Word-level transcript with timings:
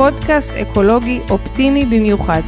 פודקאסט 0.00 0.50
אקולוגי 0.50 1.20
אופטימי 1.30 1.84
במיוחד. 1.86 2.40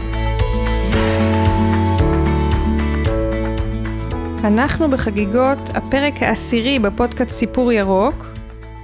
אנחנו 4.44 4.90
בחגיגות 4.90 5.58
הפרק 5.74 6.14
העשירי 6.20 6.78
בפודקאסט 6.78 7.30
סיפור 7.30 7.72
ירוק. 7.72 8.26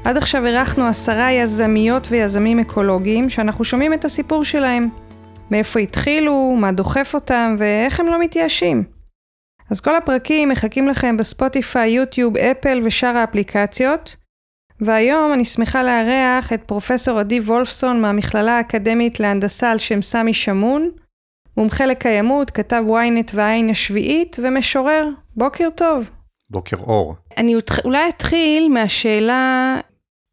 עד 0.05 0.17
עכשיו 0.17 0.47
אירחנו 0.47 0.85
עשרה 0.87 1.33
יזמיות 1.33 2.09
ויזמים 2.11 2.59
אקולוגיים 2.59 3.31
שאנחנו 3.31 3.65
שומעים 3.65 3.93
את 3.93 4.05
הסיפור 4.05 4.45
שלהם. 4.45 4.89
מאיפה 5.51 5.81
התחילו, 5.81 6.57
מה 6.57 6.73
דוחף 6.73 7.11
אותם 7.15 7.57
ואיך 7.59 8.01
הם 8.01 8.07
לא 8.07 8.21
מתייאשים. 8.21 8.85
אז 9.71 9.81
כל 9.81 9.97
הפרקים 9.97 10.49
מחכים 10.49 10.89
לכם 10.89 11.17
בספוטיפיי, 11.17 11.91
יוטיוב, 11.91 12.37
אפל 12.37 12.81
ושאר 12.85 13.17
האפליקציות. 13.17 14.28
והיום 14.81 15.33
אני 15.33 15.45
שמחה 15.45 15.83
לארח 15.83 16.53
את 16.53 16.63
פרופסור 16.67 17.19
עדי 17.19 17.41
וולפסון 17.41 18.01
מהמכללה 18.01 18.57
האקדמית 18.57 19.21
להנדסה 19.21 19.71
על 19.71 19.79
שם 19.79 20.03
סמי 20.03 20.35
שמון, 20.35 20.91
מומחה 21.57 21.87
לקיימות, 21.87 22.51
כתב 22.51 22.83
ynet 22.89 23.31
והעין 23.35 23.71
השביעית 23.71 24.37
ומשורר. 24.43 25.09
בוקר 25.37 25.69
טוב. 25.75 26.11
בוקר 26.51 26.77
אור. 26.77 27.15
אני 27.37 27.55
אולי 27.85 28.09
אתחיל 28.09 28.69
מהשאלה 28.69 29.77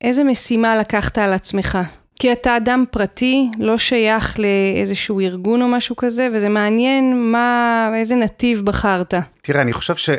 איזה 0.02 0.24
משימה 0.24 0.78
לקחת 0.78 1.18
על 1.18 1.34
עצמך. 1.34 1.78
כי 2.20 2.32
אתה 2.32 2.58
אדם 2.58 2.86
פרטי, 2.92 3.50
לא 3.60 3.78
שייך 3.78 4.40
לאיזשהו 4.40 5.20
ארגון 5.20 5.62
או 5.62 5.68
משהו 5.68 5.96
כזה, 5.96 6.28
וזה 6.34 6.50
מעניין 6.50 7.32
מה, 7.32 7.90
איזה 7.96 8.16
נתיב 8.16 8.62
בחרת. 8.62 9.14
תראה, 9.42 9.62
אני 9.62 9.74
חושב 9.74 9.96
ש... 9.96 10.10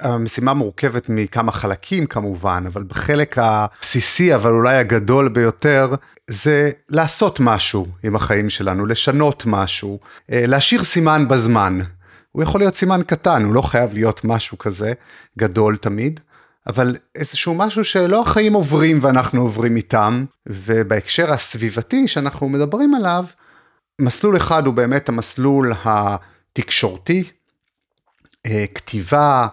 המשימה 0.00 0.54
מורכבת 0.54 1.08
מכמה 1.08 1.52
חלקים 1.52 2.06
כמובן, 2.06 2.64
אבל 2.66 2.82
בחלק 2.82 3.38
הבסיסי, 3.38 4.34
אבל 4.34 4.50
אולי 4.50 4.76
הגדול 4.76 5.28
ביותר, 5.28 5.94
זה 6.30 6.70
לעשות 6.88 7.40
משהו 7.40 7.86
עם 8.02 8.16
החיים 8.16 8.50
שלנו, 8.50 8.86
לשנות 8.86 9.42
משהו, 9.46 9.98
אה, 10.32 10.46
להשאיר 10.46 10.84
סימן 10.84 11.28
בזמן. 11.28 11.78
הוא 12.32 12.42
יכול 12.42 12.60
להיות 12.60 12.76
סימן 12.76 13.00
קטן, 13.06 13.44
הוא 13.44 13.54
לא 13.54 13.62
חייב 13.62 13.94
להיות 13.94 14.24
משהו 14.24 14.58
כזה 14.58 14.92
גדול 15.38 15.76
תמיד, 15.76 16.20
אבל 16.66 16.96
איזשהו 17.14 17.54
משהו 17.54 17.84
שלא 17.84 18.22
החיים 18.22 18.52
עוברים 18.52 18.98
ואנחנו 19.02 19.40
עוברים 19.42 19.76
איתם, 19.76 20.24
ובהקשר 20.46 21.32
הסביבתי 21.32 22.08
שאנחנו 22.08 22.48
מדברים 22.48 22.94
עליו, 22.94 23.24
מסלול 24.00 24.36
אחד 24.36 24.66
הוא 24.66 24.74
באמת 24.74 25.08
המסלול 25.08 25.72
התקשורתי, 25.84 27.24
אה, 28.46 28.64
כתיבה, 28.74 29.46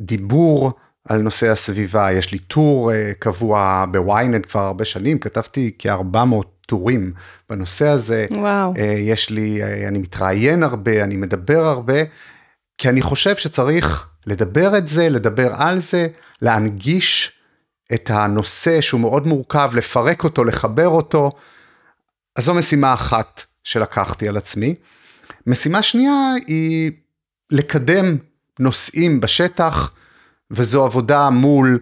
דיבור 0.00 0.72
על 1.08 1.22
נושא 1.22 1.50
הסביבה, 1.50 2.12
יש 2.12 2.32
לי 2.32 2.38
טור 2.38 2.90
uh, 2.90 2.94
קבוע 3.18 3.84
בוויינט 3.92 4.46
כבר 4.46 4.60
הרבה 4.60 4.84
שנים, 4.84 5.18
כתבתי 5.18 5.72
כ-400 5.78 6.46
טורים 6.66 7.12
בנושא 7.50 7.88
הזה. 7.88 8.26
וואו. 8.30 8.74
Uh, 8.74 8.78
יש 8.98 9.30
לי, 9.30 9.60
uh, 9.62 9.88
אני 9.88 9.98
מתראיין 9.98 10.62
הרבה, 10.62 11.04
אני 11.04 11.16
מדבר 11.16 11.66
הרבה, 11.66 11.98
כי 12.78 12.88
אני 12.88 13.02
חושב 13.02 13.36
שצריך 13.36 14.08
לדבר 14.26 14.78
את 14.78 14.88
זה, 14.88 15.08
לדבר 15.08 15.54
על 15.54 15.80
זה, 15.80 16.08
להנגיש 16.42 17.32
את 17.94 18.10
הנושא 18.10 18.80
שהוא 18.80 19.00
מאוד 19.00 19.26
מורכב, 19.26 19.70
לפרק 19.74 20.24
אותו, 20.24 20.44
לחבר 20.44 20.88
אותו. 20.88 21.32
אז 22.36 22.44
זו 22.44 22.54
משימה 22.54 22.94
אחת 22.94 23.42
שלקחתי 23.64 24.28
על 24.28 24.36
עצמי. 24.36 24.74
משימה 25.46 25.82
שנייה 25.82 26.32
היא 26.46 26.92
לקדם 27.50 28.16
נושאים 28.60 29.20
בשטח, 29.20 29.92
וזו 30.50 30.84
עבודה 30.84 31.30
מול 31.30 31.78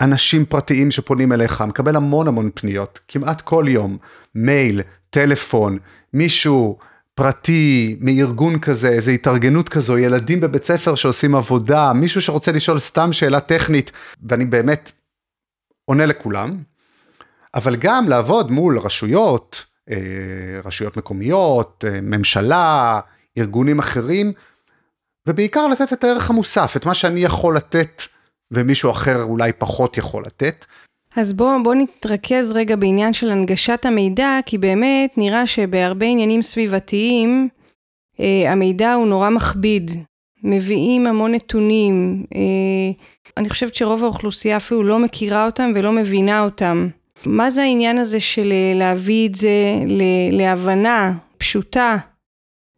אנשים 0.00 0.44
פרטיים 0.46 0.90
שפונים 0.90 1.32
אליך, 1.32 1.60
מקבל 1.60 1.96
המון 1.96 2.28
המון 2.28 2.50
פניות, 2.54 3.00
כמעט 3.08 3.40
כל 3.40 3.64
יום, 3.68 3.98
מייל, 4.34 4.80
טלפון, 5.10 5.78
מישהו 6.12 6.78
פרטי 7.14 7.96
מארגון 8.00 8.58
כזה, 8.58 8.88
איזו 8.88 9.10
התארגנות 9.10 9.68
כזו, 9.68 9.98
ילדים 9.98 10.40
בבית 10.40 10.64
ספר 10.64 10.94
שעושים 10.94 11.34
עבודה, 11.34 11.92
מישהו 11.92 12.22
שרוצה 12.22 12.52
לשאול 12.52 12.78
סתם 12.78 13.12
שאלה 13.12 13.40
טכנית, 13.40 13.92
ואני 14.22 14.44
באמת 14.44 14.92
עונה 15.84 16.06
לכולם, 16.06 16.56
אבל 17.54 17.76
גם 17.76 18.08
לעבוד 18.08 18.50
מול 18.50 18.78
רשויות, 18.78 19.64
אה, 19.90 19.96
רשויות 20.64 20.96
מקומיות, 20.96 21.84
אה, 21.88 22.00
ממשלה, 22.00 23.00
ארגונים 23.38 23.78
אחרים, 23.78 24.32
ובעיקר 25.28 25.68
לתת 25.68 25.92
את 25.92 26.04
הערך 26.04 26.30
המוסף, 26.30 26.76
את 26.76 26.86
מה 26.86 26.94
שאני 26.94 27.20
יכול 27.20 27.56
לתת 27.56 28.02
ומישהו 28.50 28.90
אחר 28.90 29.22
אולי 29.22 29.52
פחות 29.52 29.98
יכול 29.98 30.24
לתת. 30.26 30.64
אז 31.16 31.32
בואו 31.32 31.62
בוא 31.62 31.74
נתרכז 31.74 32.52
רגע 32.52 32.76
בעניין 32.76 33.12
של 33.12 33.30
הנגשת 33.30 33.86
המידע, 33.86 34.38
כי 34.46 34.58
באמת 34.58 35.18
נראה 35.18 35.46
שבהרבה 35.46 36.06
עניינים 36.06 36.42
סביבתיים, 36.42 37.48
אה, 38.20 38.52
המידע 38.52 38.94
הוא 38.94 39.06
נורא 39.06 39.30
מכביד. 39.30 39.90
מביאים 40.42 41.06
המון 41.06 41.34
נתונים. 41.34 42.24
אה, 42.34 42.40
אני 43.36 43.50
חושבת 43.50 43.74
שרוב 43.74 44.04
האוכלוסייה 44.04 44.56
אפילו 44.56 44.82
לא 44.82 44.98
מכירה 44.98 45.46
אותם 45.46 45.72
ולא 45.74 45.92
מבינה 45.92 46.40
אותם. 46.40 46.88
מה 47.26 47.50
זה 47.50 47.62
העניין 47.62 47.98
הזה 47.98 48.20
של 48.20 48.52
אה, 48.52 48.78
להביא 48.78 49.28
את 49.28 49.34
זה 49.34 49.74
להבנה 50.32 51.12
פשוטה 51.38 51.96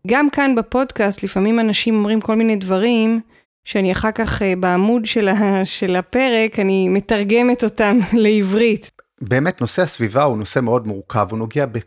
גם 0.06 0.30
כאן 0.30 0.54
בפודקאסט 0.54 1.22
לפעמים 1.22 1.60
אנשים 1.60 1.94
אומרים 1.94 2.20
כל 2.20 2.36
מיני 2.36 2.56
דברים 2.56 3.20
שאני 3.64 3.92
אחר 3.92 4.12
כך 4.12 4.42
אה, 4.42 4.52
בעמוד 4.56 5.06
של, 5.06 5.28
הפרק, 5.98 6.58
אני 6.58 6.88
מתרגמת 6.88 7.64
אותם 7.64 7.98
לעברית. 8.24 8.90
באמת 9.20 9.60
נושא 9.60 9.82
הסביבה 9.82 10.22
הוא 10.22 10.38
נושא 10.38 10.60
מאוד 10.60 10.86
מורכב, 10.86 11.26
הוא 11.30 11.38
נוגע 11.38 11.66
ב, 11.66 11.78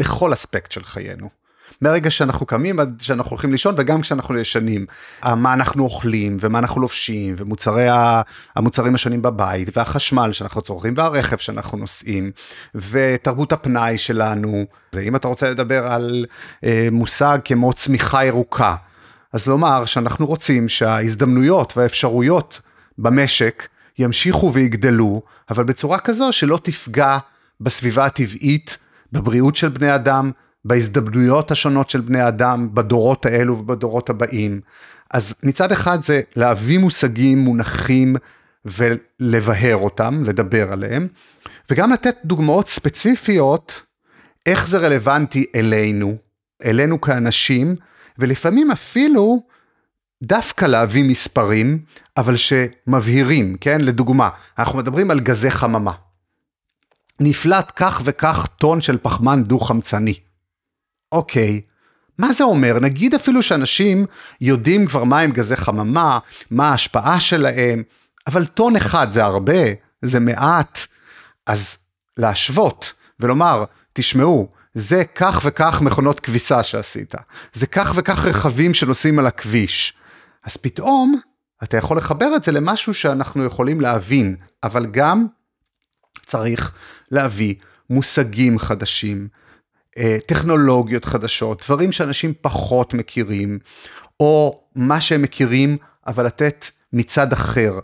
בכל 0.00 0.32
אספקט 0.32 0.72
של 0.72 0.84
חיינו. 0.84 1.28
מהרגע 1.80 2.10
שאנחנו 2.10 2.46
קמים 2.46 2.80
עד 2.80 2.96
שאנחנו 3.00 3.30
הולכים 3.30 3.52
לישון 3.52 3.74
וגם 3.78 4.00
כשאנחנו 4.00 4.38
ישנים. 4.38 4.86
מה 5.24 5.52
אנחנו 5.54 5.84
אוכלים 5.84 6.36
ומה 6.40 6.58
אנחנו 6.58 6.80
לובשים 6.80 7.34
ומוצרי 7.38 7.86
המוצרים 8.56 8.94
השונים 8.94 9.22
בבית 9.22 9.76
והחשמל 9.76 10.32
שאנחנו 10.32 10.62
צורכים 10.62 10.94
והרכב 10.96 11.36
שאנחנו 11.36 11.78
נוסעים 11.78 12.30
ותרבות 12.74 13.52
הפנאי 13.52 13.98
שלנו. 13.98 14.64
ואם 14.92 15.16
אתה 15.16 15.28
רוצה 15.28 15.50
לדבר 15.50 15.86
על 15.86 16.26
אה, 16.64 16.88
מושג 16.92 17.38
כמו 17.44 17.72
צמיחה 17.72 18.24
ירוקה, 18.24 18.76
אז 19.32 19.46
לומר 19.46 19.84
שאנחנו 19.84 20.26
רוצים 20.26 20.68
שההזדמנויות 20.68 21.76
והאפשרויות 21.76 22.60
במשק 22.98 23.66
ימשיכו 23.98 24.52
ויגדלו, 24.52 25.22
אבל 25.50 25.64
בצורה 25.64 25.98
כזו 25.98 26.32
שלא 26.32 26.58
תפגע 26.62 27.18
בסביבה 27.60 28.04
הטבעית, 28.04 28.78
בבריאות 29.12 29.56
של 29.56 29.68
בני 29.68 29.94
אדם, 29.94 30.30
בהזדמנויות 30.66 31.50
השונות 31.50 31.90
של 31.90 32.00
בני 32.00 32.28
אדם 32.28 32.68
בדורות 32.74 33.26
האלו 33.26 33.58
ובדורות 33.58 34.10
הבאים. 34.10 34.60
אז 35.10 35.34
מצד 35.42 35.72
אחד 35.72 36.02
זה 36.02 36.20
להביא 36.36 36.78
מושגים, 36.78 37.38
מונחים 37.38 38.16
ולבהר 38.64 39.76
אותם, 39.76 40.24
לדבר 40.24 40.72
עליהם, 40.72 41.08
וגם 41.70 41.92
לתת 41.92 42.16
דוגמאות 42.24 42.68
ספציפיות 42.68 43.82
איך 44.46 44.68
זה 44.68 44.78
רלוונטי 44.78 45.46
אלינו, 45.54 46.16
אלינו 46.64 47.00
כאנשים, 47.00 47.74
ולפעמים 48.18 48.70
אפילו 48.70 49.42
דווקא 50.22 50.64
להביא 50.64 51.04
מספרים, 51.04 51.78
אבל 52.16 52.36
שמבהירים, 52.36 53.56
כן? 53.60 53.80
לדוגמה, 53.80 54.28
אנחנו 54.58 54.78
מדברים 54.78 55.10
על 55.10 55.20
גזי 55.20 55.50
חממה. 55.50 55.92
נפלט 57.20 57.72
כך 57.76 58.00
וכך 58.04 58.46
טון 58.58 58.80
של 58.80 58.98
פחמן 59.02 59.44
דו-חמצני. 59.44 60.14
אוקיי, 61.16 61.60
מה 62.18 62.32
זה 62.32 62.44
אומר? 62.44 62.78
נגיד 62.80 63.14
אפילו 63.14 63.42
שאנשים 63.42 64.06
יודעים 64.40 64.86
כבר 64.86 65.04
מה 65.04 65.20
הם 65.20 65.30
גזי 65.30 65.56
חממה, 65.56 66.18
מה 66.50 66.68
ההשפעה 66.70 67.20
שלהם, 67.20 67.82
אבל 68.26 68.46
טון 68.46 68.76
אחד 68.76 69.12
זה 69.12 69.24
הרבה, 69.24 69.62
זה 70.02 70.20
מעט, 70.20 70.78
אז 71.46 71.78
להשוות 72.16 72.92
ולומר, 73.20 73.64
תשמעו, 73.92 74.48
זה 74.74 75.04
כך 75.14 75.40
וכך 75.44 75.80
מכונות 75.80 76.20
כביסה 76.20 76.62
שעשית, 76.62 77.14
זה 77.52 77.66
כך 77.66 77.92
וכך 77.96 78.24
רכבים 78.24 78.74
שנוסעים 78.74 79.18
על 79.18 79.26
הכביש. 79.26 79.94
אז 80.44 80.56
פתאום 80.56 81.20
אתה 81.62 81.76
יכול 81.76 81.98
לחבר 81.98 82.36
את 82.36 82.44
זה 82.44 82.52
למשהו 82.52 82.94
שאנחנו 82.94 83.44
יכולים 83.44 83.80
להבין, 83.80 84.36
אבל 84.62 84.86
גם 84.86 85.26
צריך 86.26 86.72
להביא 87.10 87.54
מושגים 87.90 88.58
חדשים, 88.58 89.28
טכנולוגיות 90.26 91.04
חדשות, 91.04 91.64
דברים 91.66 91.92
שאנשים 91.92 92.32
פחות 92.40 92.94
מכירים, 92.94 93.58
או 94.20 94.60
מה 94.74 95.00
שהם 95.00 95.22
מכירים, 95.22 95.76
אבל 96.06 96.26
לתת 96.26 96.66
מצד 96.92 97.32
אחר. 97.32 97.78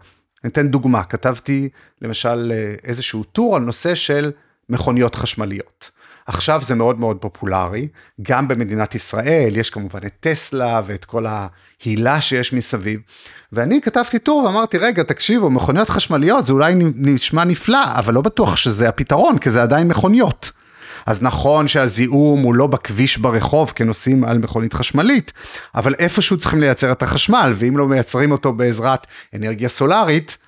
אני 0.45 0.51
אתן 0.53 0.69
דוגמה, 0.69 1.05
כתבתי 1.05 1.69
למשל 2.03 2.53
אה, 2.55 2.75
איזשהו 2.85 3.25
טור 3.25 3.57
על 3.57 3.63
נושא 3.63 3.95
של 3.95 4.33
מכוניות 4.69 5.15
חשמליות. 5.15 5.91
עכשיו 6.27 6.61
זה 6.63 6.75
מאוד 6.75 7.01
מאוד 7.01 7.17
פופולרי, 7.17 7.89
גם 8.23 8.49
במדינת 8.49 8.95
ישראל, 8.95 9.57
יש 9.57 9.71
כמובן 9.71 10.01
את 10.07 10.13
טסלה 10.21 10.81
ואת 10.87 11.05
כל 11.05 11.27
ההילה 11.27 12.21
שיש 12.21 12.53
מסביב, 12.53 13.01
ואני 13.53 13.81
כתבתי 13.81 14.19
טור 14.19 14.45
ואמרתי, 14.45 14.79
רגע, 14.79 15.03
תקשיבו, 15.03 15.51
מכוניות 15.51 15.89
חשמליות 15.89 16.47
זה 16.47 16.53
אולי 16.53 16.75
נשמע 16.95 17.45
נפלא, 17.45 17.85
אבל 17.95 18.15
לא 18.15 18.21
בטוח 18.21 18.57
שזה 18.57 18.89
הפתרון, 18.89 19.39
כי 19.39 19.51
זה 19.51 19.63
עדיין 19.63 19.89
מכוניות. 19.89 20.51
אז 21.07 21.23
נכון 21.23 21.69
שהזיהום 21.69 22.43
הוא 22.43 22.55
לא 22.55 22.67
בכביש 22.67 23.19
ברחוב 23.19 23.73
כנוסעים 23.75 24.25
על 24.25 24.39
מכונית 24.39 24.75
חשמלית, 24.75 25.33
אבל 25.75 25.95
איפשהו 25.99 26.39
צריכים 26.39 26.61
לייצר 26.61 26.93
את 26.93 27.03
החשמל, 27.03 27.53
ואם 27.57 27.77
לא 27.77 27.87
מייצרים 27.87 28.33
אותו 28.33 28.53
בעזרת 28.53 29.07
אנרגיה 29.35 29.69
סולארית, 29.69 30.39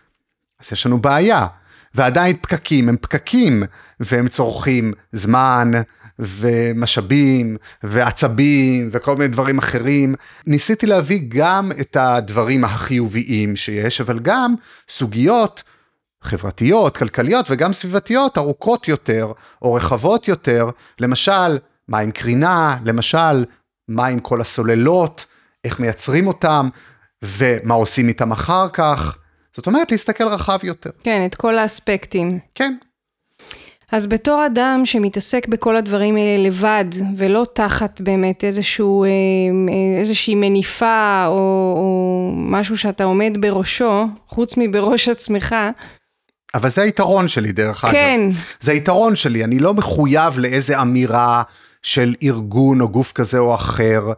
אז 0.60 0.72
יש 0.72 0.86
לנו 0.86 0.98
בעיה. 0.98 1.46
ועדיין 1.94 2.36
פקקים 2.40 2.88
הם 2.88 2.96
פקקים, 3.00 3.62
והם 4.00 4.28
צורכים 4.28 4.92
זמן 5.12 5.72
ומשאבים 6.18 7.56
ועצבים 7.82 8.88
וכל 8.92 9.16
מיני 9.16 9.28
דברים 9.28 9.58
אחרים. 9.58 10.14
ניסיתי 10.46 10.86
להביא 10.86 11.20
גם 11.28 11.72
את 11.80 11.96
הדברים 12.00 12.64
החיוביים 12.64 13.56
שיש, 13.56 14.00
אבל 14.00 14.18
גם 14.18 14.54
סוגיות 14.88 15.62
חברתיות, 16.26 16.96
כלכליות 16.96 17.46
וגם 17.50 17.72
סביבתיות 17.72 18.38
ארוכות 18.38 18.88
יותר 18.88 19.32
או 19.62 19.74
רחבות 19.74 20.28
יותר, 20.28 20.70
למשל, 21.00 21.58
מה 21.88 21.98
עם 21.98 22.10
קרינה, 22.10 22.76
למשל, 22.84 23.44
מה 23.88 24.06
עם 24.06 24.20
כל 24.20 24.40
הסוללות, 24.40 25.26
איך 25.64 25.80
מייצרים 25.80 26.26
אותם 26.26 26.68
ומה 27.22 27.74
עושים 27.74 28.08
איתם 28.08 28.32
אחר 28.32 28.68
כך. 28.68 29.18
זאת 29.56 29.66
אומרת, 29.66 29.92
להסתכל 29.92 30.24
רחב 30.24 30.58
יותר. 30.62 30.90
כן, 31.02 31.26
את 31.26 31.34
כל 31.34 31.58
האספקטים. 31.58 32.38
כן. 32.54 32.74
אז 33.92 34.06
בתור 34.06 34.46
אדם 34.46 34.82
שמתעסק 34.84 35.48
בכל 35.48 35.76
הדברים 35.76 36.16
האלה 36.16 36.42
לבד, 36.46 36.84
ולא 37.16 37.46
תחת 37.52 38.00
באמת 38.00 38.44
איזשהו, 38.44 39.04
אה, 39.04 39.08
אה, 39.08 39.98
איזושהי 40.00 40.34
מניפה 40.34 41.24
או, 41.26 41.32
או 41.76 42.30
משהו 42.36 42.76
שאתה 42.76 43.04
עומד 43.04 43.38
בראשו, 43.40 44.06
חוץ 44.28 44.54
מבראש 44.56 45.08
עצמך, 45.08 45.54
אבל 46.54 46.68
זה 46.68 46.82
היתרון 46.82 47.28
שלי 47.28 47.52
דרך 47.52 47.84
אגב. 47.84 47.92
כן. 47.92 48.20
זה 48.60 48.72
היתרון 48.72 49.16
שלי, 49.16 49.44
אני 49.44 49.58
לא 49.58 49.74
מחויב 49.74 50.38
לאיזה 50.38 50.80
אמירה 50.82 51.42
של 51.82 52.14
ארגון 52.22 52.80
או 52.80 52.88
גוף 52.88 53.12
כזה 53.12 53.38
או 53.38 53.54
אחר, 53.54 54.12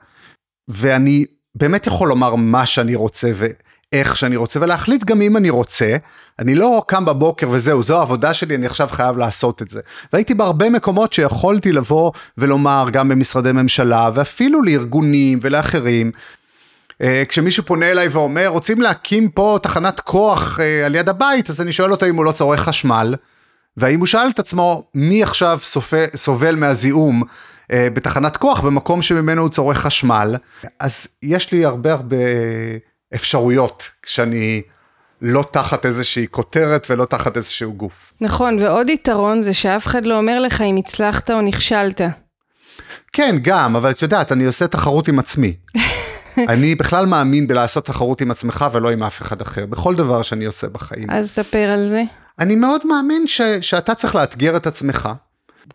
ואני 0.69 1.25
באמת 1.55 1.87
יכול 1.87 2.09
לומר 2.09 2.35
מה 2.35 2.67
שאני 2.67 2.95
רוצה 2.95 3.31
ואיך 3.35 4.17
שאני 4.17 4.37
רוצה 4.37 4.61
ולהחליט 4.63 5.05
גם 5.05 5.23
אם 5.23 5.37
אני 5.37 5.51
רוצה. 5.51 5.97
אני 6.39 6.55
לא 6.55 6.83
קם 6.87 7.05
בבוקר 7.05 7.51
וזהו, 7.51 7.83
זו 7.83 7.99
העבודה 7.99 8.35
שלי, 8.35 8.55
אני 8.55 8.67
עכשיו 8.67 8.89
חייב 8.93 9.17
לעשות 9.19 9.63
את 9.63 9.71
זה. 9.71 9.81
והייתי 10.13 10.35
בהרבה 10.35 10.71
מקומות 10.71 11.13
שיכולתי 11.13 11.73
לבוא 11.73 12.13
ולומר, 12.39 12.87
גם 12.93 13.09
במשרדי 13.09 13.53
ממשלה 13.53 14.11
ואפילו 14.15 14.63
לארגונים 14.63 15.39
ולאחרים, 15.43 16.11
כשמישהו 17.29 17.65
פונה 17.65 17.91
אליי 17.91 18.09
ואומר 18.09 18.47
רוצים 18.47 18.81
להקים 18.81 19.29
פה 19.29 19.59
תחנת 19.63 20.01
כוח 20.01 20.61
אה, 20.61 20.87
על 20.87 20.95
יד 20.95 21.09
הבית 21.09 21.51
אז 21.51 21.61
אני 21.61 21.73
שואל 21.73 21.93
אותו 21.93 22.07
אם 22.07 22.17
הוא 22.17 22.25
לא 22.25 22.33
צורך 22.33 22.61
חשמל. 22.61 23.15
והאם 23.77 23.99
הוא 23.99 24.07
שאל 24.07 24.29
את 24.31 24.39
עצמו 24.39 24.85
מי 24.95 25.23
עכשיו 25.23 25.59
סופל, 25.63 26.05
סובל 26.15 26.57
מהזיהום 26.57 27.23
אה, 27.73 27.89
בתחנת 27.93 28.37
כוח 28.37 28.61
במקום 28.61 29.03
שממנו 29.03 29.43
הוא 29.43 29.51
צורך 29.51 29.79
חשמל 29.79 30.37
אז 30.81 31.07
יש 31.23 31.53
לי 31.53 31.65
הרבה 31.65 31.93
הרבה 31.93 32.17
אפשרויות 33.15 33.91
כשאני 34.03 34.63
לא 35.23 35.45
תחת 35.51 35.87
איזושהי 35.87 36.27
כותרת 36.31 36.87
ולא 36.91 37.05
תחת 37.05 37.37
איזשהו 37.37 37.73
גוף. 37.73 38.13
נכון 38.21 38.57
ועוד 38.61 38.89
יתרון 38.89 39.43
זה 39.43 39.55
שאף 39.55 39.87
אחד 39.87 40.07
לא 40.07 40.19
אומר 40.19 40.41
לך 40.41 40.61
אם 40.61 40.77
הצלחת 40.77 41.31
או 41.31 41.41
נכשלת. 41.41 42.01
כן 43.13 43.37
גם 43.43 43.77
אבל 43.77 43.91
את 43.91 44.03
יודעת 44.03 44.33
אני 44.33 44.45
עושה 44.45 44.67
תחרות 44.67 45.09
עם 45.09 45.19
עצמי. 45.19 45.57
אני 46.39 46.75
בכלל 46.75 47.07
מאמין 47.07 47.47
בלעשות 47.47 47.87
תחרות 47.87 48.21
עם 48.21 48.31
עצמך 48.31 48.67
ולא 48.73 48.91
עם 48.91 49.03
אף 49.03 49.23
אחד 49.23 49.41
אחר, 49.41 49.67
בכל 49.67 49.95
דבר 49.95 50.23
שאני 50.23 50.45
עושה 50.45 50.69
בחיים. 50.69 51.11
אז 51.11 51.31
ספר 51.31 51.71
על 51.71 51.85
זה. 51.85 52.03
אני 52.39 52.55
מאוד 52.55 52.87
מאמין 52.87 53.27
ש, 53.27 53.41
שאתה 53.61 53.95
צריך 53.95 54.15
לאתגר 54.15 54.57
את 54.57 54.67
עצמך, 54.67 55.09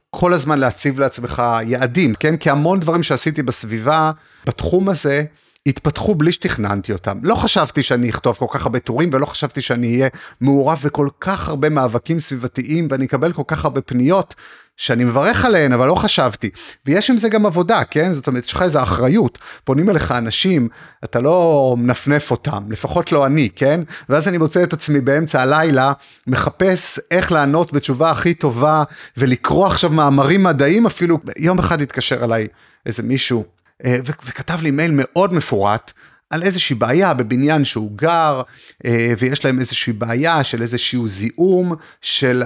כל 0.10 0.34
הזמן 0.34 0.60
להציב 0.60 1.00
לעצמך 1.00 1.44
יעדים, 1.64 2.16
כן? 2.16 2.38
כי 2.38 2.50
המון 2.50 2.80
דברים 2.80 3.04
שעשיתי 3.04 3.44
בסביבה, 3.44 4.12
בתחום 4.46 4.90
הזה, 4.90 5.24
התפתחו 5.66 6.16
בלי 6.16 6.32
שתכננתי 6.32 6.94
אותם. 6.94 7.20
לא 7.24 7.36
חשבתי 7.36 7.84
שאני 7.84 8.10
אכתוב 8.10 8.36
כל 8.36 8.46
כך 8.52 8.66
הרבה 8.66 8.80
טורים 8.80 9.10
ולא 9.14 9.26
חשבתי 9.26 9.62
שאני 9.62 9.96
אהיה 9.96 10.10
מעורב 10.42 10.82
בכל 10.84 11.08
כך 11.20 11.50
הרבה 11.50 11.70
מאבקים 11.70 12.20
סביבתיים 12.20 12.88
ואני 12.92 13.06
אקבל 13.06 13.34
כל 13.34 13.44
כך 13.48 13.66
הרבה 13.66 13.82
פניות 13.82 14.36
שאני 14.82 15.04
מברך 15.04 15.46
עליהן 15.46 15.74
אבל 15.74 15.88
לא 15.88 15.96
חשבתי. 15.96 16.50
ויש 16.86 17.10
עם 17.10 17.18
זה 17.18 17.30
גם 17.30 17.46
עבודה 17.46 17.84
כן? 17.84 18.14
זאת 18.14 18.28
אומרת 18.28 18.46
יש 18.46 18.54
לך 18.54 18.62
איזה 18.62 18.84
אחריות. 18.84 19.38
פונים 19.64 19.90
אליך 19.90 20.12
אנשים 20.12 20.70
אתה 21.04 21.20
לא 21.20 21.76
מנפנף 21.78 22.32
אותם 22.32 22.64
לפחות 22.70 23.12
לא 23.12 23.26
אני 23.26 23.50
כן? 23.56 23.82
ואז 24.10 24.28
אני 24.28 24.38
מוצא 24.38 24.64
את 24.64 24.74
עצמי 24.74 25.02
באמצע 25.02 25.42
הלילה 25.42 25.94
מחפש 26.28 27.00
איך 27.12 27.32
לענות 27.32 27.74
בתשובה 27.74 28.12
הכי 28.12 28.34
טובה 28.34 28.84
ולקרוא 29.18 29.68
עכשיו 29.68 29.90
מאמרים 29.90 30.44
מדעיים 30.44 30.86
אפילו 30.86 31.20
יום 31.38 31.60
אחד 31.60 31.82
התקשר 31.82 32.24
אליי 32.24 32.48
איזה 32.86 33.04
מישהו 33.04 33.44
אה, 33.86 33.98
וכתב 34.04 34.62
לי 34.62 34.72
מייל 34.72 34.92
מאוד 34.94 35.34
מפורט 35.34 35.92
על 36.30 36.44
איזושהי 36.44 36.76
בעיה 36.76 37.14
בבניין 37.14 37.66
שהוא 37.66 37.92
גר 37.96 38.42
אה, 38.86 39.14
ויש 39.20 39.46
להם 39.46 39.60
איזושהי 39.60 39.94
בעיה 39.94 40.44
של 40.44 40.62
איזשהו 40.62 41.08
זיהום 41.08 41.76
של. 42.02 42.44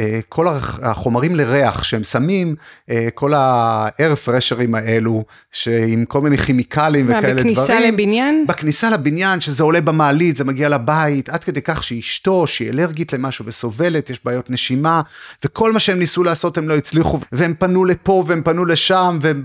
אה, 0.00 0.20
כל 0.28 0.46
החומרים 0.82 1.36
לריח 1.36 1.82
שהם 1.82 2.04
שמים, 2.04 2.54
אה, 2.90 3.08
כל 3.14 3.34
ה-air 3.34 4.26
fresherים 4.26 4.76
האלו, 4.76 5.24
שעם 5.52 6.04
כל 6.04 6.20
מיני 6.20 6.38
כימיקלים 6.38 7.06
וכאלה 7.06 7.20
דברים. 7.20 7.36
בכניסה 7.36 7.80
לבניין? 7.80 8.44
בכניסה 8.48 8.90
לבניין, 8.90 9.40
שזה 9.40 9.62
עולה 9.62 9.80
במעלית, 9.80 10.36
זה 10.36 10.44
מגיע 10.44 10.68
לבית, 10.68 11.28
עד 11.28 11.44
כדי 11.44 11.62
כך 11.62 11.82
שאשתו, 11.82 12.46
שהיא 12.46 12.70
אלרגית 12.70 13.12
למשהו 13.12 13.46
וסובלת, 13.46 14.10
יש 14.10 14.20
בעיות 14.24 14.50
נשימה, 14.50 15.02
וכל 15.44 15.72
מה 15.72 15.80
שהם 15.80 15.98
ניסו 15.98 16.24
לעשות 16.24 16.58
הם 16.58 16.68
לא 16.68 16.76
הצליחו, 16.76 17.20
והם 17.32 17.54
פנו 17.58 17.84
לפה 17.84 18.24
והם 18.26 18.42
פנו 18.42 18.64
לשם, 18.64 19.18
והם 19.20 19.44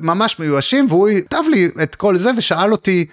ממש 0.00 0.38
מיואשים, 0.38 0.86
והוא 0.88 1.08
כתב 1.26 1.42
לי 1.50 1.68
את 1.82 1.94
כל 1.94 2.16
זה 2.16 2.30
ושאל 2.36 2.72
אותי, 2.72 3.06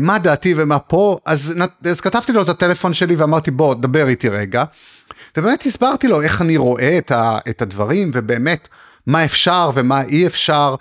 מה 0.00 0.18
דעתי 0.18 0.54
ומה 0.56 0.78
פה, 0.78 1.18
אז, 1.26 1.54
אז 1.84 2.00
כתבתי 2.00 2.32
לו 2.32 2.42
את 2.42 2.48
הטלפון 2.48 2.94
שלי 2.94 3.14
ואמרתי 3.14 3.50
בוא 3.50 3.74
דבר 3.74 4.08
איתי 4.08 4.28
רגע. 4.28 4.64
ובאמת 5.36 5.66
הסברתי 5.66 6.08
לו 6.08 6.22
איך 6.22 6.42
אני 6.42 6.56
רואה 6.56 6.98
את, 6.98 7.10
ה, 7.10 7.38
את 7.48 7.62
הדברים 7.62 8.10
ובאמת 8.14 8.68
מה 9.06 9.24
אפשר 9.24 9.70
ומה 9.74 10.02
אי 10.02 10.26
אפשר. 10.26 10.74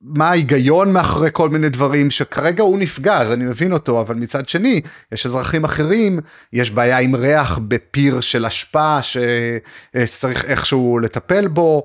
מה 0.00 0.30
ההיגיון 0.30 0.92
מאחורי 0.92 1.28
כל 1.32 1.48
מיני 1.48 1.68
דברים 1.68 2.10
שכרגע 2.10 2.62
הוא 2.62 2.78
נפגע 2.78 3.18
אז 3.18 3.32
אני 3.32 3.44
מבין 3.44 3.72
אותו 3.72 4.00
אבל 4.00 4.14
מצד 4.14 4.48
שני 4.48 4.80
יש 5.12 5.26
אזרחים 5.26 5.64
אחרים 5.64 6.20
יש 6.52 6.70
בעיה 6.70 6.98
עם 6.98 7.14
ריח 7.14 7.58
בפיר 7.68 8.20
של 8.20 8.46
אשפה 8.46 8.98
שצריך 9.02 10.44
איכשהו 10.44 10.98
לטפל 10.98 11.48
בו 11.48 11.82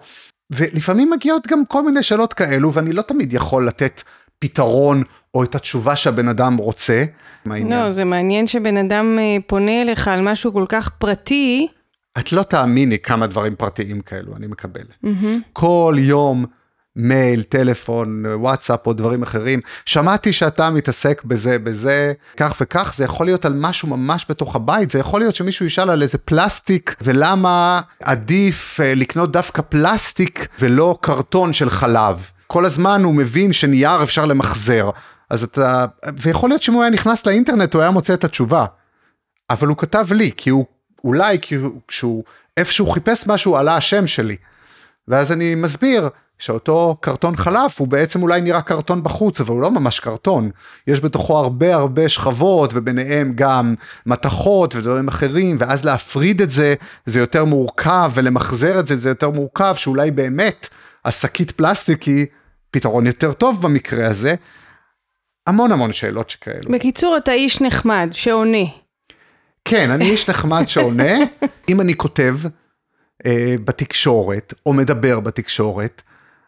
ולפעמים 0.51 1.09
מגיעות 1.09 1.47
גם 1.47 1.65
כל 1.65 1.85
מיני 1.85 2.03
שאלות 2.03 2.33
כאלו 2.33 2.73
ואני 2.73 2.93
לא 2.93 3.01
תמיד 3.01 3.33
יכול 3.33 3.67
לתת 3.67 4.01
פתרון 4.41 5.03
או 5.33 5.43
את 5.43 5.55
התשובה 5.55 5.95
שהבן 5.95 6.27
אדם 6.27 6.57
רוצה. 6.57 7.03
לא, 7.45 7.89
זה 7.89 8.05
מעניין 8.05 8.47
שבן 8.47 8.77
אדם 8.77 9.17
אה, 9.19 9.37
פונה 9.47 9.81
אליך 9.81 10.07
על 10.07 10.21
משהו 10.21 10.53
כל 10.53 10.65
כך 10.69 10.89
פרטי. 10.89 11.67
את 12.19 12.31
לא 12.31 12.43
תאמיני 12.43 12.99
כמה 12.99 13.27
דברים 13.27 13.55
פרטיים 13.55 14.01
כאלו 14.01 14.35
אני 14.35 14.47
מקבל. 14.47 14.81
Mm-hmm. 15.05 15.25
כל 15.53 15.95
יום 15.99 16.45
מייל, 16.95 17.43
טלפון, 17.43 18.25
וואטסאפ 18.25 18.87
או 18.87 18.93
דברים 18.93 19.23
אחרים. 19.23 19.59
שמעתי 19.85 20.33
שאתה 20.33 20.69
מתעסק 20.69 21.23
בזה, 21.23 21.59
בזה, 21.59 22.13
כך 22.37 22.57
וכך, 22.61 22.93
זה 22.97 23.03
יכול 23.03 23.25
להיות 23.25 23.45
על 23.45 23.53
משהו 23.53 23.87
ממש 23.87 24.25
בתוך 24.29 24.55
הבית, 24.55 24.91
זה 24.91 24.99
יכול 24.99 25.21
להיות 25.21 25.35
שמישהו 25.35 25.65
ישאל 25.65 25.89
על 25.89 26.01
איזה 26.01 26.17
פלסטיק, 26.17 26.95
ולמה 27.01 27.81
עדיף 28.03 28.79
אה, 28.79 28.95
לקנות 28.95 29.31
דווקא 29.31 29.61
פלסטיק 29.61 30.47
ולא 30.59 30.97
קרטון 31.01 31.53
של 31.53 31.69
חלב. 31.69 32.31
כל 32.51 32.65
הזמן 32.65 33.03
הוא 33.03 33.13
מבין 33.13 33.53
שנייר 33.53 34.03
אפשר 34.03 34.25
למחזר. 34.25 34.89
אז 35.29 35.43
אתה, 35.43 35.85
ויכול 36.17 36.49
להיות 36.49 36.61
שאם 36.61 36.73
הוא 36.73 36.83
היה 36.83 36.91
נכנס 36.91 37.25
לאינטרנט 37.25 37.73
הוא 37.73 37.81
היה 37.81 37.91
מוצא 37.91 38.13
את 38.13 38.23
התשובה. 38.23 38.65
אבל 39.49 39.67
הוא 39.67 39.77
כתב 39.77 40.07
לי, 40.11 40.31
כי 40.37 40.49
הוא, 40.49 40.65
אולי 41.03 41.37
כשהוא 41.87 42.23
איפשהו 42.57 42.89
חיפש 42.89 43.27
משהו 43.27 43.57
עלה 43.57 43.75
השם 43.75 44.07
שלי. 44.07 44.35
ואז 45.07 45.31
אני 45.31 45.55
מסביר 45.55 46.09
שאותו 46.39 46.97
קרטון 47.01 47.35
חלף 47.35 47.79
הוא 47.79 47.87
בעצם 47.87 48.21
אולי 48.21 48.41
נראה 48.41 48.61
קרטון 48.61 49.03
בחוץ 49.03 49.41
אבל 49.41 49.49
הוא 49.49 49.61
לא 49.61 49.71
ממש 49.71 49.99
קרטון 49.99 50.49
יש 50.87 51.01
בתוכו 51.01 51.37
הרבה 51.37 51.75
הרבה 51.75 52.09
שכבות 52.09 52.71
וביניהם 52.73 53.33
גם 53.35 53.75
מתכות 54.05 54.75
ודברים 54.75 55.07
אחרים 55.07 55.57
ואז 55.59 55.85
להפריד 55.85 56.41
את 56.41 56.51
זה 56.51 56.75
זה 57.05 57.19
יותר 57.19 57.45
מורכב 57.45 58.11
ולמחזר 58.13 58.79
את 58.79 58.87
זה 58.87 58.97
זה 58.97 59.09
יותר 59.09 59.29
מורכב 59.29 59.73
שאולי 59.77 60.11
באמת 60.11 60.69
השקית 61.05 61.51
פלסטיק 61.51 62.03
היא 62.03 62.25
פתרון 62.71 63.07
יותר 63.07 63.33
טוב 63.33 63.61
במקרה 63.61 64.07
הזה. 64.07 64.35
המון 65.47 65.71
המון 65.71 65.93
שאלות 65.93 66.29
שכאלו. 66.29 66.71
בקיצור, 66.71 67.17
אתה 67.17 67.31
איש 67.31 67.61
נחמד 67.61 68.09
שעונה. 68.11 68.65
כן, 69.65 69.91
אני 69.91 70.09
איש 70.09 70.29
נחמד 70.29 70.69
שעונה. 70.69 71.13
אם 71.69 71.81
אני 71.81 71.95
כותב 71.97 72.35
אה, 73.25 73.55
בתקשורת, 73.65 74.53
או 74.65 74.73
מדבר 74.73 75.19
בתקשורת, 75.19 76.01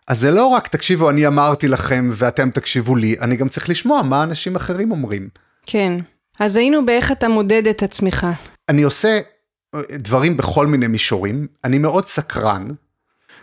אז 0.08 0.20
זה 0.20 0.32
לא 0.32 0.48
רק 0.48 0.68
תקשיבו, 0.68 1.10
אני 1.10 1.28
אמרתי 1.28 1.68
לכם 1.68 2.10
ואתם 2.14 2.50
תקשיבו 2.50 2.96
לי, 2.96 3.16
אני 3.22 3.36
גם 3.36 3.50
צריך 3.50 3.70
לשמוע 3.70 4.02
מה 4.02 4.24
אנשים 4.24 4.56
אחרים 4.56 4.92
אומרים. 4.92 5.30
כן. 5.66 5.94
אז 6.40 6.56
היינו 6.56 6.86
באיך 6.86 7.12
אתה 7.12 7.30
מודד 7.30 7.68
את 7.68 7.84
עצמך. 7.84 8.28
אני 8.70 8.84
עושה 8.84 9.20
אה, 9.76 9.82
דברים 9.92 10.38
בכל 10.38 10.68
מיני 10.68 10.88
מישורים, 10.88 11.48
אני 11.64 11.78
מאוד 11.78 12.08
סקרן, 12.08 12.68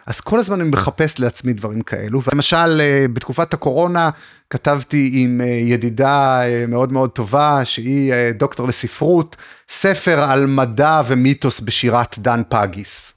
אז 0.07 0.21
כל 0.21 0.39
הזמן 0.39 0.61
אני 0.61 0.69
מחפש 0.69 1.19
לעצמי 1.19 1.53
דברים 1.53 1.83
כאלו, 1.83 2.21
ולמשל 2.23 2.81
אה, 2.81 3.07
בתקופת 3.13 3.55
הקורונה 3.55 4.11
כתבתי 4.51 5.11
עם 5.15 5.41
אה, 5.41 5.47
ידידה 5.47 6.41
מאוד 6.69 6.93
מאוד 6.93 7.11
טובה, 7.11 7.65
שהיא 7.65 8.13
דוקטור 8.39 8.69
לספרות, 8.69 9.37
ספר 9.69 10.23
על 10.23 10.47
מדע 10.47 11.01
ומיתוס 11.07 11.61
בשירת 11.61 12.19
דן 12.19 12.43
פגיס. 12.49 13.15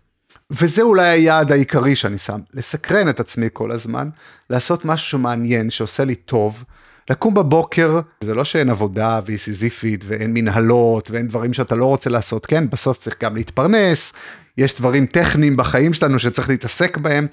וזה 0.52 0.82
אולי 0.82 1.08
היעד 1.08 1.52
העיקרי 1.52 1.96
שאני 1.96 2.18
שם, 2.18 2.40
לסקרן 2.54 3.10
את 3.10 3.20
עצמי 3.20 3.48
כל 3.54 3.72
הזמן, 3.72 4.10
לעשות 4.50 4.86
משהו 4.86 5.08
שמעניין, 5.10 5.70
שעושה 5.70 6.06
לי 6.06 6.16
טוב, 6.16 6.64
לקום 7.10 7.34
בבוקר, 7.34 8.00
זה 8.22 8.34
לא 8.34 8.44
שאין 8.44 8.70
עבודה 8.70 9.20
והיא 9.26 9.38
סיזיפית 9.38 10.04
ואין 10.08 10.34
מנהלות 10.34 11.12
ואין 11.12 11.28
דברים 11.28 11.54
שאתה 11.54 11.76
לא 11.76 11.86
רוצה 11.86 12.10
לעשות, 12.10 12.46
כן, 12.46 12.70
בסוף 12.70 13.00
צריך 13.00 13.24
גם 13.24 13.36
להתפרנס, 13.36 14.14
יש 14.58 14.76
דברים 14.76 15.06
טכניים 15.06 15.58
בחיים 15.58 15.94
שלנו 15.94 16.20
שצריך 16.20 16.50
להתעסק 16.50 16.98
בהם, 16.98 17.28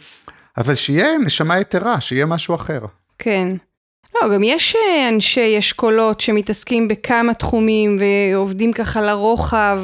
אבל 0.58 0.74
שיהיה 0.74 1.18
נשמה 1.18 1.60
יתרה, 1.60 2.00
שיהיה 2.00 2.26
משהו 2.26 2.54
אחר. 2.54 2.80
כן. 3.18 3.48
לא, 4.14 4.34
גם 4.34 4.42
יש 4.42 4.76
אה, 4.76 5.08
אנשי 5.08 5.58
אשכולות 5.58 6.20
שמתעסקים 6.20 6.88
בכמה 6.88 7.34
תחומים 7.34 7.96
ועובדים 8.00 8.72
ככה 8.72 9.00
לרוחב. 9.00 9.82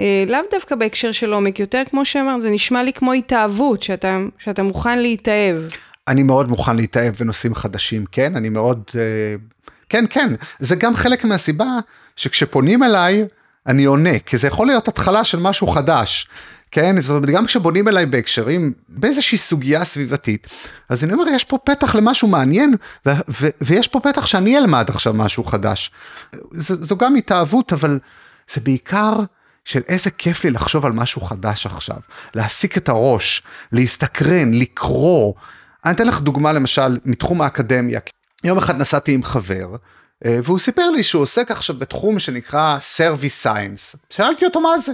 אה, 0.00 0.24
לאו 0.28 0.40
דווקא 0.50 0.74
בהקשר 0.74 1.12
של 1.12 1.32
עומק, 1.32 1.60
יותר 1.60 1.82
כמו 1.90 2.04
שאמרת, 2.04 2.40
זה 2.40 2.50
נשמע 2.50 2.82
לי 2.82 2.92
כמו 2.92 3.12
התאהבות, 3.12 3.82
שאתה, 3.82 4.18
שאתה 4.38 4.62
מוכן 4.62 4.98
להתאהב. 4.98 5.56
אני 6.08 6.22
מאוד 6.22 6.48
מוכן 6.48 6.76
להתאהב 6.76 7.14
בנושאים 7.14 7.54
חדשים, 7.54 8.04
כן? 8.12 8.36
אני 8.36 8.48
מאוד... 8.48 8.82
אה, 8.94 9.00
כן, 9.88 10.04
כן, 10.10 10.34
זה 10.58 10.76
גם 10.76 10.96
חלק 10.96 11.24
מהסיבה 11.24 11.78
שכשפונים 12.16 12.82
אליי, 12.82 13.24
אני 13.66 13.84
עונה, 13.84 14.18
כי 14.18 14.36
זה 14.36 14.46
יכול 14.46 14.66
להיות 14.66 14.88
התחלה 14.88 15.24
של 15.24 15.38
משהו 15.38 15.66
חדש. 15.66 16.28
כן, 16.70 17.00
זאת 17.00 17.10
אומרת, 17.10 17.30
גם 17.30 17.46
כשבונים 17.46 17.88
אליי 17.88 18.06
בהקשרים, 18.06 18.72
באיזושהי 18.88 19.38
סוגיה 19.38 19.84
סביבתית, 19.84 20.46
אז 20.88 21.04
אני 21.04 21.12
אומר, 21.12 21.28
יש 21.28 21.44
פה 21.44 21.58
פתח 21.64 21.94
למשהו 21.94 22.28
מעניין, 22.28 22.74
ו- 23.06 23.10
ו- 23.40 23.48
ויש 23.60 23.88
פה 23.88 24.00
פתח 24.00 24.26
שאני 24.26 24.58
אלמד 24.58 24.86
עכשיו 24.88 25.14
משהו 25.14 25.44
חדש. 25.44 25.90
ז- 26.52 26.84
זו 26.88 26.96
גם 26.96 27.16
התאהבות, 27.16 27.72
אבל 27.72 27.98
זה 28.52 28.60
בעיקר 28.60 29.12
של 29.64 29.80
איזה 29.88 30.10
כיף 30.10 30.44
לי 30.44 30.50
לחשוב 30.50 30.86
על 30.86 30.92
משהו 30.92 31.20
חדש 31.20 31.66
עכשיו, 31.66 31.96
להסיק 32.34 32.76
את 32.76 32.88
הראש, 32.88 33.42
להסתקרן, 33.72 34.54
לקרוא. 34.54 35.34
אני 35.84 35.94
אתן 35.94 36.06
לך 36.06 36.20
דוגמה 36.20 36.52
למשל 36.52 36.98
מתחום 37.04 37.42
האקדמיה. 37.42 38.00
יום 38.44 38.58
אחד 38.58 38.78
נסעתי 38.78 39.12
עם 39.12 39.22
חבר, 39.22 39.76
אה, 40.26 40.38
והוא 40.42 40.58
סיפר 40.58 40.90
לי 40.90 41.02
שהוא 41.02 41.22
עוסק 41.22 41.50
עכשיו 41.50 41.76
בתחום 41.78 42.18
שנקרא 42.18 42.78
Service 42.96 43.46
Science. 43.46 43.96
שאלתי 44.10 44.44
אותו 44.44 44.60
מה 44.60 44.78
זה. 44.78 44.92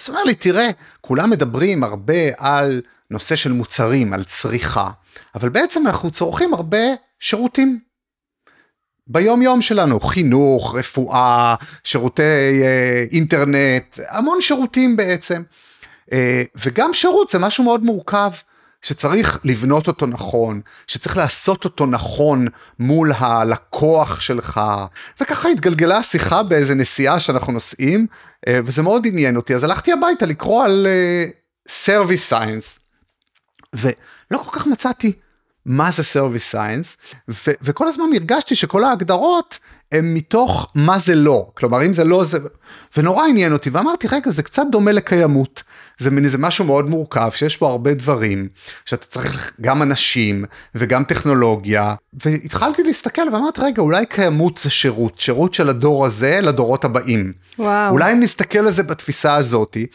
אז 0.00 0.08
הוא 0.08 0.14
אומר 0.14 0.24
לי, 0.24 0.34
תראה, 0.34 0.68
כולם 1.00 1.30
מדברים 1.30 1.84
הרבה 1.84 2.22
על 2.36 2.82
נושא 3.10 3.36
של 3.36 3.52
מוצרים, 3.52 4.12
על 4.12 4.24
צריכה, 4.24 4.90
אבל 5.34 5.48
בעצם 5.48 5.86
אנחנו 5.86 6.10
צורכים 6.10 6.54
הרבה 6.54 6.78
שירותים. 7.20 7.78
ביום 9.06 9.42
יום 9.42 9.62
שלנו, 9.62 10.00
חינוך, 10.00 10.74
רפואה, 10.76 11.54
שירותי 11.84 12.22
אה, 12.62 13.04
אינטרנט, 13.12 13.98
המון 14.08 14.40
שירותים 14.40 14.96
בעצם. 14.96 15.42
אה, 16.12 16.42
וגם 16.56 16.92
שירות 16.92 17.30
זה 17.30 17.38
משהו 17.38 17.64
מאוד 17.64 17.82
מורכב. 17.82 18.30
שצריך 18.84 19.38
לבנות 19.44 19.86
אותו 19.86 20.06
נכון, 20.06 20.60
שצריך 20.86 21.16
לעשות 21.16 21.64
אותו 21.64 21.86
נכון 21.86 22.46
מול 22.78 23.12
הלקוח 23.16 24.20
שלך, 24.20 24.60
וככה 25.20 25.48
התגלגלה 25.48 25.98
השיחה 25.98 26.42
באיזה 26.42 26.74
נסיעה 26.74 27.20
שאנחנו 27.20 27.52
נוסעים, 27.52 28.06
אה, 28.48 28.58
וזה 28.64 28.82
מאוד 28.82 29.06
עניין 29.06 29.36
אותי, 29.36 29.54
אז 29.54 29.64
הלכתי 29.64 29.92
הביתה 29.92 30.26
לקרוא 30.26 30.64
על 30.64 30.86
uh, 30.86 31.68
Service 31.86 32.32
Science, 32.32 32.78
ולא 33.74 34.38
כל 34.38 34.50
כך 34.58 34.66
מצאתי 34.66 35.12
מה 35.66 35.90
זה 35.90 36.02
Science, 36.52 37.18
ו- 37.28 37.58
וכל 37.62 37.88
הזמן 37.88 38.04
הרגשתי 38.14 38.54
שכל 38.54 38.84
ההגדרות 38.84 39.58
הם 39.92 40.14
מתוך 40.14 40.72
מה 40.74 40.98
זה 40.98 41.14
לא, 41.14 41.50
כלומר 41.54 41.86
אם 41.86 41.92
זה 41.92 42.04
לא 42.04 42.24
זה, 42.24 42.38
ונורא 42.96 43.26
עניין 43.26 43.52
אותי, 43.52 43.70
ואמרתי 43.70 44.08
רגע 44.12 44.30
זה 44.30 44.42
קצת 44.42 44.62
דומה 44.70 44.92
לקיימות. 44.92 45.62
זה 45.98 46.10
מין 46.10 46.24
איזה 46.24 46.38
משהו 46.38 46.64
מאוד 46.64 46.90
מורכב 46.90 47.30
שיש 47.34 47.60
בו 47.60 47.66
הרבה 47.66 47.94
דברים 47.94 48.48
שאתה 48.84 49.06
צריך 49.06 49.52
גם 49.60 49.82
אנשים 49.82 50.44
וגם 50.74 51.04
טכנולוגיה 51.04 51.94
והתחלתי 52.24 52.82
להסתכל 52.82 53.22
ואמרתי 53.32 53.60
רגע 53.60 53.82
אולי 53.82 54.06
קיימות 54.06 54.58
זה 54.58 54.70
שירות 54.70 55.20
שירות 55.20 55.54
של 55.54 55.68
הדור 55.68 56.06
הזה 56.06 56.40
לדורות 56.42 56.84
הבאים. 56.84 57.32
וואו. 57.58 57.92
אולי 57.92 58.12
אם 58.12 58.20
נסתכל 58.20 58.58
על 58.58 58.70
זה 58.70 58.82
בתפיסה 58.82 59.36
הזאתי 59.36 59.86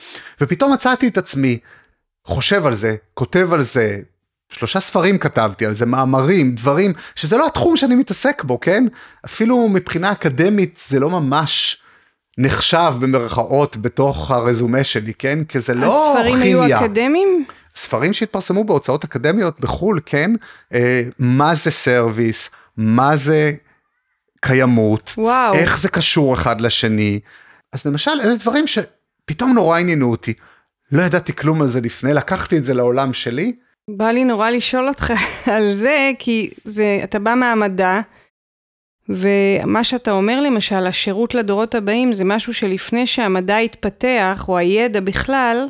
ופתאום 0.41 0.73
מצאתי 0.73 1.07
את 1.07 1.17
עצמי 1.17 1.59
חושב 2.25 2.65
על 2.65 2.73
זה 2.73 2.95
כותב 3.13 3.53
על 3.53 3.63
זה 3.63 3.97
שלושה 4.49 4.79
ספרים 4.79 5.17
כתבתי 5.17 5.65
על 5.65 5.71
זה, 5.71 5.85
מאמרים, 5.85 6.55
דברים, 6.55 6.93
שזה 7.15 7.37
לא 7.37 7.47
התחום 7.47 7.77
שאני 7.77 7.95
מתעסק 7.95 8.43
בו, 8.43 8.59
כן? 8.59 8.85
אפילו 9.25 9.69
מבחינה 9.69 10.11
אקדמית 10.11 10.79
זה 10.87 10.99
לא 10.99 11.09
ממש 11.09 11.81
נחשב 12.37 12.93
במרכאות 12.99 13.77
בתוך 13.77 14.31
הרזומה 14.31 14.83
שלי, 14.83 15.13
כן? 15.13 15.43
כי 15.43 15.59
זה 15.59 15.73
לא 15.73 15.81
כימיה. 15.81 16.19
הספרים 16.19 16.41
היו 16.41 16.77
אקדמיים? 16.77 17.45
ספרים 17.75 18.13
שהתפרסמו 18.13 18.63
בהוצאות 18.63 19.03
אקדמיות 19.03 19.59
בחו"ל, 19.59 19.99
כן? 20.05 20.31
אה, 20.73 21.01
מה 21.19 21.55
זה 21.55 21.71
סרוויס, 21.71 22.49
מה 22.77 23.15
זה 23.15 23.51
קיימות, 24.41 25.13
וואו. 25.17 25.53
איך 25.53 25.79
זה 25.79 25.89
קשור 25.89 26.33
אחד 26.33 26.61
לשני. 26.61 27.19
אז 27.73 27.85
למשל, 27.85 28.11
אלה 28.23 28.35
דברים 28.35 28.65
שפתאום 28.67 29.53
נורא 29.53 29.79
עניינו 29.79 30.11
אותי. 30.11 30.33
לא 30.91 31.01
ידעתי 31.01 31.35
כלום 31.35 31.61
על 31.61 31.67
זה 31.67 31.81
לפני, 31.81 32.13
לקחתי 32.13 32.57
את 32.57 32.65
זה 32.65 32.73
לעולם 32.73 33.13
שלי. 33.13 33.53
בא 33.97 34.11
לי 34.11 34.25
נורא 34.25 34.49
לשאול 34.49 34.87
אותך 34.87 35.13
על 35.55 35.71
זה, 35.71 36.11
כי 36.19 36.49
זה, 36.65 36.99
אתה 37.03 37.19
בא 37.19 37.35
מהמדע, 37.35 38.01
ומה 39.09 39.83
שאתה 39.83 40.11
אומר 40.11 40.41
למשל, 40.41 40.87
השירות 40.87 41.35
לדורות 41.35 41.75
הבאים 41.75 42.13
זה 42.13 42.25
משהו 42.25 42.53
שלפני 42.53 43.07
שהמדע 43.07 43.57
התפתח, 43.57 44.45
או 44.47 44.57
הידע 44.57 44.99
בכלל, 44.99 45.67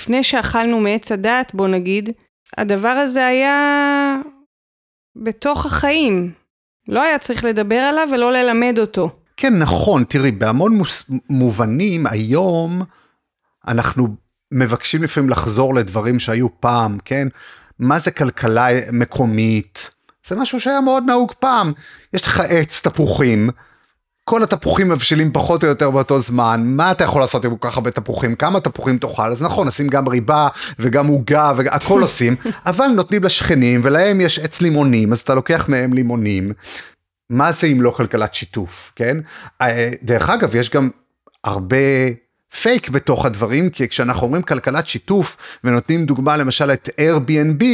לפני 0.00 0.22
שאכלנו 0.22 0.80
מעץ 0.80 1.12
הדת, 1.12 1.54
בוא 1.54 1.68
נגיד, 1.68 2.08
הדבר 2.58 2.88
הזה 2.88 3.26
היה 3.26 4.20
בתוך 5.16 5.66
החיים. 5.66 6.32
לא 6.88 7.02
היה 7.02 7.18
צריך 7.18 7.44
לדבר 7.44 7.78
עליו 7.78 8.08
ולא 8.12 8.32
ללמד 8.32 8.78
אותו. 8.78 9.10
כן, 9.36 9.58
נכון, 9.58 10.04
תראי, 10.04 10.30
בהמון 10.30 10.74
מוס, 10.74 11.04
מובנים 11.30 12.06
היום 12.06 12.82
אנחנו 13.68 14.08
מבקשים 14.52 15.02
לפעמים 15.02 15.30
לחזור 15.30 15.74
לדברים 15.74 16.18
שהיו 16.18 16.60
פעם, 16.60 16.98
כן? 17.04 17.28
מה 17.78 17.98
זה 17.98 18.10
כלכלה 18.10 18.68
מקומית? 18.92 19.90
זה 20.26 20.36
משהו 20.36 20.60
שהיה 20.60 20.80
מאוד 20.80 21.04
נהוג 21.06 21.32
פעם. 21.38 21.72
יש 22.12 22.26
לך 22.26 22.40
עץ 22.40 22.80
תפוחים, 22.80 23.50
כל 24.30 24.42
התפוחים 24.42 24.88
מבשילים 24.88 25.32
פחות 25.32 25.64
או 25.64 25.68
יותר 25.68 25.90
באותו 25.90 26.20
זמן, 26.20 26.62
מה 26.64 26.90
אתה 26.90 27.04
יכול 27.04 27.20
לעשות 27.20 27.44
עם 27.44 27.56
כל 27.56 27.68
כך 27.68 27.76
הרבה 27.76 27.90
תפוחים, 27.90 28.34
כמה 28.34 28.60
תפוחים 28.60 28.98
תאכל, 28.98 29.32
אז 29.32 29.42
נכון, 29.42 29.68
נשים 29.68 29.88
גם 29.88 30.08
ריבה 30.08 30.48
וגם 30.78 31.06
עוגה 31.06 31.52
והכל 31.56 32.02
עושים, 32.02 32.36
אבל 32.66 32.86
נותנים 32.86 33.24
לשכנים 33.24 33.80
ולהם 33.84 34.20
יש 34.20 34.38
עץ 34.38 34.60
לימונים, 34.60 35.12
אז 35.12 35.20
אתה 35.20 35.34
לוקח 35.34 35.68
מהם 35.68 35.92
לימונים. 35.92 36.52
מה 37.30 37.52
זה 37.52 37.66
אם 37.66 37.82
לא 37.82 37.90
כלכלת 37.90 38.34
שיתוף, 38.34 38.92
כן? 38.96 39.16
אה, 39.62 39.90
דרך 40.02 40.30
אגב, 40.30 40.54
יש 40.54 40.70
גם 40.70 40.90
הרבה 41.44 41.76
פייק 42.62 42.88
בתוך 42.88 43.26
הדברים, 43.26 43.70
כי 43.70 43.88
כשאנחנו 43.88 44.26
אומרים 44.26 44.42
כלכלת 44.42 44.86
שיתוף 44.86 45.36
ונותנים 45.64 46.06
דוגמה 46.06 46.36
למשל 46.36 46.72
את 46.72 46.88
Airbnb, 47.00 47.64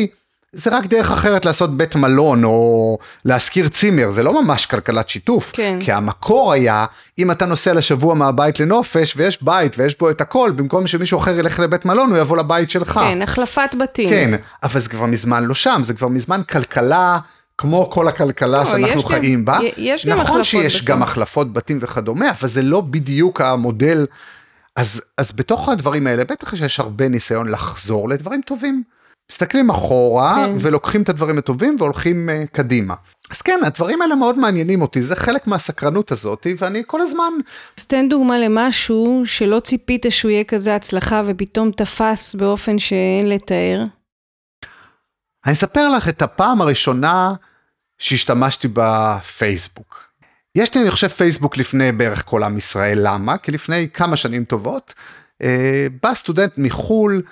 זה 0.53 0.71
רק 0.77 0.87
דרך 0.87 1.11
אחרת 1.11 1.45
לעשות 1.45 1.77
בית 1.77 1.97
מלון 1.97 2.45
או 2.45 2.99
להשכיר 3.25 3.69
צימר, 3.69 4.11
זה 4.11 4.23
לא 4.23 4.43
ממש 4.43 4.67
כלכלת 4.67 5.09
שיתוף. 5.09 5.51
כן. 5.53 5.79
כי 5.81 5.93
המקור 5.93 6.53
היה, 6.53 6.87
אם 7.19 7.31
אתה 7.31 7.47
נוסע 7.47 7.75
לשבוע 7.75 8.15
מהבית 8.15 8.61
לנופש 8.61 9.15
ויש 9.17 9.43
בית 9.43 9.79
ויש 9.79 9.99
בו 9.99 10.11
את 10.11 10.21
הכל, 10.21 10.51
במקום 10.57 10.87
שמישהו 10.87 11.19
אחר 11.19 11.39
ילך 11.39 11.61
לבית 11.61 11.85
מלון 11.85 12.11
הוא 12.11 12.19
יבוא 12.19 12.37
לבית 12.37 12.71
שלך. 12.71 13.01
כן, 13.05 13.23
החלפת 13.23 13.71
בתים. 13.81 14.09
כן, 14.11 14.35
אבל 14.63 14.81
זה 14.81 14.89
כבר 14.89 15.07
מזמן 15.07 15.45
לא 15.45 15.55
שם, 15.55 15.81
זה 15.85 15.95
כבר 15.95 16.09
מזמן 16.09 16.43
כלכלה. 16.43 17.19
כמו 17.59 17.91
כל 17.91 18.09
הכלכלה 18.09 18.59
לא, 18.59 18.65
שאנחנו 18.65 19.03
חיים 19.03 19.39
גם, 19.39 19.45
בה, 19.45 19.59
יש 19.77 20.07
נכון 20.07 20.45
שיש 20.45 20.75
בתים. 20.77 20.87
גם 20.87 21.03
החלפות 21.03 21.53
בתים 21.53 21.79
וכדומה, 21.81 22.31
אבל 22.31 22.49
זה 22.49 22.63
לא 22.63 22.81
בדיוק 22.81 23.41
המודל. 23.41 24.07
אז, 24.77 25.03
אז 25.17 25.33
בתוך 25.33 25.69
הדברים 25.69 26.07
האלה 26.07 26.25
בטח 26.25 26.55
שיש 26.55 26.81
הרבה 26.81 27.09
ניסיון 27.09 27.49
לחזור 27.49 28.09
לדברים 28.09 28.41
טובים. 28.43 28.83
מסתכלים 29.33 29.71
אחורה 29.71 30.47
כן. 30.47 30.57
ולוקחים 30.61 31.03
את 31.03 31.09
הדברים 31.09 31.39
הטובים 31.39 31.77
והולכים 31.79 32.29
uh, 32.29 32.47
קדימה. 32.47 32.95
אז 33.31 33.43
כן, 33.43 33.61
הדברים 33.65 34.03
האלה 34.03 34.15
מאוד 34.15 34.39
מעניינים 34.39 34.83
אותי, 34.83 35.03
זה 35.03 35.17
חלק 35.17 35.47
מהסקרנות 35.47 36.13
הזאת, 36.13 36.47
ואני 36.59 36.83
כל 36.87 37.01
הזמן... 37.01 37.33
אז 37.79 37.87
תן 37.87 38.09
דוגמה 38.09 38.39
למשהו 38.39 39.23
שלא 39.25 39.61
ציפית 39.61 40.07
שהוא 40.11 40.31
יהיה 40.31 40.45
כזה 40.45 40.75
הצלחה 40.77 41.23
ופתאום 41.27 41.71
תפס 41.71 42.35
באופן 42.35 42.79
שאין 42.79 43.29
לתאר. 43.29 43.85
אני 45.47 45.53
אספר 45.53 45.97
לך 45.97 46.09
את 46.09 46.23
הפעם 46.23 46.61
הראשונה 46.61 47.35
שהשתמשתי 47.99 48.69
בפייסבוק. 48.73 50.06
יש 50.57 50.75
לי, 50.75 50.83
אני 50.83 50.91
חושב, 50.91 51.09
פייסבוק 51.09 51.57
לפני 51.57 51.93
בערך 51.93 52.23
כל 52.27 52.43
עם 52.43 52.57
ישראל, 52.57 52.99
למה? 53.03 53.39
כי 53.39 53.53
לפני 53.53 53.89
כמה 53.95 54.17
שנים 54.17 54.45
טובות, 54.45 54.95
אה, 55.43 55.87
בא 56.03 56.15
סטודנט 56.15 56.53
מחו"ל, 56.59 57.23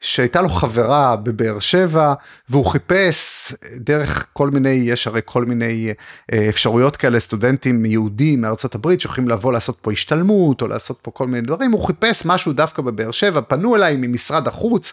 שהייתה 0.00 0.42
לו 0.42 0.48
חברה 0.48 1.16
בבאר 1.16 1.58
שבע 1.58 2.14
והוא 2.48 2.66
חיפש 2.66 3.52
דרך 3.76 4.26
כל 4.32 4.50
מיני 4.50 4.68
יש 4.68 5.06
הרי 5.06 5.20
כל 5.24 5.44
מיני 5.44 5.92
אה, 6.32 6.48
אפשרויות 6.48 6.96
כאלה 6.96 7.20
סטודנטים 7.20 7.84
יהודים 7.84 8.40
מארצות 8.40 8.74
הברית 8.74 9.00
שיכולים 9.00 9.28
לבוא 9.28 9.52
לעשות 9.52 9.78
פה 9.82 9.92
השתלמות 9.92 10.62
או 10.62 10.68
לעשות 10.68 10.98
פה 11.02 11.10
כל 11.10 11.26
מיני 11.26 11.46
דברים 11.46 11.72
הוא 11.72 11.86
חיפש 11.86 12.22
משהו 12.24 12.52
דווקא 12.52 12.82
בבאר 12.82 13.10
שבע 13.10 13.40
פנו 13.40 13.76
אליי 13.76 13.96
ממשרד 13.96 14.48
החוץ. 14.48 14.92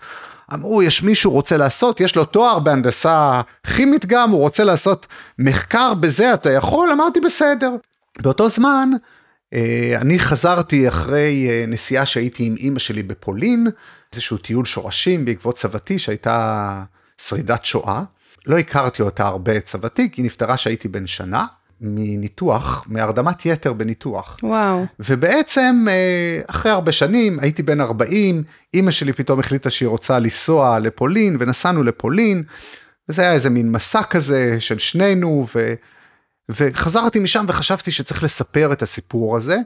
אמרו 0.54 0.84
יש 0.84 1.04
מישהו 1.04 1.32
רוצה 1.32 1.58
לעשות 1.58 2.02
יש 2.02 2.16
לו 2.16 2.26
תואר 2.26 2.60
בהנדסה 2.60 3.42
כימית 3.76 4.06
גם 4.06 4.30
הוא 4.30 4.40
רוצה 4.40 4.64
לעשות 4.64 5.08
מחקר 5.40 5.94
בזה 5.94 6.34
אתה 6.34 6.52
יכול 6.52 6.92
אמרתי 6.92 7.20
בסדר. 7.20 7.72
באותו 8.22 8.50
זמן 8.50 8.90
אני 9.96 10.20
חזרתי 10.20 10.88
אחרי 10.88 11.48
אה, 11.50 11.66
נסיעה 11.68 12.06
שהייתי 12.06 12.46
עם 12.46 12.56
אימא 12.58 12.80
שלי 12.80 13.04
בפולין 13.04 13.68
איזשהו 14.14 14.38
טיול 14.38 14.66
שורשים 14.66 15.26
בעקבות 15.26 15.58
סבתי 15.58 16.00
שהייתה 16.00 16.84
שרידת 17.22 17.66
שואה. 17.66 18.04
לא 18.48 18.58
הכרתי 18.58 19.02
אותה 19.02 19.26
הרבה 19.28 19.58
את 19.58 19.68
סבתי 19.68 20.12
כי 20.12 20.22
נפטרה 20.22 20.58
שהייתי 20.58 20.88
בן 20.88 21.08
שנה 21.08 21.46
מניתוח, 21.82 22.84
מהרדמת 22.88 23.46
יתר 23.46 23.74
בניתוח. 23.74 24.38
וואו. 24.44 24.86
ובעצם 25.00 25.86
אה, 25.90 26.42
אחרי 26.48 26.72
הרבה 26.72 26.92
שנים 26.92 27.40
הייתי 27.40 27.64
בן 27.64 27.82
40, 27.82 28.44
אימא 28.74 28.92
שלי 28.92 29.14
פתאום 29.14 29.40
החליטה 29.40 29.70
שהיא 29.70 29.88
רוצה 29.88 30.20
לנסוע 30.20 30.80
לפולין 30.80 31.38
ונסענו 31.40 31.84
לפולין. 31.84 32.44
וזה 33.10 33.22
היה 33.22 33.34
איזה 33.34 33.50
מין 33.50 33.72
מסע 33.72 34.04
כזה 34.04 34.56
של 34.60 34.80
שנינו 34.80 35.48
ו... 35.56 35.74
וחזרתי 36.50 37.20
משם 37.20 37.46
וחשבתי 37.48 37.92
שצריך 37.92 38.24
לספר 38.24 38.74
את 38.74 38.82
הסיפור 38.82 39.38
הזה 39.38 39.58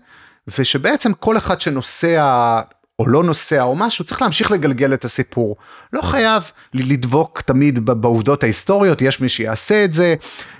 ושבעצם 0.57 1.13
כל 1.13 1.37
אחד 1.37 1.61
שנוסע 1.61 2.61
או 2.99 3.07
לא 3.07 3.23
נוסע 3.23 3.61
או 3.61 3.75
משהו, 3.75 4.05
צריך 4.05 4.21
להמשיך 4.21 4.51
לגלגל 4.51 4.93
את 4.93 5.05
הסיפור. 5.05 5.55
לא 5.93 6.01
חייב 6.01 6.51
לדבוק 6.73 7.41
תמיד 7.41 7.85
בעובדות 7.85 8.43
ההיסטוריות, 8.43 9.01
יש 9.01 9.21
מי 9.21 9.29
שיעשה 9.29 9.85
את 9.85 9.93
זה, 9.93 10.15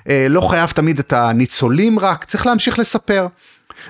אה, 0.10 0.28
לא 0.30 0.42
חייב 0.42 0.70
תמיד 0.70 1.00
את 1.00 1.14
הניצולים 1.14 2.00
רק, 2.00 2.26
צריך 2.26 2.46
להמשיך 2.46 2.80
לספר. 2.80 3.28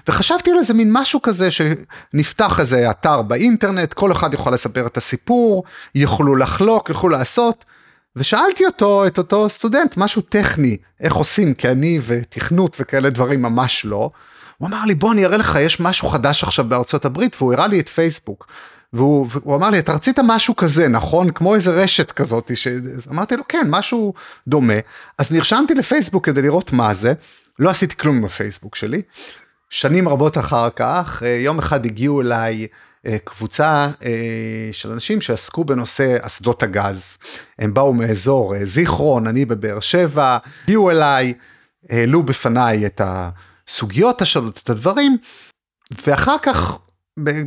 וחשבתי 0.08 0.52
על 0.52 0.58
איזה 0.58 0.74
מין 0.74 0.90
משהו 0.92 1.22
כזה 1.22 1.50
שנפתח 1.52 2.60
איזה 2.60 2.92
אתר 2.92 3.22
באינטרנט, 3.22 3.94
כל 3.94 4.12
אחד 4.12 4.34
יכול 4.34 4.54
לספר 4.54 4.88
את 4.88 4.98
הסיפור, 4.98 5.64
יוכלו 5.96 6.36
לחלוק, 6.36 6.90
יוכלו 6.90 7.10
לעשות. 7.10 7.66
ושאלתי 8.16 8.66
אותו, 8.66 9.08
את 9.08 9.18
אותו 9.18 9.50
סטודנט, 9.50 9.98
משהו 9.98 10.22
טכני, 10.22 10.78
איך 11.00 11.14
עושים, 11.14 11.54
כי 11.54 11.68
אני 11.68 12.00
ותכנות 12.06 12.78
וכאלה 12.80 13.10
דברים 13.10 13.42
ממש 13.42 13.86
לא. 13.86 14.10
הוא 14.58 14.68
אמר 14.68 14.86
לי 14.86 14.96
בוא 14.96 15.14
אני 15.14 15.26
אראה 15.26 15.38
לך 15.38 15.58
יש 15.62 15.80
משהו 15.80 16.10
חדש 16.10 16.44
עכשיו 16.44 16.66
בארצות 16.66 17.06
הברית 17.06 17.36
והוא 17.40 17.54
הראה 17.54 17.68
לי 17.68 17.80
את 17.80 17.90
פייסבוק. 17.90 18.48
והוא, 18.94 19.28
והוא 19.30 19.56
אמר 19.56 19.70
לי 19.70 19.80
אתה 19.80 19.94
רצית 19.94 20.20
משהו 20.24 20.56
כזה 20.56 20.88
נכון 20.88 21.32
כמו 21.32 21.56
איזה 21.56 21.72
רשת 21.72 22.12
כזאת 22.12 22.52
שאמרתי 22.54 23.36
לו 23.36 23.44
כן 23.48 23.68
משהו 23.70 24.14
דומה 24.48 24.74
אז 25.18 25.32
נרשמתי 25.32 25.74
לפייסבוק 25.74 26.26
כדי 26.26 26.42
לראות 26.42 26.74
מה 26.74 26.94
זה 26.94 27.14
לא 27.60 27.70
עשיתי 27.70 27.98
כלום 27.98 28.18
עם 28.18 28.26
הפייסבוק 28.26 28.76
שלי. 28.76 29.02
שנים 29.70 30.10
רבות 30.10 30.38
אחר 30.38 30.70
כך 30.76 31.24
אה, 31.26 31.30
יום 31.30 31.60
אחד 31.60 31.86
הגיעו 31.86 32.22
אליי 32.22 32.68
קבוצה 33.24 33.88
אה, 34.06 34.70
של 34.72 34.92
אנשים 34.92 35.22
שעסקו 35.22 35.64
בנושא 35.64 36.18
אסדות 36.22 36.64
הגז 36.64 37.18
הם 37.60 37.74
באו 37.74 37.94
מאזור 37.94 38.54
זיכרון 38.64 39.28
אני 39.28 39.46
בבאר 39.46 39.80
שבע 39.80 40.38
הגיעו 40.64 40.92
אליי 40.92 41.34
העלו 41.90 42.24
בפניי 42.24 42.86
את. 42.86 43.02
הסוגיות 43.72 44.22
השונות, 44.22 44.60
את 44.64 44.70
הדברים, 44.70 45.18
ואחר 46.08 46.38
כך 46.38 46.78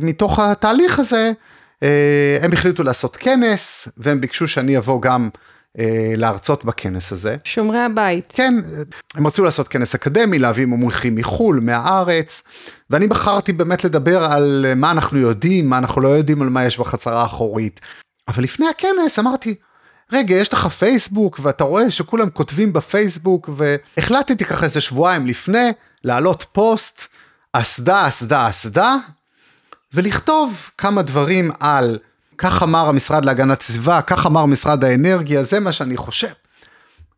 מתוך 0.01 0.39
התהליך 0.39 0.99
הזה 0.99 1.31
אה, 1.83 2.37
הם 2.41 2.53
החליטו 2.53 2.83
לעשות 2.83 3.15
כנס 3.15 3.87
והם 3.97 4.21
ביקשו 4.21 4.47
שאני 4.47 4.77
אבוא 4.77 5.01
גם 5.01 5.29
אה, 5.33 5.39
להרצות 6.17 6.65
בכנס 6.65 7.11
הזה. 7.11 7.35
שומרי 7.43 7.79
הבית. 7.79 8.33
כן, 8.35 8.55
הם 9.15 9.27
רצו 9.27 9.43
לעשות 9.43 9.67
כנס 9.67 9.95
אקדמי, 9.95 10.39
להביא 10.39 10.65
מומחים 10.65 11.15
מחו"ל, 11.15 11.59
מהארץ, 11.59 12.43
ואני 12.89 13.07
בחרתי 13.07 13.53
באמת 13.53 13.83
לדבר 13.83 14.23
על 14.23 14.65
מה 14.75 14.91
אנחנו 14.91 15.19
יודעים, 15.19 15.69
מה 15.69 15.77
אנחנו 15.77 16.01
לא 16.01 16.07
יודעים 16.07 16.41
על 16.41 16.49
מה 16.49 16.65
יש 16.65 16.79
בחצרה 16.79 17.21
האחורית. 17.21 17.81
אבל 18.27 18.43
לפני 18.43 18.65
הכנס 18.67 19.19
אמרתי, 19.19 19.55
רגע, 20.11 20.35
יש 20.35 20.53
לך 20.53 20.67
פייסבוק 20.67 21.39
ואתה 21.41 21.63
רואה 21.63 21.91
שכולם 21.91 22.29
כותבים 22.29 22.73
בפייסבוק 22.73 23.49
והחלטתי 23.55 24.45
ככה 24.45 24.65
איזה 24.65 24.81
שבועיים 24.81 25.27
לפני 25.27 25.69
להעלות 26.03 26.45
פוסט, 26.51 27.01
אסדה, 27.53 28.07
אסדה, 28.07 28.49
אסדה, 28.49 28.95
ולכתוב 29.93 30.71
כמה 30.77 31.01
דברים 31.01 31.51
על 31.59 31.99
כך 32.37 32.63
אמר 32.63 32.87
המשרד 32.89 33.25
להגנת 33.25 33.61
הסביבה, 33.61 34.01
כך 34.01 34.25
אמר 34.25 34.45
משרד 34.45 34.83
האנרגיה, 34.83 35.43
זה 35.43 35.59
מה 35.59 35.71
שאני 35.71 35.97
חושב. 35.97 36.27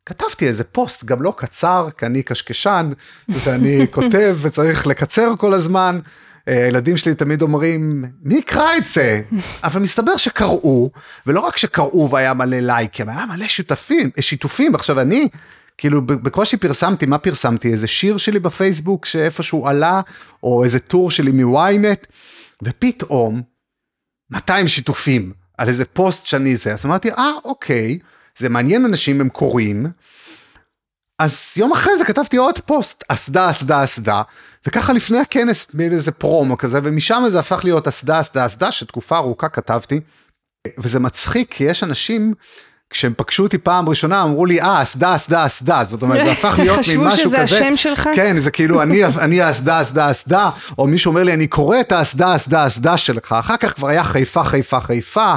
כתבתי 0.06 0.48
איזה 0.48 0.64
פוסט, 0.64 1.04
גם 1.04 1.22
לא 1.22 1.34
קצר, 1.38 1.88
כי 1.98 2.06
אני 2.06 2.24
קשקשן, 2.24 2.92
ואני 3.30 3.86
כותב 3.92 4.38
וצריך 4.42 4.88
לקצר 4.88 5.34
כל 5.38 5.54
הזמן. 5.54 6.00
אה, 6.48 6.66
הילדים 6.66 6.98
שלי 6.98 7.16
תמיד 7.16 7.42
אומרים, 7.42 8.06
מי 8.24 8.36
יקרא 8.36 8.78
את 8.78 8.86
זה? 8.86 9.22
אבל 9.64 9.82
מסתבר 9.82 10.18
שקראו, 10.18 10.92
ולא 11.28 11.40
רק 11.40 11.58
שקראו 11.58 12.10
והיה 12.12 12.34
מלא 12.34 12.60
לייקים, 12.60 13.10
היה 13.10 13.26
מלא 13.26 13.48
שותפים, 13.48 14.10
שיתופים. 14.20 14.76
עכשיו 14.76 15.02
אני 15.02 15.28
כאילו 15.78 16.06
בקושי 16.06 16.58
פרסמתי, 16.58 17.06
מה 17.06 17.18
פרסמתי? 17.18 17.72
איזה 17.72 17.88
שיר 17.88 18.18
שלי 18.18 18.40
בפייסבוק 18.40 19.06
שאיפשהו 19.06 19.68
עלה, 19.68 20.02
או 20.44 20.64
איזה 20.64 20.80
טור 20.80 21.12
שלי 21.12 21.32
מוויינט, 21.32 22.08
ופתאום 22.64 23.42
200 24.32 24.68
שיתופים 24.68 25.34
על 25.58 25.68
איזה 25.68 25.86
פוסט 25.86 26.26
שאני 26.26 26.58
זה, 26.58 26.74
אז 26.74 26.86
אמרתי, 26.86 27.12
אה, 27.12 27.32
אוקיי, 27.46 28.00
זה 28.38 28.50
מעניין 28.50 28.86
אנשים, 28.86 29.22
הם 29.22 29.30
קוראים. 29.30 29.86
אז 31.20 31.54
יום 31.56 31.74
אחרי 31.74 31.98
זה 31.98 32.06
כתבתי 32.06 32.38
עוד 32.38 32.60
פוסט, 32.60 33.04
אסדה, 33.08 33.50
אסדה, 33.50 33.84
אסדה, 33.84 34.22
וככה 34.66 34.94
לפני 34.94 35.20
הכנס, 35.20 35.68
מין 35.74 35.94
איזה 35.94 36.12
פרומו 36.12 36.58
כזה, 36.58 36.80
ומשם 36.84 37.24
זה 37.30 37.40
הפך 37.40 37.62
להיות 37.64 37.88
אסדה, 37.88 38.20
אסדה, 38.20 38.46
אסדה, 38.46 38.72
שתקופה 38.72 39.18
ארוכה 39.18 39.50
כתבתי. 39.50 40.00
וזה 40.78 41.00
מצחיק, 41.00 41.54
כי 41.54 41.64
יש 41.64 41.84
אנשים 41.84 42.34
כשהם 42.90 43.14
פגשו 43.18 43.44
אותי 43.44 43.58
פעם 43.58 43.90
ראשונה 43.90 44.24
אמרו 44.24 44.46
לי 44.46 44.62
אה 44.62 44.84
אסדה 44.84 45.16
אסדה 45.16 45.46
אסדה 45.46 45.84
זאת 45.84 46.02
אומרת 46.02 46.26
זה 46.26 46.32
הפך 46.32 46.56
להיות 46.60 46.78
ממשהו 46.78 47.04
כזה. 47.04 47.10
חשבו 47.10 47.22
שזה 47.22 47.42
השם 47.42 47.76
שלך? 47.76 48.10
כן 48.16 48.38
זה 48.38 48.52
כאילו 48.52 48.82
אני 48.82 49.06
אני 49.06 49.42
האסדה 49.42 49.82
אסדה 49.82 50.12
אסדה 50.12 50.50
או 50.78 50.88
מישהו 50.88 51.10
אומר 51.10 51.24
לי 51.24 51.34
אני 51.34 51.48
קורא 51.48 51.80
את 51.80 51.92
האסדה 51.92 52.36
אסדה 52.36 52.68
אסדה 52.68 52.98
שלך 52.98 53.36
אחר 53.40 53.58
כך 53.58 53.74
כבר 53.76 53.88
היה 53.88 54.04
חיפה 54.04 54.44
חיפה 54.44 54.82
חיפה 54.82 55.36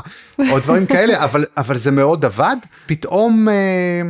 או 0.51 0.59
דברים 0.59 0.87
כאלה 0.87 1.25
אבל 1.25 1.45
אבל 1.57 1.77
זה 1.77 1.91
מאוד 1.91 2.25
עבד 2.25 2.57
פתאום 2.87 3.49
אה, 3.49 4.03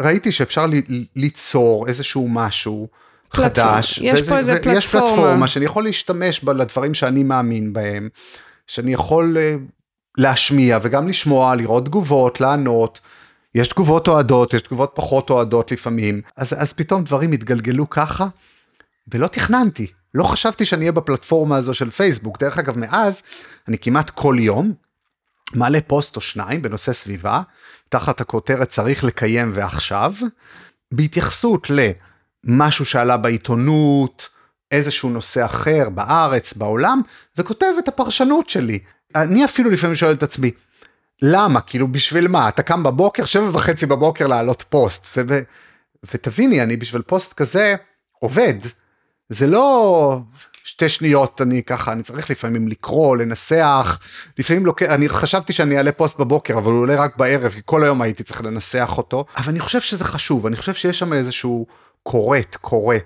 ראיתי 0.00 0.32
שאפשר 0.32 0.66
ל, 0.66 0.72
ליצור 1.16 1.86
איזשהו 1.88 2.28
משהו. 2.28 2.88
פלטפורמה. 3.28 3.72
חדש, 3.72 3.98
יש 4.02 4.20
וזה, 4.20 4.30
פה 4.30 4.38
איזה 4.38 4.52
פלטפורמה. 4.52 4.78
יש 4.78 4.86
פלטפורמה 4.86 5.46
שאני 5.48 5.64
יכול 5.64 5.84
להשתמש 5.84 6.44
בה 6.44 6.52
לדברים 6.52 6.94
שאני 6.94 7.22
מאמין 7.22 7.72
בהם, 7.72 8.08
שאני 8.66 8.92
יכול 8.92 9.36
אה, 9.38 9.56
להשמיע 10.18 10.78
וגם 10.82 11.08
לשמוע, 11.08 11.54
לראות 11.54 11.84
תגובות, 11.84 12.40
לענות. 12.40 13.00
יש 13.54 13.68
תגובות 13.68 14.08
אוהדות, 14.08 14.54
יש 14.54 14.62
תגובות 14.62 14.92
פחות 14.94 15.30
אוהדות 15.30 15.72
לפעמים, 15.72 16.20
אז, 16.36 16.54
אז 16.58 16.72
פתאום 16.72 17.04
דברים 17.04 17.32
התגלגלו 17.32 17.90
ככה, 17.90 18.26
ולא 19.12 19.26
תכננתי, 19.26 19.86
לא 20.14 20.24
חשבתי 20.24 20.64
שאני 20.64 20.80
אהיה 20.80 20.92
בפלטפורמה 20.92 21.56
הזו 21.56 21.74
של 21.74 21.90
פייסבוק. 21.90 22.40
דרך 22.40 22.58
אגב, 22.58 22.78
מאז 22.78 23.22
אני 23.68 23.78
כמעט 23.78 24.10
כל 24.10 24.36
יום 24.38 24.72
מעלה 25.54 25.80
פוסט 25.86 26.16
או 26.16 26.20
שניים 26.20 26.62
בנושא 26.62 26.92
סביבה, 26.92 27.42
תחת 27.88 28.20
הכותרת 28.20 28.68
צריך 28.68 29.04
לקיים 29.04 29.52
ועכשיו, 29.54 30.12
בהתייחסות 30.92 31.66
למשהו 31.70 32.84
שעלה 32.84 33.16
בעיתונות, 33.16 34.28
איזשהו 34.70 35.10
נושא 35.10 35.44
אחר 35.44 35.88
בארץ, 35.94 36.52
בעולם, 36.52 37.00
וכותב 37.38 37.72
את 37.78 37.88
הפרשנות 37.88 38.48
שלי. 38.48 38.78
אני 39.14 39.44
אפילו 39.44 39.70
לפעמים 39.70 39.96
שואל 39.96 40.12
את 40.12 40.22
עצמי, 40.22 40.50
למה? 41.22 41.60
כאילו 41.60 41.88
בשביל 41.88 42.28
מה? 42.28 42.48
אתה 42.48 42.62
קם 42.62 42.82
בבוקר, 42.82 43.24
שבע 43.24 43.50
וחצי 43.52 43.86
בבוקר 43.86 44.26
לעלות 44.26 44.64
פוסט, 44.68 45.06
ו- 45.16 45.38
ותביני, 46.12 46.62
אני 46.62 46.76
בשביל 46.76 47.02
פוסט 47.02 47.32
כזה 47.32 47.74
עובד. 48.18 48.54
זה 49.28 49.46
לא 49.46 50.20
שתי 50.64 50.88
שניות 50.88 51.40
אני 51.40 51.62
ככה, 51.62 51.92
אני 51.92 52.02
צריך 52.02 52.30
לפעמים 52.30 52.68
לקרוא, 52.68 53.16
לנסח, 53.16 53.98
לפעמים 54.38 54.66
לוקח, 54.66 54.86
אני 54.86 55.08
חשבתי 55.08 55.52
שאני 55.52 55.76
אעלה 55.76 55.92
פוסט 55.92 56.18
בבוקר, 56.18 56.58
אבל 56.58 56.72
הוא 56.72 56.80
עולה 56.80 56.96
רק 57.02 57.16
בערב, 57.16 57.52
כי 57.52 57.60
כל 57.64 57.84
היום 57.84 58.02
הייתי 58.02 58.24
צריך 58.24 58.40
לנסח 58.44 58.94
אותו, 58.96 59.24
אבל 59.36 59.48
אני 59.48 59.60
חושב 59.60 59.80
שזה 59.80 60.04
חשוב, 60.04 60.46
אני 60.46 60.56
חושב 60.56 60.74
שיש 60.74 60.98
שם 60.98 61.12
איזשהו 61.12 61.66
קורט, 62.02 62.56
קורא, 62.56 62.96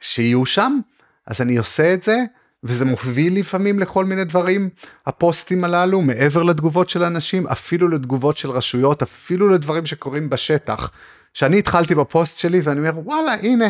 שיהיו 0.00 0.46
שם, 0.46 0.78
אז 1.26 1.40
אני 1.40 1.56
עושה 1.56 1.94
את 1.94 2.02
זה, 2.02 2.16
וזה 2.64 2.84
מוביל 2.84 3.38
לפעמים 3.38 3.78
לכל 3.78 4.04
מיני 4.04 4.24
דברים, 4.24 4.68
הפוסטים 5.06 5.64
הללו, 5.64 6.00
מעבר 6.00 6.42
לתגובות 6.42 6.88
של 6.88 7.02
אנשים, 7.02 7.46
אפילו 7.46 7.88
לתגובות 7.88 8.36
של 8.36 8.50
רשויות, 8.50 9.02
אפילו 9.02 9.48
לדברים 9.48 9.86
שקורים 9.86 10.30
בשטח. 10.30 10.90
שאני 11.34 11.58
התחלתי 11.58 11.94
בפוסט 11.94 12.38
שלי 12.38 12.60
ואני 12.60 12.78
אומר, 12.78 12.98
וואלה, 13.04 13.34
הנה. 13.34 13.68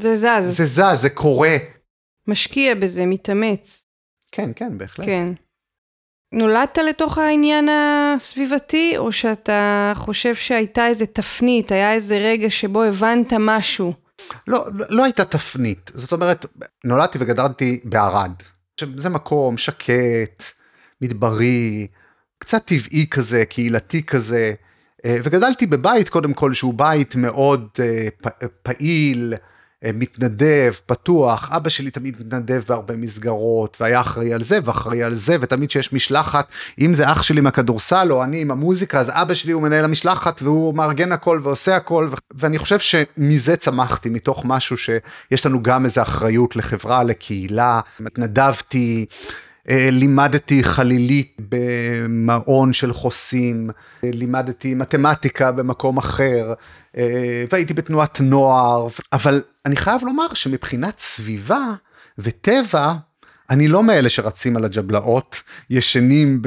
זה 0.00 0.16
זז. 0.16 0.56
זה 0.56 0.66
זז, 0.66 1.00
זה 1.00 1.10
קורה. 1.10 1.56
משקיע 2.26 2.74
בזה, 2.74 3.06
מתאמץ. 3.06 3.86
כן, 4.32 4.50
כן, 4.56 4.78
בהחלט. 4.78 5.06
כן. 5.06 5.32
נולדת 6.32 6.78
לתוך 6.78 7.18
העניין 7.18 7.68
הסביבתי, 7.68 8.94
או 8.96 9.12
שאתה 9.12 9.92
חושב 9.96 10.34
שהייתה 10.34 10.86
איזה 10.86 11.06
תפנית, 11.06 11.72
היה 11.72 11.92
איזה 11.92 12.18
רגע 12.18 12.50
שבו 12.50 12.82
הבנת 12.82 13.32
משהו? 13.40 14.07
לא, 14.46 14.66
לא, 14.88 15.04
הייתה 15.04 15.24
תפנית. 15.24 15.90
זאת 15.94 16.12
אומרת, 16.12 16.46
נולדתי 16.84 17.18
וגדלתי 17.20 17.80
בערד. 17.84 18.32
זה 18.96 19.08
מקום 19.08 19.56
שקט, 19.56 20.44
מדברי, 21.00 21.86
קצת 22.38 22.64
טבעי 22.64 23.06
כזה, 23.10 23.44
קהילתי 23.44 24.02
כזה. 24.02 24.54
אה, 25.04 25.16
וגדלתי 25.24 25.66
בבית 25.66 26.08
קודם 26.08 26.34
כל 26.34 26.54
שהוא 26.54 26.74
בית 26.74 27.16
מאוד 27.16 27.68
אה, 27.80 28.08
פעיל, 28.62 29.34
מתנדב, 29.84 30.72
פתוח, 30.86 31.50
אבא 31.52 31.68
שלי 31.68 31.90
תמיד 31.90 32.16
מתנדב 32.20 32.62
בהרבה 32.68 32.96
מסגרות 32.96 33.76
והיה 33.80 34.00
אחראי 34.00 34.32
על 34.32 34.44
זה 34.44 34.58
ואחראי 34.64 35.02
על 35.02 35.14
זה 35.14 35.36
ותמיד 35.40 35.70
שיש 35.70 35.92
משלחת, 35.92 36.48
אם 36.80 36.94
זה 36.94 37.12
אח 37.12 37.22
שלי 37.22 37.40
מהכדורסל 37.40 38.12
או 38.12 38.24
אני 38.24 38.40
עם 38.40 38.50
המוזיקה 38.50 39.00
אז 39.00 39.10
אבא 39.14 39.34
שלי 39.34 39.52
הוא 39.52 39.62
מנהל 39.62 39.84
המשלחת 39.84 40.42
והוא 40.42 40.74
מארגן 40.74 41.12
הכל 41.12 41.40
ועושה 41.42 41.76
הכל 41.76 42.08
ואני 42.34 42.58
חושב 42.58 42.78
שמזה 42.78 43.56
צמחתי 43.56 44.08
מתוך 44.08 44.42
משהו 44.44 44.76
שיש 44.76 45.46
לנו 45.46 45.62
גם 45.62 45.84
איזה 45.84 46.02
אחריות 46.02 46.56
לחברה, 46.56 47.04
לקהילה, 47.04 47.80
התנדבתי. 48.06 49.06
אה, 49.70 49.88
לימדתי 49.90 50.64
חלילית 50.64 51.36
במעון 51.48 52.72
של 52.72 52.92
חוסים, 52.92 53.70
אה, 54.04 54.10
לימדתי 54.12 54.74
מתמטיקה 54.74 55.52
במקום 55.52 55.98
אחר, 55.98 56.52
אה, 56.96 57.44
והייתי 57.52 57.74
בתנועת 57.74 58.20
נוער, 58.20 58.88
אבל 59.12 59.42
אני 59.66 59.76
חייב 59.76 60.00
לומר 60.04 60.34
שמבחינת 60.34 60.98
סביבה 60.98 61.74
וטבע, 62.18 62.94
אני 63.50 63.68
לא 63.68 63.82
מאלה 63.82 64.08
שרצים 64.08 64.56
על 64.56 64.64
הג'בלאות, 64.64 65.42
ישנים 65.70 66.42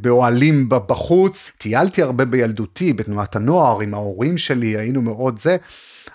באוהלים 0.00 0.68
בחוץ, 0.68 1.50
טיילתי 1.58 2.02
הרבה 2.02 2.24
בילדותי 2.24 2.92
בתנועת 2.92 3.36
הנוער 3.36 3.80
עם 3.80 3.94
ההורים 3.94 4.38
שלי, 4.38 4.76
היינו 4.76 5.02
מאוד 5.02 5.38
זה. 5.38 5.56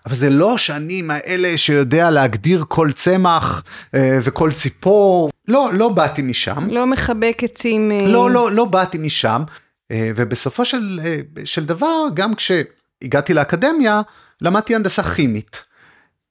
אבל 0.09 0.17
זה 0.17 0.29
לא 0.29 0.57
שאני 0.57 1.01
מהאלה 1.01 1.57
שיודע 1.57 2.09
להגדיר 2.09 2.63
כל 2.67 2.91
צמח 2.91 3.63
אה, 3.95 4.19
וכל 4.23 4.51
ציפור, 4.51 5.29
לא, 5.47 5.69
לא 5.73 5.89
באתי 5.89 6.21
משם. 6.21 6.69
לא 6.69 6.87
מחבק 6.87 7.41
עצים. 7.43 7.91
אה... 7.91 8.07
לא, 8.07 8.31
לא, 8.31 8.51
לא 8.51 8.65
באתי 8.65 8.97
משם. 8.97 9.43
אה, 9.91 10.11
ובסופו 10.15 10.65
של, 10.65 10.99
של 11.45 11.65
דבר, 11.65 12.05
גם 12.13 12.31
כשהגעתי 12.35 13.33
לאקדמיה, 13.33 14.01
למדתי 14.41 14.75
הנדסה 14.75 15.03
כימית. 15.03 15.63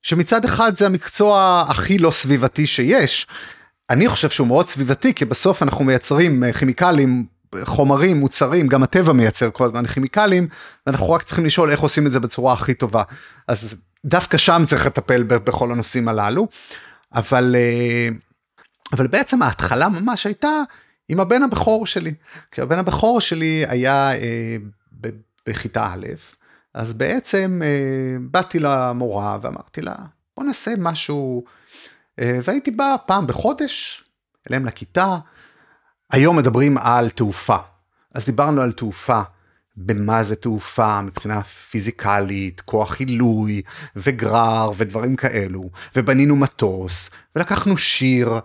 שמצד 0.03 0.45
אחד 0.45 0.77
זה 0.77 0.87
המקצוע 0.87 1.65
הכי 1.69 1.99
לא 1.99 2.11
סביבתי 2.11 2.67
שיש. 2.67 3.27
אני 3.91 4.09
חושב 4.09 4.31
שהוא 4.31 4.47
מאוד 4.47 4.69
סביבתי, 4.69 5.15
כי 5.15 5.25
בסוף 5.25 5.63
אנחנו 5.63 5.85
מייצרים 5.85 6.53
כימיקלים 6.59 7.27
חומרים, 7.63 8.17
מוצרים, 8.17 8.69
גם 8.69 8.83
הטבע 8.83 9.13
מייצר 9.13 9.51
כל 9.51 9.65
הזמן 9.65 9.87
כימיקלים, 9.87 10.49
ואנחנו 10.87 11.11
רק 11.11 11.23
צריכים 11.23 11.47
לשאול 11.47 11.71
איך 11.71 11.81
עושים 11.81 12.07
את 12.07 12.13
זה 12.13 12.21
בצורה 12.21 12.53
הכי 12.53 12.75
טובה. 12.75 13.03
אז 13.49 13.77
דווקא 14.05 14.37
שם 14.39 14.63
צריך 14.67 14.87
לטפל 14.87 15.23
בכל 15.23 15.73
הנושאים 15.73 16.09
הללו. 16.09 16.49
אבל, 17.15 17.57
אה, 17.59 18.09
אבל 18.93 19.07
בעצם 19.07 19.43
ההתחלה 19.43 19.89
ממש 19.89 20.27
הייתה 20.27 20.63
עם 21.09 21.21
הבן 21.21 21.43
הבכור 21.43 21.87
שלי. 21.87 22.15
כשהבן 22.51 22.79
הבכור 22.79 23.21
שלי 23.21 23.65
היה 23.69 24.13
אה, 24.15 24.57
בכיתה 25.47 25.87
א', 25.87 26.07
אז 26.75 26.95
בעצם 26.95 27.61
אה, 27.65 28.17
באתי 28.21 28.59
למורה 28.59 29.39
ואמרתי 29.43 29.83
לה, 29.83 29.95
בוא 30.37 30.45
נעשה 30.45 30.71
משהו, 30.79 31.45
והייתי 32.19 32.71
בא 32.71 32.97
פעם 33.07 33.27
בחודש 33.27 34.05
אליהם 34.51 34.67
לכיתה, 34.67 35.19
היום 36.13 36.37
מדברים 36.37 36.79
על 36.79 37.11
תעופה, 37.11 37.57
אז 38.15 38.25
דיברנו 38.25 38.61
על 38.61 38.73
תעופה, 38.73 39.21
במה 39.77 40.23
זה 40.23 40.37
תעופה? 40.37 41.03
מבחינה 41.03 41.43
פיזיקלית, 41.43 42.61
כוח 42.61 42.97
עילוי 42.99 43.63
וגרר 43.97 44.71
ודברים 44.77 45.17
כאלו, 45.17 45.71
ובנינו 45.97 46.37
מטוס, 46.37 47.11
ולקחנו 47.37 47.79
שיר, 47.79 48.41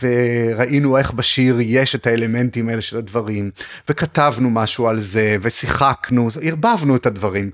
וראינו 0.00 0.98
איך 0.98 1.12
בשיר 1.12 1.56
יש 1.60 1.94
את 1.94 2.06
האלמנטים 2.06 2.68
האלה 2.68 2.82
של 2.82 2.98
הדברים, 2.98 3.50
וכתבנו 3.88 4.50
משהו 4.50 4.88
על 4.88 5.00
זה, 5.00 5.36
ושיחקנו, 5.40 6.28
ערבבנו 6.42 6.96
את 6.96 7.06
הדברים, 7.06 7.50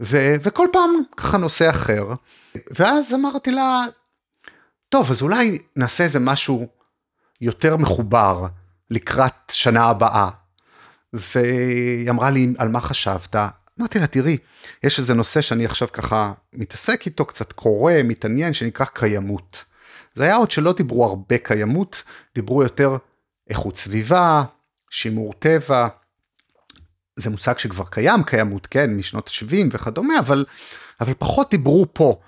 ו- 0.00 0.34
וכל 0.42 0.66
פעם 0.72 0.90
ככה 1.16 1.38
נושא 1.38 1.70
אחר, 1.70 2.14
ואז 2.78 3.14
אמרתי 3.14 3.50
לה, 3.50 3.84
טוב, 4.88 5.10
אז 5.10 5.22
אולי 5.22 5.58
נעשה 5.76 6.04
איזה 6.04 6.20
משהו 6.20 6.66
יותר 7.40 7.76
מחובר. 7.76 8.46
לקראת 8.90 9.50
שנה 9.50 9.84
הבאה. 9.84 10.30
והיא 11.12 12.10
אמרה 12.10 12.30
לי, 12.30 12.54
על 12.58 12.68
מה 12.68 12.80
חשבת? 12.80 13.36
אמרתי 13.80 13.98
לה, 13.98 14.06
תראי, 14.06 14.36
יש 14.82 14.98
איזה 14.98 15.14
נושא 15.14 15.40
שאני 15.40 15.64
עכשיו 15.64 15.88
ככה 15.92 16.32
מתעסק 16.52 17.06
איתו, 17.06 17.24
קצת 17.24 17.52
קורא, 17.52 17.92
מתעניין, 18.04 18.52
שנקרא 18.52 18.86
קיימות. 18.86 19.64
זה 20.14 20.24
היה 20.24 20.36
עוד 20.36 20.50
שלא 20.50 20.72
דיברו 20.72 21.04
הרבה 21.04 21.38
קיימות, 21.38 22.02
דיברו 22.34 22.62
יותר 22.62 22.96
איכות 23.50 23.76
סביבה, 23.76 24.44
שימור 24.90 25.34
טבע. 25.38 25.88
זה 27.16 27.30
מושג 27.30 27.58
שכבר 27.58 27.84
קיים, 27.90 28.22
קיימות, 28.22 28.66
כן, 28.66 28.96
משנות 28.96 29.28
ה-70 29.28 29.68
וכדומה, 29.70 30.18
אבל, 30.18 30.44
אבל 31.00 31.14
פחות 31.18 31.50
דיברו 31.50 31.86
פה. 31.92 32.20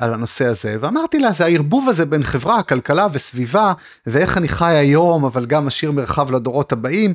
על 0.00 0.14
הנושא 0.14 0.46
הזה 0.46 0.76
ואמרתי 0.80 1.18
לה 1.18 1.32
זה 1.32 1.44
הערבוב 1.44 1.88
הזה 1.88 2.06
בין 2.06 2.22
חברה 2.22 2.62
כלכלה 2.62 3.06
וסביבה 3.12 3.72
ואיך 4.06 4.38
אני 4.38 4.48
חי 4.48 4.72
היום 4.72 5.24
אבל 5.24 5.46
גם 5.46 5.66
משאיר 5.66 5.92
מרחב 5.92 6.30
לדורות 6.30 6.72
הבאים 6.72 7.14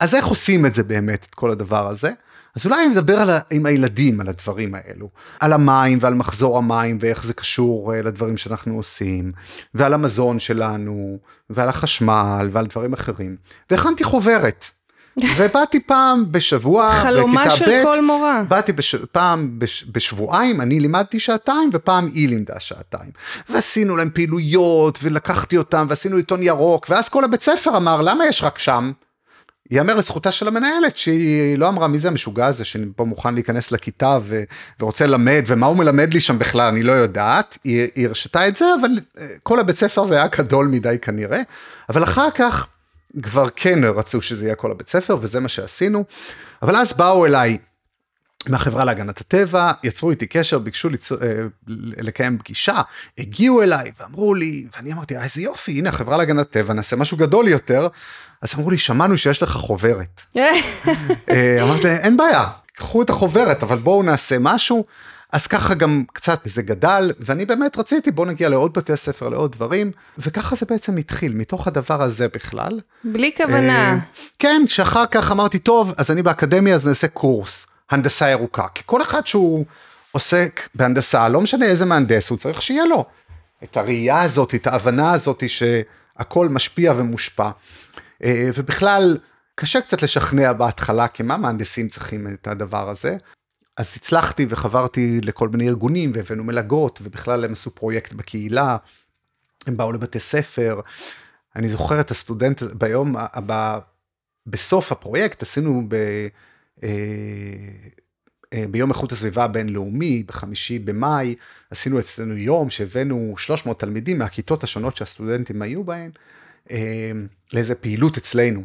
אז 0.00 0.14
איך 0.14 0.26
עושים 0.26 0.66
את 0.66 0.74
זה 0.74 0.82
באמת 0.82 1.26
את 1.30 1.34
כל 1.34 1.50
הדבר 1.50 1.88
הזה. 1.88 2.10
אז 2.56 2.66
אולי 2.66 2.86
אני 2.86 2.94
אדבר 2.94 3.16
על 3.16 3.30
עם 3.50 3.66
הילדים 3.66 4.20
על 4.20 4.28
הדברים 4.28 4.74
האלו, 4.74 5.08
על 5.40 5.52
המים 5.52 5.98
ועל 6.00 6.14
מחזור 6.14 6.58
המים 6.58 6.98
ואיך 7.00 7.24
זה 7.24 7.34
קשור 7.34 7.92
uh, 7.92 7.96
לדברים 7.96 8.36
שאנחנו 8.36 8.76
עושים, 8.76 9.32
ועל 9.74 9.94
המזון 9.94 10.38
שלנו, 10.38 11.18
ועל 11.50 11.68
החשמל 11.68 12.48
ועל 12.52 12.66
דברים 12.66 12.92
אחרים. 12.92 13.36
והכנתי 13.70 14.04
חוברת. 14.04 14.64
ובאתי 15.36 15.80
פעם 15.80 16.32
בשבוע, 16.32 16.92
חלומה 16.92 17.50
של 17.50 17.64
ב', 17.64 17.82
כל 17.82 18.04
מורה. 18.04 18.42
באתי 18.48 18.72
בש, 18.72 18.94
פעם 18.94 19.58
בש, 19.58 19.84
בשבועיים, 19.92 20.60
אני 20.60 20.80
לימדתי 20.80 21.20
שעתיים 21.20 21.70
ופעם 21.72 22.10
היא 22.14 22.28
לימדה 22.28 22.60
שעתיים. 22.60 23.10
ועשינו 23.48 23.96
להם 23.96 24.10
פעילויות 24.14 24.98
ולקחתי 25.02 25.56
אותם 25.56 25.86
ועשינו 25.88 26.16
עיתון 26.16 26.42
ירוק, 26.42 26.86
ואז 26.90 27.08
כל 27.08 27.24
הבית 27.24 27.42
ספר 27.42 27.76
אמר 27.76 28.02
למה 28.02 28.26
יש 28.26 28.42
רק 28.42 28.58
שם? 28.58 28.92
ייאמר 29.70 29.94
לזכותה 29.94 30.32
של 30.32 30.48
המנהלת 30.48 30.96
שהיא 30.96 31.58
לא 31.58 31.68
אמרה 31.68 31.88
מי 31.88 31.98
זה 31.98 32.08
המשוגע 32.08 32.46
הזה 32.46 32.64
שפה 32.64 33.04
מוכן 33.04 33.34
להיכנס 33.34 33.72
לכיתה 33.72 34.18
ו, 34.22 34.42
ורוצה 34.80 35.06
ללמד 35.06 35.44
ומה 35.46 35.66
הוא 35.66 35.76
מלמד 35.76 36.14
לי 36.14 36.20
שם 36.20 36.38
בכלל 36.38 36.68
אני 36.68 36.82
לא 36.82 36.92
יודעת 36.92 37.58
היא, 37.64 37.88
היא 37.94 38.06
הרשתה 38.06 38.48
את 38.48 38.56
זה 38.56 38.64
אבל 38.80 38.90
אה, 39.20 39.26
כל 39.42 39.60
הבית 39.60 39.76
ספר 39.76 40.04
זה 40.04 40.14
היה 40.14 40.26
גדול 40.38 40.66
מדי 40.66 40.96
כנראה 41.02 41.40
אבל 41.88 42.02
אחר 42.04 42.30
כך 42.30 42.66
כבר 43.22 43.46
כן 43.56 43.84
רצו 43.84 44.22
שזה 44.22 44.44
יהיה 44.44 44.54
כל 44.54 44.70
הבית 44.70 44.88
ספר 44.88 45.18
וזה 45.20 45.40
מה 45.40 45.48
שעשינו. 45.48 46.04
אבל 46.62 46.76
אז 46.76 46.92
באו 46.92 47.26
אליי 47.26 47.58
מהחברה 48.48 48.84
להגנת 48.84 49.20
הטבע, 49.20 49.72
יצרו 49.84 50.10
איתי 50.10 50.26
קשר, 50.26 50.58
ביקשו 50.58 50.88
לצ... 50.88 51.12
אה, 51.12 51.16
לקיים 51.96 52.38
פגישה, 52.38 52.82
הגיעו 53.18 53.62
אליי 53.62 53.92
ואמרו 54.00 54.34
לי, 54.34 54.66
ואני 54.76 54.92
אמרתי, 54.92 55.16
אה, 55.16 55.24
איזה 55.24 55.42
יופי, 55.42 55.78
הנה 55.78 55.88
החברה 55.88 56.16
להגנת 56.16 56.46
הטבע, 56.46 56.74
נעשה 56.74 56.96
משהו 56.96 57.16
גדול 57.16 57.48
יותר. 57.48 57.88
אז 58.42 58.54
אמרו 58.54 58.70
לי, 58.70 58.78
שמענו 58.78 59.18
שיש 59.18 59.42
לך 59.42 59.50
חוברת. 59.50 60.20
אה, 61.30 61.62
אמרתי, 61.62 61.88
אין 61.88 62.16
בעיה, 62.16 62.46
קחו 62.72 63.02
את 63.02 63.10
החוברת, 63.10 63.62
אבל 63.62 63.78
בואו 63.78 64.02
נעשה 64.02 64.36
משהו. 64.40 64.84
אז 65.32 65.46
ככה 65.46 65.74
גם 65.74 66.04
קצת 66.12 66.40
זה 66.44 66.62
גדל 66.62 67.12
ואני 67.20 67.44
באמת 67.44 67.78
רציתי 67.78 68.10
בוא 68.10 68.26
נגיע 68.26 68.48
לעוד 68.48 68.72
בתי 68.72 68.96
ספר 68.96 69.28
לעוד 69.28 69.52
דברים 69.52 69.92
וככה 70.18 70.56
זה 70.56 70.66
בעצם 70.68 70.96
התחיל 70.96 71.34
מתוך 71.34 71.66
הדבר 71.66 72.02
הזה 72.02 72.28
בכלל. 72.28 72.80
בלי 73.04 73.30
כוונה. 73.36 73.92
אה, 73.92 73.98
כן 74.38 74.62
שאחר 74.66 75.06
כך 75.06 75.30
אמרתי 75.30 75.58
טוב 75.58 75.94
אז 75.96 76.10
אני 76.10 76.22
באקדמיה 76.22 76.74
אז 76.74 76.86
נעשה 76.86 77.08
קורס 77.08 77.66
הנדסה 77.90 78.28
ירוקה 78.28 78.66
כי 78.74 78.82
כל 78.86 79.02
אחד 79.02 79.26
שהוא 79.26 79.64
עוסק 80.12 80.68
בהנדסה 80.74 81.28
לא 81.28 81.40
משנה 81.40 81.66
איזה 81.66 81.84
מהנדס 81.84 82.30
הוא 82.30 82.38
צריך 82.38 82.62
שיהיה 82.62 82.84
לו 82.84 83.04
את 83.64 83.76
הראייה 83.76 84.22
הזאת, 84.22 84.54
את 84.54 84.66
ההבנה 84.66 85.12
הזאת 85.12 85.42
שהכל 85.48 86.48
משפיע 86.48 86.92
ומושפע. 86.96 87.50
אה, 88.24 88.50
ובכלל, 88.54 89.18
קשה 89.54 89.80
קצת 89.80 90.02
לשכנע 90.02 90.52
בהתחלה, 90.52 91.08
כי 91.08 91.22
מה 91.22 91.36
מהנדסים 91.36 91.88
צריכים 91.88 92.26
את 92.26 92.46
הדבר 92.46 92.90
הזה? 92.90 93.16
אז 93.78 93.94
הצלחתי 93.96 94.46
וחברתי 94.48 95.20
לכל 95.22 95.48
מיני 95.48 95.68
ארגונים 95.68 96.12
והבאנו 96.14 96.44
מלגות, 96.44 96.98
ובכלל 97.02 97.44
הם 97.44 97.52
עשו 97.52 97.70
פרויקט 97.74 98.12
בקהילה, 98.12 98.76
הם 99.66 99.76
באו 99.76 99.92
לבתי 99.92 100.20
ספר. 100.20 100.80
אני 101.56 101.68
זוכר 101.68 102.00
את 102.00 102.10
הסטודנט 102.10 102.62
ביום, 102.62 103.16
ב, 103.46 103.78
בסוף 104.46 104.92
הפרויקט 104.92 105.42
עשינו 105.42 105.82
ב... 105.88 105.94
אה, 106.82 106.88
אה, 108.52 108.64
ביום 108.70 108.90
איכות 108.90 109.12
הסביבה 109.12 109.44
הבינלאומי, 109.44 110.22
בחמישי 110.22 110.78
במאי, 110.78 111.34
עשינו 111.70 111.98
אצלנו 111.98 112.36
יום 112.36 112.70
שהבאנו 112.70 113.34
300 113.38 113.80
תלמידים 113.80 114.18
מהכיתות 114.18 114.64
השונות 114.64 114.96
שהסטודנטים 114.96 115.62
היו 115.62 115.84
בהן, 115.84 116.10
אה, 116.70 117.12
לאיזה 117.52 117.74
פעילות 117.74 118.16
אצלנו. 118.16 118.64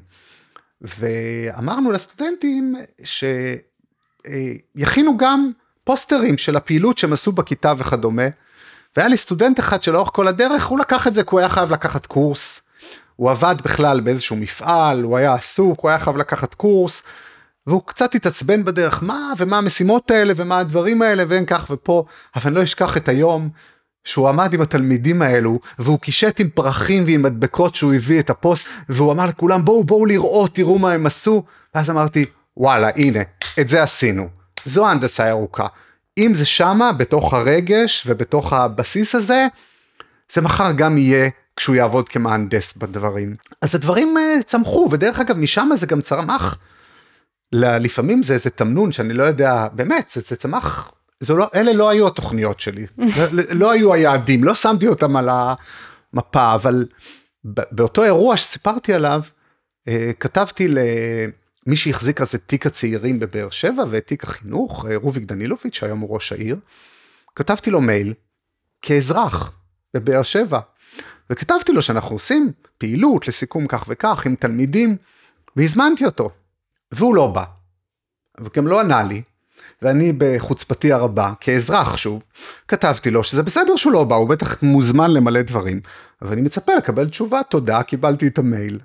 ואמרנו 0.81 1.91
לסטודנטים 1.91 2.75
שיכינו 4.27 5.17
גם 5.17 5.51
פוסטרים 5.83 6.37
של 6.37 6.55
הפעילות 6.55 6.97
שהם 6.97 7.13
עשו 7.13 7.31
בכיתה 7.31 7.73
וכדומה. 7.77 8.27
והיה 8.97 9.09
לי 9.09 9.17
סטודנט 9.17 9.59
אחד 9.59 9.83
שלאורך 9.83 10.09
כל 10.13 10.27
הדרך 10.27 10.65
הוא 10.65 10.79
לקח 10.79 11.07
את 11.07 11.13
זה 11.13 11.23
כי 11.23 11.29
הוא 11.31 11.39
היה 11.39 11.49
חייב 11.49 11.71
לקחת 11.71 12.05
קורס. 12.05 12.61
הוא 13.15 13.31
עבד 13.31 13.55
בכלל 13.63 13.99
באיזשהו 13.99 14.35
מפעל, 14.35 15.03
הוא 15.03 15.17
היה 15.17 15.33
עסוק, 15.33 15.79
הוא 15.79 15.89
היה 15.89 15.99
חייב 15.99 16.17
לקחת 16.17 16.53
קורס. 16.53 17.03
והוא 17.67 17.81
קצת 17.85 18.15
התעצבן 18.15 18.65
בדרך, 18.65 19.03
מה 19.03 19.33
ומה 19.37 19.57
המשימות 19.57 20.11
האלה 20.11 20.33
ומה 20.35 20.59
הדברים 20.59 21.01
האלה 21.01 21.23
ואין 21.27 21.45
כך 21.45 21.67
ופה, 21.69 22.05
אבל 22.35 22.43
אני 22.45 22.55
לא 22.55 22.63
אשכח 22.63 22.97
את 22.97 23.09
היום 23.09 23.49
שהוא 24.03 24.29
עמד 24.29 24.53
עם 24.53 24.61
התלמידים 24.61 25.21
האלו 25.21 25.59
והוא 25.79 25.99
קישט 25.99 26.39
עם 26.39 26.49
פרחים 26.49 27.03
ועם 27.05 27.21
מדבקות 27.21 27.75
שהוא 27.75 27.93
הביא 27.93 28.19
את 28.19 28.29
הפוסט 28.29 28.67
והוא 28.89 29.11
אמר 29.11 29.25
לכולם 29.25 29.65
בואו 29.65 29.83
בואו 29.83 30.05
לראות 30.05 30.55
תראו 30.55 30.79
מה 30.79 30.91
הם 30.91 31.05
עשו 31.05 31.43
ואז 31.75 31.89
אמרתי 31.89 32.25
וואלה 32.57 32.89
הנה 32.95 33.19
את 33.59 33.69
זה 33.69 33.83
עשינו. 33.83 34.29
זו 34.65 34.87
ההנדסה 34.87 35.27
ירוקה 35.27 35.67
אם 36.17 36.33
זה 36.33 36.45
שמה 36.45 36.91
בתוך 36.91 37.33
הרגש 37.33 38.03
ובתוך 38.07 38.53
הבסיס 38.53 39.15
הזה 39.15 39.47
זה 40.33 40.41
מחר 40.41 40.71
גם 40.71 40.97
יהיה 40.97 41.29
כשהוא 41.55 41.75
יעבוד 41.75 42.09
כמהנדס 42.09 42.73
בדברים. 42.73 43.35
אז 43.61 43.75
הדברים 43.75 44.17
uh, 44.17 44.43
צמחו 44.43 44.87
ודרך 44.91 45.19
אגב 45.19 45.37
משם 45.37 45.69
זה 45.75 45.85
גם 45.85 46.01
צמח. 46.01 46.57
לפעמים 47.55 48.23
זה 48.23 48.33
איזה 48.33 48.49
תמנון 48.49 48.91
שאני 48.91 49.13
לא 49.13 49.23
יודע 49.23 49.67
באמת 49.73 50.09
זה, 50.13 50.21
זה 50.27 50.35
צמח 50.35 50.91
זה 51.19 51.33
לא 51.33 51.47
אלה 51.55 51.73
לא 51.73 51.89
היו 51.89 52.07
התוכניות 52.07 52.59
שלי. 52.59 52.85
לא, 53.17 53.43
לא 53.51 53.71
היו 53.71 53.93
היעדים 53.93 54.43
לא 54.43 54.55
שמתי 54.55 54.87
אותם 54.87 55.15
על 55.15 55.29
המפה 55.29 56.55
אבל 56.55 56.85
באותו 57.43 58.03
אירוע 58.03 58.37
שסיפרתי 58.37 58.93
עליו 58.93 59.21
אה, 59.87 60.11
כתבתי 60.19 60.67
למי 61.67 61.75
שהחזיק 61.75 62.21
אז 62.21 62.35
את 62.35 62.41
תיק 62.45 62.65
הצעירים 62.65 63.19
בבאר 63.19 63.49
שבע 63.49 63.83
ואת 63.89 64.07
תיק 64.07 64.23
החינוך 64.23 64.85
אה, 64.89 64.95
רוביק 64.95 65.23
דנילוביץ' 65.23 65.75
שהיום 65.75 65.99
הוא 65.99 66.13
ראש 66.13 66.31
העיר. 66.31 66.57
כתבתי 67.35 67.71
לו 67.71 67.81
מייל 67.81 68.13
כאזרח 68.81 69.51
בבאר 69.93 70.23
שבע 70.23 70.59
וכתבתי 71.29 71.71
לו 71.71 71.81
שאנחנו 71.81 72.15
עושים 72.15 72.51
פעילות 72.77 73.27
לסיכום 73.27 73.67
כך 73.67 73.85
וכך 73.87 74.25
עם 74.25 74.35
תלמידים 74.35 74.97
והזמנתי 75.55 76.05
אותו 76.05 76.29
והוא 76.91 77.15
לא 77.15 77.27
בא. 77.27 77.43
וגם 78.39 78.67
לא 78.67 78.79
ענה 78.79 79.03
לי, 79.03 79.21
ואני 79.81 80.13
בחוצפתי 80.17 80.93
הרבה, 80.93 81.33
כאזרח 81.39 81.97
שוב, 81.97 82.23
כתבתי 82.67 83.11
לו 83.11 83.23
שזה 83.23 83.43
בסדר 83.43 83.75
שהוא 83.75 83.93
לא 83.93 84.03
בא, 84.03 84.15
הוא 84.15 84.29
בטח 84.29 84.63
מוזמן 84.63 85.11
למלא 85.11 85.41
דברים, 85.41 85.81
אבל 86.21 86.31
אני 86.31 86.41
מצפה 86.41 86.75
לקבל 86.75 87.09
תשובה, 87.09 87.41
תודה, 87.49 87.83
קיבלתי 87.83 88.27
את 88.27 88.37
המייל. 88.37 88.79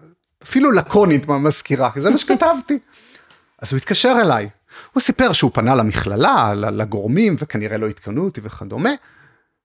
אפילו 0.49 0.73
לקונית 0.73 1.29
מהמזכירה, 1.29 1.91
זה 1.97 2.11
מה 2.11 2.19
שכתבתי. 2.19 2.79
אז 3.63 3.73
הוא 3.73 3.77
התקשר 3.77 4.17
אליי, 4.21 4.49
הוא 4.93 5.01
סיפר 5.01 5.33
שהוא 5.33 5.51
פנה 5.55 5.75
למכללה, 5.75 6.55
לגורמים, 6.55 7.37
וכנראה 7.39 7.79
לא 7.79 7.89
עדכנו 7.89 8.25
אותי 8.25 8.41
וכדומה, 8.45 8.91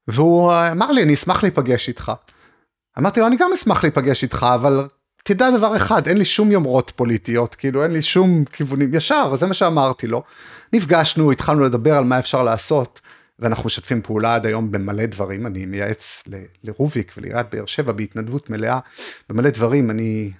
והוא 0.07 0.53
אמר 0.71 0.91
לי, 0.91 1.03
אני 1.03 1.13
אשמח 1.13 1.43
להיפגש 1.43 1.87
איתך. 1.87 2.11
אמרתי 2.99 3.19
לו, 3.19 3.27
אני 3.27 3.37
גם 3.37 3.53
אשמח 3.53 3.83
להיפגש 3.83 4.23
איתך, 4.23 4.45
אבל 4.55 4.87
תדע 5.23 5.51
דבר 5.57 5.75
אחד, 5.75 6.07
אין 6.07 6.17
לי 6.17 6.25
שום 6.25 6.51
יומרות 6.51 6.91
פוליטיות, 6.95 7.55
כאילו 7.55 7.83
אין 7.83 7.91
לי 7.91 8.01
שום 8.01 8.45
כיוונים, 8.45 8.93
ישר, 8.93 9.35
זה 9.35 9.47
מה 9.47 9.53
שאמרתי 9.53 10.07
לו. 10.07 10.23
נפגשנו, 10.73 11.31
התחלנו 11.31 11.63
לדבר 11.63 11.97
על 11.97 12.03
מה 12.03 12.19
אפשר 12.19 12.43
לעשות, 12.43 13.01
ואנחנו 13.39 13.65
משתפים 13.65 14.01
פעולה 14.01 14.35
עד 14.35 14.45
היום 14.45 14.71
במלא 14.71 15.05
דברים, 15.05 15.47
אני 15.47 15.65
מייעץ 15.65 16.23
לרוביק 16.63 17.13
ולעיריית 17.17 17.47
באר 17.51 17.65
שבע 17.65 17.91
בהתנדבות 17.91 18.49
מלאה, 18.49 18.79
במלא 19.29 19.49
דברים, 19.49 19.89
אני, 19.89 20.31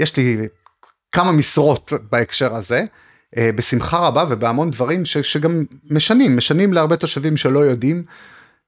יש 0.00 0.16
לי 0.16 0.48
כמה 1.12 1.32
משרות 1.32 1.92
בהקשר 2.10 2.54
הזה, 2.54 2.84
אה, 3.36 3.50
בשמחה 3.54 3.98
רבה 3.98 4.24
ובהמון 4.30 4.70
דברים 4.70 5.04
ש, 5.04 5.18
שגם 5.18 5.64
משנים, 5.90 6.36
משנים 6.36 6.72
להרבה 6.72 6.96
תושבים 6.96 7.36
שלא 7.36 7.58
יודעים, 7.58 8.04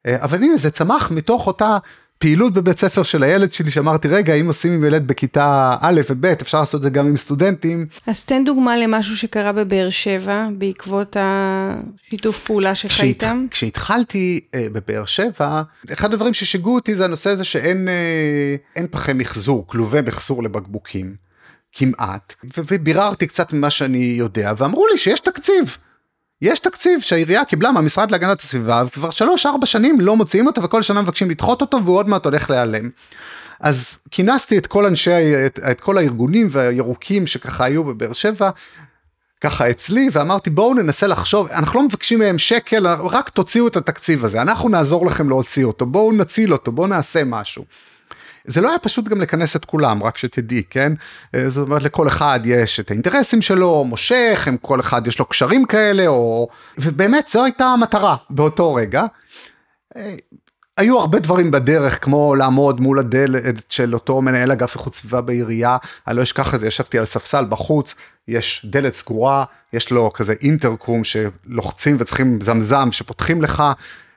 אה, 0.07 0.25
אבל 0.25 0.38
הנה 0.42 0.57
זה 0.57 0.71
צמח 0.71 1.11
מתוך 1.11 1.47
אותה 1.47 1.79
פעילות 2.22 2.52
בבית 2.52 2.78
ספר 2.78 3.02
של 3.02 3.22
הילד 3.22 3.52
שלי 3.52 3.70
שאמרתי 3.70 4.08
רגע 4.08 4.35
אם 4.35 4.46
עושים 4.46 4.72
עם 4.72 4.85
ילד 4.85 5.06
בכיתה 5.06 5.76
א' 5.80 6.00
וב' 6.11 6.24
אפשר 6.26 6.61
לעשות 6.61 6.74
את 6.78 6.82
זה 6.82 6.90
גם 6.90 7.06
עם 7.06 7.16
סטודנטים. 7.16 7.87
אז 8.06 8.24
תן 8.24 8.44
דוגמה 8.44 8.76
למשהו 8.76 9.16
שקרה 9.16 9.52
בבאר 9.52 9.90
שבע 9.90 10.46
בעקבות 10.58 11.16
השיתוף 11.20 12.38
פעולה 12.38 12.74
שלך 12.74 12.92
כשהת... 12.92 13.04
איתם. 13.04 13.46
כשהתחלתי 13.50 14.40
אה, 14.54 14.66
בבאר 14.72 15.04
שבע 15.04 15.62
אחד 15.92 16.12
הדברים 16.12 16.35
ששיגעו 16.35 16.74
אותי 16.74 16.94
זה 16.94 17.04
הנושא 17.04 17.30
הזה 17.30 17.44
שאין 17.44 17.88
אה, 18.78 18.85
פחי 18.90 19.12
מחזור 19.12 19.66
כלובי 19.66 20.00
מחזור 20.00 20.42
לבקבוקים 20.42 21.14
כמעט 21.72 22.35
וביררתי 22.56 23.26
קצת 23.26 23.52
ממה 23.52 23.70
שאני 23.70 24.14
יודע 24.18 24.52
ואמרו 24.56 24.87
לי 24.87 24.98
שיש 24.98 25.20
תקציב. 25.20 25.76
יש 26.42 26.59
תקציב 26.59 27.00
שהעירייה 27.00 27.44
קיבלה 27.44 27.72
מהמשרד 27.72 28.11
להגנת 28.11 28.40
הסביבה 28.40 28.85
וכבר 28.87 29.11
שלוש 29.11 29.46
ארבע 29.46 29.66
שנים 29.66 30.00
לא 30.00 30.16
מוציאים 30.16 30.46
אותו 30.46 30.62
וכל 30.62 30.83
שנה 30.83 31.02
מבקשים 31.02 31.31
לדחות 31.31 31.61
אותו 31.61 31.85
והוא 31.85 31.96
עוד 31.96 32.09
מעט 32.09 32.24
הולך 32.24 32.50
להיעלם. 32.50 32.90
אז 33.61 33.96
כינסתי 34.11 34.59
את 34.59 34.66
כל 34.66 34.87
אנשי 34.87 35.46
את, 35.46 35.59
את 35.70 35.81
כל 35.81 35.98
הארגונים 35.98 36.46
והירוקים 36.50 37.26
שככה 37.26 37.64
היו 37.64 37.85
בבאר 37.85 38.12
שבע 38.12 38.50
ככה 39.40 39.70
אצלי 39.70 40.09
ואמרתי 40.12 40.50
בואו 40.50 40.74
ננסה 40.74 41.07
לחשוב 41.07 41.48
אנחנו 41.48 41.81
לא 41.81 41.87
מבקשים 41.87 42.18
מהם 42.18 42.38
שקל 42.38 42.87
רק 42.87 43.28
תוציאו 43.28 43.68
את 43.68 43.76
התקציב 43.76 44.24
הזה 44.24 44.42
אנחנו 44.42 44.68
נעזור 44.68 45.07
לכם 45.07 45.28
להוציא 45.28 45.64
אותו 45.64 45.87
בואו 45.87 46.12
נציל 46.12 46.52
אותו 46.52 46.72
בואו 46.72 46.87
נעשה 46.87 47.24
משהו. 47.24 47.64
זה 48.44 48.61
לא 48.61 48.68
היה 48.68 48.78
פשוט 48.78 49.09
גם 49.09 49.20
לכנס 49.20 49.57
את 49.57 49.64
כולם, 49.64 50.02
רק 50.02 50.16
שתדעי, 50.16 50.62
כן? 50.70 50.92
אה, 51.35 51.50
זאת 51.50 51.66
אומרת, 51.66 51.83
לכל 51.83 52.09
אחד 52.09 52.40
יש 52.44 52.81
את 52.81 52.90
האינטרסים 52.90 53.42
שלו, 53.42 53.85
מושך, 53.85 54.44
הם 54.46 54.57
כל 54.57 54.81
אחד 54.81 55.07
יש 55.07 55.18
לו 55.18 55.24
קשרים 55.24 55.64
כאלה, 55.64 56.07
או... 56.07 56.48
ובאמת, 56.78 57.28
זו 57.28 57.44
הייתה 57.44 57.64
המטרה 57.64 58.16
באותו 58.31 58.74
רגע. 58.74 59.05
אה, 59.96 60.14
היו 60.76 61.00
הרבה 61.00 61.18
דברים 61.18 61.50
בדרך, 61.50 62.05
כמו 62.05 62.35
לעמוד 62.35 62.81
מול 62.81 62.98
הדלת 62.98 63.55
של 63.68 63.94
אותו 63.94 64.22
מנהל 64.22 64.52
אגף 64.52 64.74
איכות 64.74 64.94
סביבה 64.94 65.20
בעירייה, 65.20 65.76
אני 66.09 66.16
לא 66.16 66.22
אשכח 66.22 66.55
את 66.55 66.61
זה, 66.61 66.66
ישבתי 66.66 66.98
על 66.98 67.05
ספסל 67.05 67.44
בחוץ, 67.48 67.94
יש 68.28 68.66
דלת 68.70 68.94
סגורה, 68.94 69.44
יש 69.72 69.90
לו 69.90 70.12
כזה 70.12 70.35
אינטרקום 70.42 71.02
שלוחצים 71.05 71.96
וצריכים 71.98 72.40
זמזם 72.40 72.88
שפותחים 72.92 73.42
לך, 73.42 73.62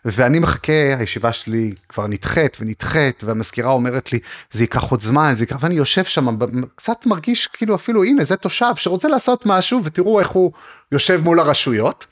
ואני 0.06 0.40
מחכה, 0.40 0.96
הישיבה 1.00 1.34
שלי 1.34 1.74
כבר 1.90 2.08
נדחית 2.08 2.58
ונדחית, 2.60 3.24
והמזכירה 3.24 3.72
אומרת 3.72 4.14
לי, 4.14 4.20
זה 4.52 4.64
ייקח 4.64 4.84
עוד 4.84 5.02
זמן, 5.02 5.34
זה 5.38 5.44
ייקח, 5.44 5.58
ואני 5.60 5.76
יושב 5.76 6.04
שם, 6.04 6.38
קצת 6.76 7.06
מרגיש 7.06 7.48
כאילו 7.48 7.76
אפילו, 7.76 8.04
הנה, 8.04 8.24
זה 8.24 8.36
תושב 8.36 8.76
שרוצה 8.76 9.08
לעשות 9.08 9.46
משהו, 9.46 9.82
ותראו 9.84 10.20
איך 10.20 10.28
הוא 10.28 10.52
יושב 10.92 11.22
מול 11.24 11.40
הרשויות. 11.40 12.06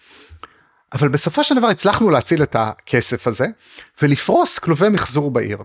אבל 0.93 1.07
בסופו 1.07 1.43
של 1.43 1.55
דבר 1.55 1.67
הצלחנו 1.67 2.09
להציל 2.09 2.43
את 2.43 2.55
הכסף 2.59 3.27
הזה, 3.27 3.47
ולפרוס 4.01 4.59
כלובי 4.59 4.89
מחזור 4.89 5.31
בעיר. 5.31 5.57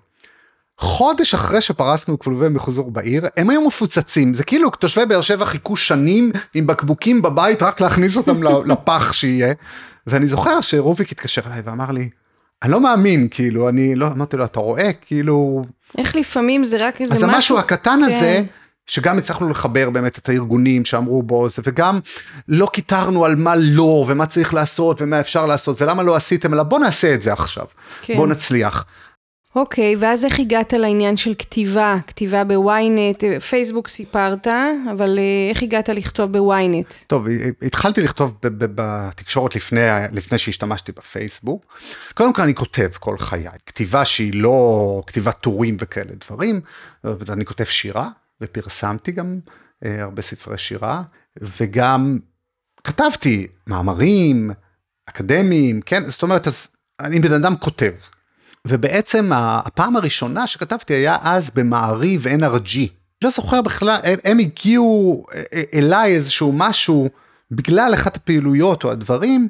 חודש 0.79 1.35
אחרי 1.35 1.61
שפרסנו 1.61 2.19
כלובי 2.19 2.49
מחזור 2.49 2.91
בעיר, 2.91 3.27
הם 3.37 3.51
היו 3.51 3.67
מפוצצים, 3.67 4.35
זה 4.35 4.45
כאילו 4.45 4.71
תושבי 4.71 5.07
באר 5.07 5.21
שבע 5.21 5.45
חיכו 5.45 5.77
שנים 5.77 6.33
עם 6.55 6.67
בקבוקים 6.67 7.23
בבית 7.23 7.63
רק 7.63 7.81
להכניס 7.81 8.17
אותם 8.17 8.43
לפח 8.73 9.13
שיהיה. 9.13 9.55
ואני 10.07 10.27
זוכר 10.27 10.61
שרוביק 10.61 11.13
התקשר 11.13 11.43
אליי 11.47 11.63
ואמר 11.65 11.91
לי, 11.91 12.09
אני 12.63 12.73
לא 12.73 12.81
מאמין, 12.81 13.29
כאילו, 13.31 13.69
אני 13.69 13.95
לא, 13.95 14.07
אמרתי 14.07 14.37
לו, 14.37 14.45
אתה 14.45 14.61
רואה, 14.61 14.93
כאילו... 14.93 15.65
איך 15.99 16.17
לפעמים 16.17 16.65
זה 16.65 16.87
רק 16.87 17.01
איזה 17.01 17.15
משהו... 17.15 17.29
אז 17.29 17.35
המשהו 17.35 17.59
הקטן 17.59 18.01
כן. 18.03 18.13
הזה, 18.13 18.43
שגם 18.87 19.19
הצלחנו 19.19 19.49
לחבר 19.49 19.91
באמת 19.91 20.19
את 20.19 20.29
הארגונים 20.29 20.85
שאמרו 20.85 21.23
בו 21.23 21.49
זה, 21.49 21.63
וגם 21.65 22.01
לא 22.49 22.67
קיטרנו 22.73 23.25
על 23.25 23.37
מה 23.37 23.57
לא, 23.57 24.05
ומה 24.09 24.27
צריך 24.27 24.55
לעשות, 24.55 25.03
ומה 25.03 25.21
אפשר 25.21 25.47
לעשות, 25.47 25.83
ולמה 25.83 26.03
לא 26.03 26.17
עשיתם, 26.17 26.55
אלא 26.55 26.63
בוא 26.63 26.79
נעשה 26.79 27.15
את 27.15 27.23
זה 27.23 27.33
עכשיו, 27.33 27.65
כן. 28.03 28.17
בוא 28.17 28.27
נצליח. 28.27 28.85
אוקיי, 29.57 29.95
okay, 29.95 29.99
ואז 30.01 30.25
איך 30.25 30.41
הגעת 30.41 30.73
לעניין 30.73 31.17
של 31.17 31.35
כתיבה? 31.35 31.97
כתיבה 32.07 32.45
בוויינט, 32.45 33.25
פייסבוק 33.49 33.89
סיפרת, 33.89 34.47
אבל 34.91 35.19
אה, 35.19 35.51
איך 35.51 35.63
הגעת 35.63 35.89
לכתוב 35.89 36.33
בוויינט? 36.33 36.95
טוב, 37.07 37.27
התחלתי 37.63 38.03
לכתוב 38.03 38.35
בתקשורת 38.43 39.57
לפני, 39.57 39.81
לפני 40.13 40.39
שהשתמשתי 40.39 40.93
בפייסבוק. 40.93 41.79
קודם 42.15 42.33
כל 42.33 42.43
אני 42.43 42.55
כותב 42.55 42.89
כל 42.99 43.19
חיי, 43.19 43.47
כתיבה 43.67 44.05
שהיא 44.05 44.33
לא 44.35 45.03
כתיבת 45.07 45.37
טורים 45.41 45.77
וכאלה 45.81 46.13
דברים, 46.27 46.61
אני 47.29 47.45
כותב 47.45 47.65
שירה, 47.65 48.11
ופרסמתי 48.41 49.13
גם 49.13 49.39
אה, 49.85 50.03
הרבה 50.03 50.23
ספרי 50.23 50.59
שירה, 50.59 51.03
וגם 51.61 52.19
כתבתי 52.85 53.47
מאמרים 53.67 54.51
אקדמיים, 55.07 55.81
כן, 55.81 56.07
זאת 56.07 56.23
אומרת, 56.23 56.47
אז 56.47 56.69
אני 57.01 57.21
בן 57.21 57.33
אדם 57.33 57.57
כותב. 57.57 57.93
ובעצם 58.69 59.31
הפעם 59.33 59.97
הראשונה 59.97 60.47
שכתבתי 60.47 60.95
היה 60.95 61.17
אז 61.23 61.51
במעריב 61.51 62.27
NRG. 62.27 62.79
לא 63.25 63.31
זוכר 63.31 63.63
בכלל, 63.63 63.97
הם, 64.03 64.19
הם 64.25 64.39
הגיעו 64.39 65.25
אה, 65.35 65.43
אה, 65.53 65.63
אליי 65.75 66.15
איזשהו 66.15 66.53
משהו 66.53 67.09
בגלל 67.51 67.95
אחת 67.95 68.17
הפעילויות 68.17 68.85
או 68.85 68.91
הדברים, 68.91 69.49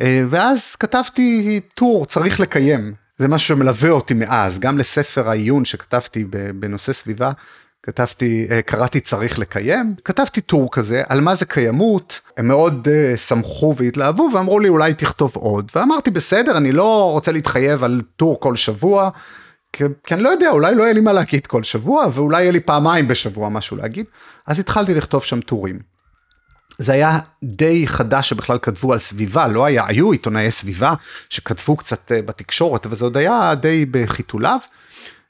אה, 0.00 0.22
ואז 0.30 0.76
כתבתי 0.76 1.60
טור 1.74 2.06
צריך 2.06 2.40
לקיים. 2.40 2.94
זה 3.18 3.28
משהו 3.28 3.48
שמלווה 3.48 3.90
אותי 3.90 4.14
מאז, 4.14 4.58
גם 4.58 4.78
לספר 4.78 5.28
העיון 5.28 5.64
שכתבתי 5.64 6.24
בנושא 6.54 6.92
סביבה, 6.92 7.32
כתבתי, 7.82 8.46
אה, 8.50 8.62
קראתי 8.62 9.00
צריך 9.00 9.38
לקיים, 9.38 9.94
כתבתי 10.04 10.40
טור 10.40 10.68
כזה 10.72 11.02
על 11.08 11.20
מה 11.20 11.34
זה 11.34 11.44
קיימות, 11.44 12.20
הם 12.36 12.48
מאוד 12.48 12.88
uh, 12.88 13.18
שמחו 13.18 13.74
והתלהבו 13.76 14.30
ואמרו 14.34 14.60
לי 14.60 14.68
אולי 14.68 14.94
תכתוב 14.94 15.32
עוד, 15.34 15.72
ואמרתי 15.74 16.10
בסדר, 16.10 16.56
אני 16.56 16.72
לא 16.72 17.12
רוצה 17.12 17.32
להתחייב 17.32 17.84
על 17.84 18.02
טור 18.16 18.40
כל 18.40 18.56
שבוע, 18.56 19.10
כי, 19.72 19.84
כי 20.04 20.14
אני 20.14 20.22
לא 20.22 20.28
יודע, 20.28 20.50
אולי 20.50 20.74
לא 20.74 20.82
יהיה 20.82 20.92
לי 20.92 21.00
מה 21.00 21.12
להגיד 21.12 21.46
כל 21.46 21.62
שבוע, 21.62 22.06
ואולי 22.12 22.42
יהיה 22.42 22.52
לי 22.52 22.60
פעמיים 22.60 23.08
בשבוע 23.08 23.48
משהו 23.48 23.76
להגיד, 23.76 24.06
אז 24.46 24.60
התחלתי 24.60 24.94
לכתוב 24.94 25.24
שם 25.24 25.40
טורים. 25.40 25.78
זה 26.78 26.92
היה 26.92 27.18
די 27.44 27.86
חדש 27.86 28.28
שבכלל 28.28 28.58
כתבו 28.62 28.92
על 28.92 28.98
סביבה, 28.98 29.48
לא 29.48 29.64
היה, 29.64 29.84
היו 29.86 30.12
עיתונאי 30.12 30.50
סביבה 30.50 30.94
שכתבו 31.28 31.76
קצת 31.76 32.12
uh, 32.12 32.26
בתקשורת, 32.26 32.86
אבל 32.86 32.94
זה 32.94 33.04
עוד 33.04 33.16
היה 33.16 33.54
די 33.54 33.86
בחיתוליו. 33.90 34.58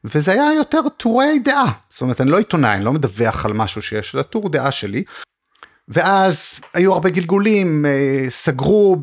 וזה 0.04 0.32
היה 0.32 0.52
יותר 0.56 0.88
טורי 0.96 1.38
דעה, 1.38 1.72
זאת 1.90 2.00
אומרת 2.00 2.20
אני 2.20 2.30
לא 2.30 2.38
עיתונאי, 2.38 2.74
אני 2.74 2.84
לא 2.84 2.92
מדווח 2.92 3.46
על 3.46 3.52
משהו 3.52 3.82
שיש, 3.82 4.14
אלא 4.14 4.22
טור 4.22 4.48
דעה 4.48 4.70
שלי. 4.70 5.04
ואז 5.88 6.60
היו 6.74 6.92
הרבה 6.92 7.10
גלגולים, 7.10 7.86
אה, 7.86 8.30
סגרו 8.30 8.96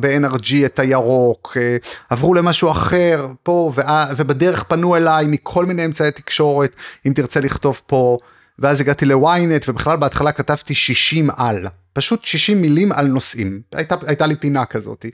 ב-NRG 0.00 0.66
את 0.66 0.78
הירוק, 0.78 1.56
אה, 1.60 1.76
עברו 2.10 2.34
למשהו 2.34 2.70
אחר 2.70 3.28
פה, 3.42 3.72
ובדרך 4.16 4.62
פנו 4.62 4.96
אליי 4.96 5.26
מכל 5.26 5.64
מיני 5.64 5.84
אמצעי 5.84 6.10
תקשורת, 6.10 6.76
אם 7.06 7.12
תרצה 7.12 7.40
לכתוב 7.40 7.82
פה, 7.86 8.18
ואז 8.58 8.80
הגעתי 8.80 9.06
לוויינט, 9.06 9.68
ובכלל 9.68 9.96
בהתחלה 9.96 10.32
כתבתי 10.32 10.74
60 10.74 11.30
על, 11.36 11.66
פשוט 11.92 12.24
60 12.24 12.62
מילים 12.62 12.92
על 12.92 13.06
נושאים, 13.06 13.60
הייתה, 13.72 13.94
הייתה 14.06 14.26
לי 14.26 14.36
פינה 14.36 14.64
כזאת. 14.64 15.06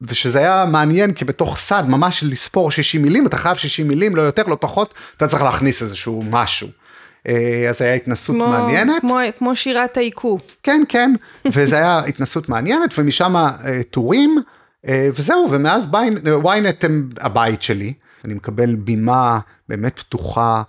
ושזה 0.00 0.38
היה 0.38 0.64
מעניין 0.64 1.12
כי 1.12 1.24
בתוך 1.24 1.56
סד 1.56 1.84
ממש 1.88 2.24
לספור 2.24 2.70
60 2.70 3.02
מילים 3.02 3.26
אתה 3.26 3.36
חייב 3.36 3.56
60 3.56 3.88
מילים 3.88 4.16
לא 4.16 4.22
יותר 4.22 4.42
לא 4.42 4.56
פחות 4.60 4.94
אתה 5.16 5.28
צריך 5.28 5.42
להכניס 5.42 5.82
איזשהו 5.82 6.22
משהו. 6.30 6.68
אה, 7.28 7.66
אז 7.70 7.82
היה 7.82 7.94
התנסות 7.94 8.36
כמו, 8.36 8.48
מעניינת. 8.48 9.00
כמו, 9.00 9.18
כמו 9.38 9.56
שירת 9.56 9.96
העיקו. 9.96 10.38
כן 10.62 10.82
כן 10.88 11.12
וזה 11.52 11.76
היה 11.76 11.98
התנסות 11.98 12.48
מעניינת 12.48 12.98
ומשם 12.98 13.36
אה, 13.36 13.80
טורים 13.90 14.38
אה, 14.88 15.08
וזהו 15.14 15.48
ומאז 15.50 15.88
ynet 16.42 16.84
הם 16.86 17.10
הבית 17.20 17.62
שלי 17.62 17.92
אני 18.24 18.34
מקבל 18.34 18.74
בימה 18.74 19.38
באמת 19.68 19.98
פתוחה 19.98 20.62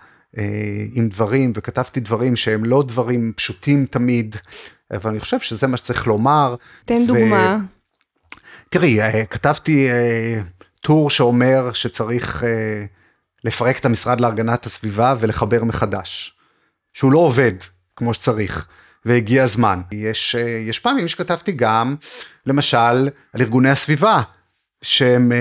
עם 0.94 1.10
דברים 1.10 1.52
וכתבתי 1.56 2.00
דברים 2.00 2.36
שהם 2.36 2.66
לא 2.66 2.84
דברים 2.88 3.34
פשוטים 3.36 3.86
תמיד 3.86 4.36
אבל 4.92 5.10
אני 5.12 5.20
חושב 5.20 5.40
שזה 5.40 5.68
מה 5.68 5.78
שצריך 5.78 6.08
לומר. 6.08 6.56
תן 6.86 7.02
ו... 7.04 7.08
דוגמה. 7.08 7.58
תראי, 8.70 9.02
אה, 9.02 9.26
כתבתי 9.26 9.92
אה, 9.92 10.40
טור 10.82 11.10
שאומר 11.10 11.74
שצריך 11.74 12.44
אה, 12.44 12.86
לפרק 13.44 13.80
את 13.80 13.86
המשרד 13.86 14.22
להגנת 14.22 14.66
הסביבה 14.66 15.16
ולחבר 15.20 15.64
מחדש. 15.64 16.32
שהוא 16.94 17.12
לא 17.12 17.20
עובד 17.20 17.54
כמו 17.96 18.14
שצריך, 18.14 18.68
והגיע 19.06 19.44
הזמן. 19.44 19.82
יש, 19.92 20.36
יש 20.68 20.80
פעמים 20.80 21.08
שכתבתי 21.08 21.52
גם, 21.52 21.96
למשל, 22.46 23.10
על 23.34 23.42
ארגוני 23.42 23.70
הסביבה, 23.70 24.22
שהם 24.82 25.32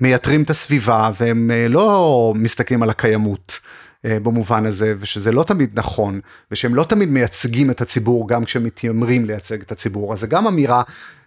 מייתרים 0.00 0.42
את 0.42 0.50
הסביבה 0.50 1.10
והם 1.20 1.50
לא 1.68 2.32
מסתכלים 2.36 2.82
על 2.82 2.90
הקיימות. 2.90 3.58
במובן 4.04 4.66
הזה 4.66 4.94
ושזה 5.00 5.32
לא 5.32 5.42
תמיד 5.42 5.70
נכון 5.78 6.20
ושהם 6.50 6.74
לא 6.74 6.84
תמיד 6.84 7.08
מייצגים 7.08 7.70
את 7.70 7.80
הציבור 7.80 8.28
גם 8.28 8.44
כשהם 8.44 8.64
מתיימרים 8.64 9.24
לייצג 9.24 9.60
את 9.60 9.72
הציבור 9.72 10.12
אז 10.12 10.20
זה 10.20 10.26
גם 10.26 10.46
אמירה 10.46 10.82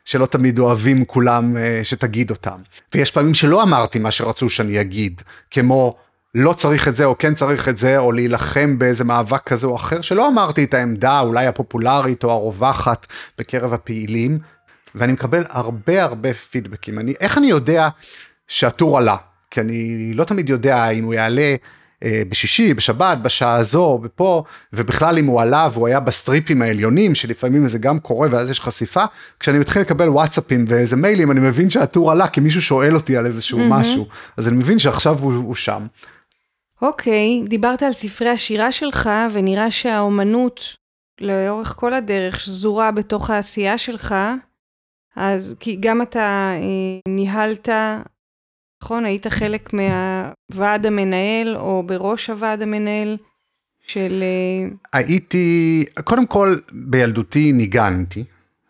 שלא 0.08 0.26
תמיד 0.26 0.60
אוהבים 0.60 1.06
כולם 1.06 1.58
אה, 1.58 1.80
שתגיד 1.84 2.32
אותם. 2.32 2.58
ויש 2.94 3.12
פעמים 3.12 3.34
שלא 3.34 3.63
אמרתי 3.63 4.00
מה 4.00 4.12
שרצו 4.12 4.50
שאני 4.50 4.82
אגיד, 4.82 5.22
כמו 5.52 5.98
לא 6.36 6.54
צריך 6.54 6.88
את 6.88 6.96
זה 6.96 7.06
או 7.06 7.18
כן 7.18 7.34
צריך 7.34 7.70
את 7.70 7.78
זה, 7.78 7.98
או 7.98 8.12
להילחם 8.12 8.80
באיזה 8.80 9.04
מאבק 9.04 9.44
כזה 9.44 9.68
או 9.68 9.76
אחר, 9.76 10.02
שלא 10.02 10.28
אמרתי 10.28 10.63
את 10.63 10.74
העמדה 10.74 11.20
אולי 11.20 11.48
הפופולרית 11.48 12.24
או 12.24 12.32
הרווחת 12.32 13.08
בקרב 13.38 13.74
הפעילים, 13.74 14.40
ואני 14.96 15.13
מקבל 15.13 15.44
הרבה 15.50 16.04
הרבה 16.04 16.34
פידבקים. 16.34 17.00
אני, 17.00 17.13
איך 17.20 17.38
אני 17.38 17.48
יודע 17.48 17.90
שהטור 18.48 18.98
עלה? 18.98 19.16
כי 19.52 19.62
אני 19.62 20.13
לא 20.13 20.24
תמיד 20.24 20.50
יודע 20.50 20.90
אם 20.90 21.04
הוא 21.04 21.13
יעלה 21.13 21.42
אה, 21.42 21.56
בשישי, 22.06 22.74
בשבת, 22.74 23.18
בשעה 23.18 23.56
הזו, 23.56 24.00
ופה, 24.04 24.44
ובכלל 24.74 25.18
אם 25.18 25.26
הוא 25.26 25.42
עלה 25.42 25.70
והוא 25.74 25.88
היה 25.88 26.00
בסטריפים 26.00 26.62
העליונים, 26.62 27.16
שלפעמים 27.16 27.68
זה 27.68 27.78
גם 27.78 28.00
קורה 28.00 28.28
ואז 28.32 28.50
יש 28.50 28.62
חשיפה, 28.62 29.04
כשאני 29.40 29.60
מתחיל 29.60 29.82
לקבל 29.82 30.10
וואטסאפים 30.10 30.66
ואיזה 30.68 30.96
מיילים, 30.96 31.32
אני 31.32 31.40
מבין 31.40 31.70
שהטור 31.70 32.12
עלה 32.12 32.28
כי 32.28 32.40
מישהו 32.40 32.62
שואל 32.62 32.96
אותי 32.96 33.18
על 33.18 33.26
איזשהו 33.26 33.60
mm-hmm. 33.60 33.70
משהו, 33.70 34.08
אז 34.38 34.48
אני 34.48 34.58
מבין 34.58 34.80
שעכשיו 34.80 35.18
הוא, 35.20 35.34
הוא 35.34 35.56
שם. 35.56 35.86
אוקיי, 36.82 37.42
okay, 37.46 37.50
דיברת 37.50 37.84
על 37.84 37.94
ספרי 37.94 38.30
השירה 38.30 38.72
שלך, 38.72 39.10
ונראה 39.32 39.72
שהאומנות 39.72 40.62
לאורך 41.22 41.76
כל 41.78 41.94
הדרך 41.94 42.40
שזורה 42.40 42.92
בתוך 42.92 43.30
העשייה 43.30 43.78
שלך, 43.78 44.16
אז 45.16 45.56
כי 45.60 45.78
גם 45.80 46.02
אתה 46.02 46.52
אה, 46.54 47.12
ניהלת 47.14 47.70
נכון? 48.88 49.06
היית 49.06 49.28
חלק 49.28 49.69
מהוועד 49.73 50.86
המנהל 50.86 51.58
או 51.58 51.84
בראש 51.86 52.30
הוועד 52.30 52.62
המנהל 52.62 53.17
של... 53.88 54.23
אה, 54.23 54.69
הייתי, 54.93 55.86
קודם 56.04 56.28
כל 56.28 56.56
בילדותי 56.71 57.52
ניגנתי 57.52 58.23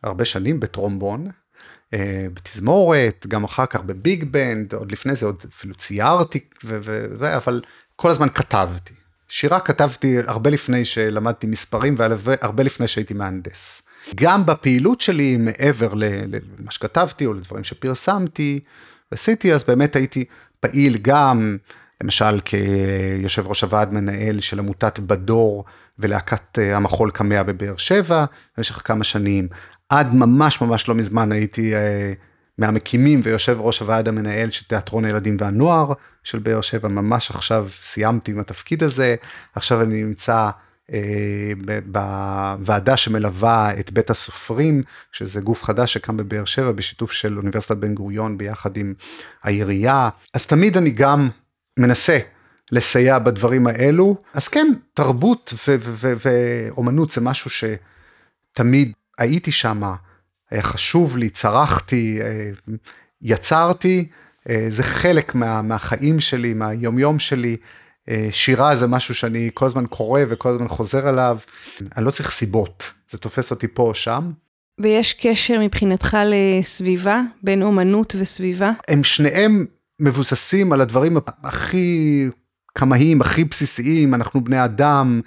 הרבה 0.03 0.25
שנים 0.25 0.59
בטרומבון, 0.59 1.27
אה, 1.93 2.27
בתזמורת, 2.33 3.25
גם 3.27 3.43
אחר 3.43 3.65
כך 3.65 3.81
בביג 3.81 4.23
בנד, 4.23 4.73
עוד 4.73 4.91
לפני 4.91 5.15
זה 5.15 5.25
עוד 5.25 5.43
אפילו 5.49 5.75
ציירתי, 5.75 6.39
ו- 6.63 6.79
ו- 7.19 7.35
אבל 7.35 7.61
כל 7.95 8.09
הזמן 8.09 8.29
כתבתי. 8.29 8.93
שירה 9.29 9.59
כתבתי 9.59 10.17
הרבה 10.25 10.49
לפני 10.49 10.85
שלמדתי 10.85 11.47
מספרים 11.47 11.95
והרבה 11.97 12.63
לפני 12.63 12.87
שהייתי 12.87 13.13
מהנדס. 13.13 13.81
גם 14.15 14.45
בפעילות 14.45 15.01
שלי 15.01 15.37
מעבר 15.37 15.93
למה 15.93 16.71
שכתבתי 16.71 17.25
או 17.25 17.33
לדברים 17.33 17.63
שפרסמתי, 17.63 18.59
עשיתי, 19.11 19.53
אז 19.53 19.63
באמת 19.63 19.95
הייתי 19.95 20.25
פעיל 20.59 20.97
גם, 21.01 21.57
למשל 22.03 22.39
כיושב 22.45 23.47
ראש 23.47 23.61
הוועד 23.61 23.93
מנהל 23.93 24.39
של 24.39 24.59
עמותת 24.59 24.99
בדור 24.99 25.65
ולהקת 25.99 26.59
אה, 26.59 26.75
המחול 26.75 27.11
קמע 27.11 27.43
בבאר 27.43 27.77
שבע 27.77 28.25
במשך 28.57 28.81
כמה 28.85 29.03
שנים. 29.03 29.47
עד 29.89 30.13
ממש 30.13 30.61
ממש 30.61 30.89
לא 30.89 30.95
מזמן 30.95 31.31
הייתי 31.31 31.75
אה, 31.75 32.13
מהמקימים 32.57 33.21
ויושב 33.23 33.57
ראש 33.59 33.79
הוועד 33.79 34.07
המנהל 34.07 34.49
של 34.49 34.65
תיאטרון 34.65 35.05
הילדים 35.05 35.37
והנוער 35.39 35.93
של 36.23 36.39
באר 36.39 36.61
שבע, 36.61 36.87
ממש 36.87 37.31
עכשיו 37.31 37.67
סיימתי 37.81 38.31
עם 38.31 38.39
התפקיד 38.39 38.83
הזה, 38.83 39.15
עכשיו 39.55 39.81
אני 39.81 40.03
נמצא 40.03 40.49
בוועדה 41.85 42.97
שמלווה 42.97 43.79
את 43.79 43.91
בית 43.91 44.09
הסופרים, 44.09 44.83
שזה 45.11 45.41
גוף 45.41 45.63
חדש 45.63 45.93
שקם 45.93 46.17
בבאר 46.17 46.45
שבע 46.45 46.71
בשיתוף 46.71 47.11
של 47.11 47.37
אוניברסיטת 47.37 47.77
בן 47.77 47.93
גוריון 47.93 48.37
ביחד 48.37 48.77
עם 48.77 48.93
העירייה. 49.43 50.09
אז 50.33 50.45
תמיד 50.45 50.77
אני 50.77 50.89
גם 50.89 51.29
מנסה 51.79 52.19
לסייע 52.71 53.19
בדברים 53.19 53.67
האלו. 53.67 54.17
אז 54.33 54.47
כן, 54.47 54.67
תרבות 54.93 55.53
ואומנות 55.99 57.11
זה 57.11 57.21
משהו 57.21 57.49
שתמיד 57.49 58.91
הייתי 59.17 59.51
שם, 59.51 59.83
היה 60.51 60.61
חשוב 60.61 61.17
לי, 61.17 61.29
צרחתי, 61.29 62.19
אה, 62.21 62.49
יצרתי, 63.21 64.07
אה, 64.49 64.65
זה 64.69 64.83
חלק 64.83 65.35
מה, 65.35 65.61
מהחיים 65.61 66.19
שלי, 66.19 66.53
מהיומיום 66.53 67.19
שלי. 67.19 67.57
אה, 68.09 68.27
שירה 68.31 68.75
זה 68.75 68.87
משהו 68.87 69.15
שאני 69.15 69.49
כל 69.53 69.65
הזמן 69.65 69.85
קורא 69.85 70.21
וכל 70.29 70.49
הזמן 70.49 70.67
חוזר 70.67 71.07
עליו, 71.07 71.37
אני 71.97 72.05
לא 72.05 72.11
צריך 72.11 72.31
סיבות, 72.31 72.91
זה 73.09 73.17
תופס 73.17 73.51
אותי 73.51 73.67
פה 73.67 73.83
או 73.83 73.95
שם. 73.95 74.31
ויש 74.81 75.13
קשר 75.13 75.59
מבחינתך 75.59 76.17
לסביבה, 76.25 77.21
בין 77.43 77.63
אומנות 77.63 78.15
וסביבה? 78.19 78.71
הם 78.87 79.03
שניהם 79.03 79.65
מבוססים 79.99 80.73
על 80.73 80.81
הדברים 80.81 81.17
הכי 81.43 82.27
קמאיים, 82.73 83.21
הכי 83.21 83.43
בסיסיים, 83.43 84.13
אנחנו 84.13 84.43
בני 84.43 84.65
אדם 84.65 85.21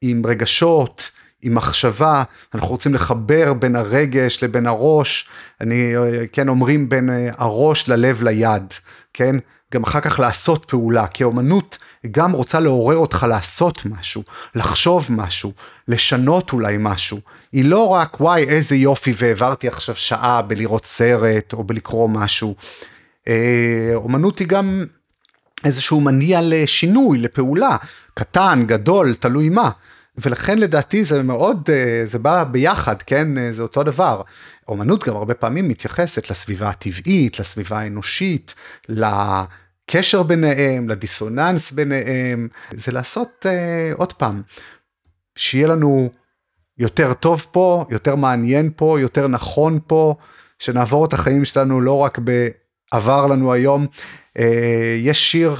עם 0.00 0.26
רגשות, 0.26 1.10
עם 1.42 1.54
מחשבה, 1.54 2.22
אנחנו 2.54 2.68
רוצים 2.68 2.94
לחבר 2.94 3.54
בין 3.54 3.76
הרגש 3.76 4.44
לבין 4.44 4.66
הראש, 4.66 5.28
אני, 5.60 5.92
כן, 6.32 6.48
אומרים 6.48 6.88
בין 6.88 7.10
הראש 7.36 7.88
ללב 7.88 8.22
ליד, 8.22 8.74
כן? 9.14 9.36
גם 9.74 9.82
אחר 9.82 10.00
כך 10.00 10.20
לעשות 10.20 10.64
פעולה, 10.64 11.06
כי 11.06 11.22
האומנות 11.22 11.78
גם 12.10 12.32
רוצה 12.32 12.60
לעורר 12.60 12.96
אותך 12.96 13.26
לעשות 13.28 13.82
משהו, 13.86 14.22
לחשוב 14.54 15.06
משהו, 15.10 15.52
לשנות 15.88 16.52
אולי 16.52 16.76
משהו. 16.78 17.20
היא 17.52 17.64
לא 17.64 17.88
רק 17.88 18.20
וואי 18.20 18.42
איזה 18.44 18.76
יופי 18.76 19.12
והעברתי 19.16 19.68
עכשיו 19.68 19.96
שעה 19.96 20.42
בלראות 20.42 20.84
סרט 20.84 21.52
או 21.52 21.64
בלקרוא 21.64 22.08
משהו. 22.08 22.54
אה, 23.28 23.90
אומנות 23.94 24.38
היא 24.38 24.48
גם 24.48 24.84
איזשהו 25.64 26.00
מניע 26.00 26.40
לשינוי, 26.42 27.18
לפעולה, 27.18 27.76
קטן, 28.14 28.64
גדול, 28.66 29.14
תלוי 29.14 29.48
מה. 29.48 29.70
ולכן 30.22 30.58
לדעתי 30.58 31.04
זה 31.04 31.22
מאוד, 31.22 31.68
אה, 31.72 32.02
זה 32.04 32.18
בא 32.18 32.44
ביחד, 32.44 33.02
כן, 33.02 33.38
אה, 33.38 33.52
זה 33.52 33.62
אותו 33.62 33.82
דבר. 33.82 34.22
אומנות 34.68 35.04
גם 35.04 35.16
הרבה 35.16 35.34
פעמים 35.34 35.68
מתייחסת 35.68 36.30
לסביבה 36.30 36.68
הטבעית, 36.68 37.40
לסביבה 37.40 37.78
האנושית, 37.78 38.54
לקשר 38.88 40.22
ביניהם, 40.22 40.88
לדיסוננס 40.88 41.72
ביניהם, 41.72 42.48
זה 42.72 42.92
לעשות 42.92 43.46
uh, 43.46 43.98
עוד 43.98 44.12
פעם, 44.12 44.42
שיהיה 45.36 45.68
לנו 45.68 46.10
יותר 46.78 47.14
טוב 47.14 47.46
פה, 47.50 47.84
יותר 47.90 48.16
מעניין 48.16 48.70
פה, 48.76 48.96
יותר 49.00 49.28
נכון 49.28 49.78
פה, 49.86 50.14
שנעבור 50.58 51.04
את 51.04 51.12
החיים 51.12 51.44
שלנו 51.44 51.80
לא 51.80 51.98
רק 51.98 52.18
בעבר 52.18 53.26
לנו 53.26 53.52
היום. 53.52 53.86
Uh, 54.38 54.42
יש 54.98 55.30
שיר 55.30 55.56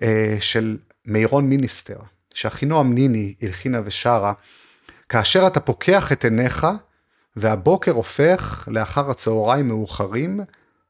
uh, 0.00 0.04
של 0.40 0.76
מירון 1.06 1.48
מיניסטר, 1.48 1.98
שאחינועם 2.36 2.94
ניני 2.94 3.34
הלחינה 3.42 3.80
ושרה, 3.84 4.32
כאשר 5.08 5.46
אתה 5.46 5.60
פוקח 5.60 6.12
את 6.12 6.24
עיניך, 6.24 6.66
והבוקר 7.36 7.90
הופך 7.90 8.68
לאחר 8.70 9.10
הצהריים 9.10 9.68
מאוחרים, 9.68 10.40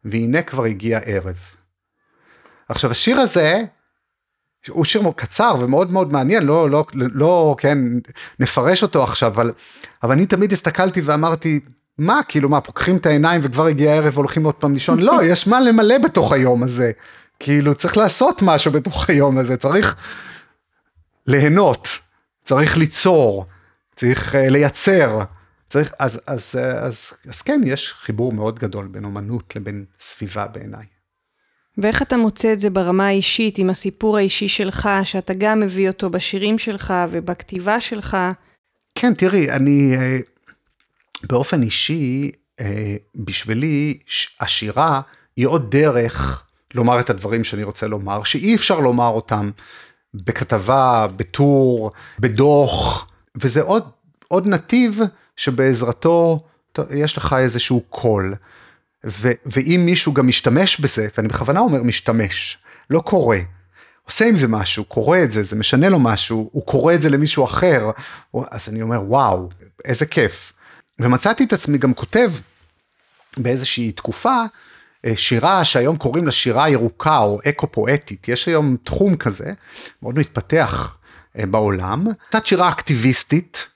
והנה 0.04 0.42
כבר 0.42 0.64
הגיע 0.64 0.98
ערב. 0.98 1.36
עכשיו 2.68 2.90
השיר 2.90 3.20
הזה, 3.20 3.62
הוא 4.68 4.84
שיר 4.84 5.02
קצר 5.16 5.54
ומאוד 5.60 5.90
מאוד 5.90 6.12
מעניין, 6.12 6.42
לא, 6.42 6.70
לא, 6.70 6.84
לא, 6.94 7.56
כן, 7.58 7.78
נפרש 8.40 8.82
אותו 8.82 9.04
עכשיו, 9.04 9.32
אבל, 9.32 9.52
אבל 10.02 10.12
אני 10.12 10.26
תמיד 10.26 10.52
הסתכלתי 10.52 11.00
ואמרתי, 11.00 11.60
מה, 11.98 12.20
כאילו 12.28 12.48
מה, 12.48 12.60
פוקחים 12.60 12.96
את 12.96 13.06
העיניים 13.06 13.40
וכבר 13.44 13.66
הגיע 13.66 13.92
הערב 13.92 14.14
והולכים 14.14 14.44
עוד 14.44 14.54
פעם 14.54 14.72
לישון? 14.72 15.00
לא, 15.00 15.20
יש 15.22 15.46
מה 15.46 15.60
למלא 15.60 15.98
בתוך 15.98 16.32
היום 16.32 16.62
הזה. 16.62 16.92
כאילו, 17.40 17.74
צריך 17.74 17.96
לעשות 17.96 18.42
משהו 18.42 18.72
בתוך 18.72 19.10
היום 19.10 19.38
הזה, 19.38 19.56
צריך 19.56 19.96
ליהנות, 21.26 21.88
צריך 22.44 22.76
ליצור, 22.76 23.46
צריך 23.96 24.34
uh, 24.34 24.38
לייצר. 24.38 25.20
צריך, 25.68 25.92
אז, 25.98 26.20
אז, 26.26 26.54
אז, 26.56 26.60
אז, 26.78 27.12
אז 27.28 27.42
כן, 27.42 27.60
יש 27.66 27.92
חיבור 27.92 28.32
מאוד 28.32 28.58
גדול 28.58 28.86
בין 28.86 29.04
אומנות 29.04 29.56
לבין 29.56 29.84
סביבה 30.00 30.46
בעיניי. 30.46 30.86
ואיך 31.78 32.02
אתה 32.02 32.16
מוצא 32.16 32.52
את 32.52 32.60
זה 32.60 32.70
ברמה 32.70 33.06
האישית, 33.06 33.58
עם 33.58 33.70
הסיפור 33.70 34.16
האישי 34.16 34.48
שלך, 34.48 34.88
שאתה 35.04 35.34
גם 35.34 35.60
מביא 35.60 35.88
אותו 35.88 36.10
בשירים 36.10 36.58
שלך 36.58 36.94
ובכתיבה 37.10 37.80
שלך? 37.80 38.16
כן, 38.94 39.14
תראי, 39.14 39.50
אני 39.50 39.96
אה, 39.96 40.18
באופן 41.22 41.62
אישי, 41.62 42.30
אה, 42.60 42.96
בשבילי, 43.14 43.98
השירה 44.40 45.00
היא 45.36 45.46
עוד 45.46 45.70
דרך 45.70 46.44
לומר 46.74 47.00
את 47.00 47.10
הדברים 47.10 47.44
שאני 47.44 47.62
רוצה 47.62 47.86
לומר, 47.86 48.24
שאי 48.24 48.54
אפשר 48.54 48.80
לומר 48.80 49.08
אותם 49.08 49.50
בכתבה, 50.24 51.06
בטור, 51.16 51.90
בדוח, 52.18 53.06
וזה 53.36 53.62
עוד, 53.62 53.90
עוד 54.28 54.46
נתיב 54.46 55.00
שבעזרתו 55.36 56.38
יש 56.90 57.16
לך 57.16 57.36
איזשהו 57.38 57.80
קול. 57.80 58.34
ו, 59.06 59.30
ואם 59.46 59.82
מישהו 59.86 60.14
גם 60.14 60.26
משתמש 60.26 60.80
בזה, 60.80 61.08
ואני 61.16 61.28
בכוונה 61.28 61.60
אומר 61.60 61.82
משתמש, 61.82 62.58
לא 62.90 63.00
קורא, 63.00 63.36
עושה 64.04 64.28
עם 64.28 64.36
זה 64.36 64.48
משהו, 64.48 64.84
קורא 64.84 65.18
את 65.22 65.32
זה, 65.32 65.42
זה 65.42 65.56
משנה 65.56 65.88
לו 65.88 65.98
משהו, 65.98 66.50
הוא 66.52 66.66
קורא 66.66 66.94
את 66.94 67.02
זה 67.02 67.08
למישהו 67.08 67.44
אחר, 67.44 67.90
אז 68.50 68.68
אני 68.68 68.82
אומר 68.82 69.02
וואו, 69.02 69.48
איזה 69.84 70.06
כיף. 70.06 70.52
ומצאתי 70.98 71.44
את 71.44 71.52
עצמי 71.52 71.78
גם 71.78 71.94
כותב 71.94 72.32
באיזושהי 73.36 73.92
תקופה, 73.92 74.44
שירה 75.14 75.64
שהיום 75.64 75.96
קוראים 75.96 76.26
לה 76.26 76.32
שירה 76.32 76.68
ירוקה 76.68 77.18
או 77.18 77.40
אקו 77.48 77.72
פואטית, 77.72 78.28
יש 78.28 78.46
היום 78.46 78.76
תחום 78.84 79.16
כזה, 79.16 79.52
מאוד 80.02 80.18
מתפתח 80.18 80.96
אה, 81.38 81.46
בעולם, 81.46 82.06
קצת 82.28 82.46
שירה 82.46 82.68
אקטיביסטית, 82.68 83.66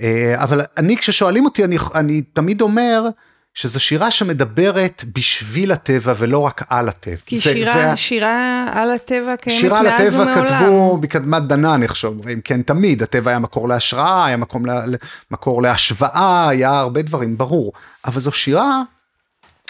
אה, 0.00 0.34
אבל 0.36 0.60
אני 0.76 0.96
כששואלים 0.96 1.44
אותי 1.44 1.64
אני, 1.64 1.78
אני 1.94 2.22
תמיד 2.22 2.60
אומר 2.60 3.08
שזו 3.54 3.80
שירה 3.80 4.10
שמדברת 4.10 5.04
בשביל 5.14 5.72
הטבע 5.72 6.14
ולא 6.18 6.38
רק 6.38 6.62
על 6.68 6.88
הטבע. 6.88 7.16
כי 7.26 7.40
שירה, 7.40 7.72
זה, 7.72 7.96
שירה 7.96 8.66
על 8.72 8.90
הטבע 8.90 9.36
קיימת 9.36 9.60
שירה 9.60 9.80
על 9.80 9.86
הטבע 9.86 10.34
כתבו 10.34 10.98
מקדמת 11.02 11.42
דנן, 11.42 11.82
איך 11.82 11.96
שאומרים, 11.96 12.40
כן 12.40 12.62
תמיד, 12.62 13.02
הטבע 13.02 13.30
היה 13.30 13.38
מקור 13.38 13.68
להשראה, 13.68 14.26
היה 14.26 14.36
מקום 14.36 14.66
לה, 14.66 14.84
מקור 15.30 15.62
להשוואה, 15.62 16.48
היה 16.48 16.78
הרבה 16.78 17.02
דברים, 17.02 17.38
ברור. 17.38 17.72
אבל 18.04 18.20
זו 18.20 18.32
שירה 18.32 18.82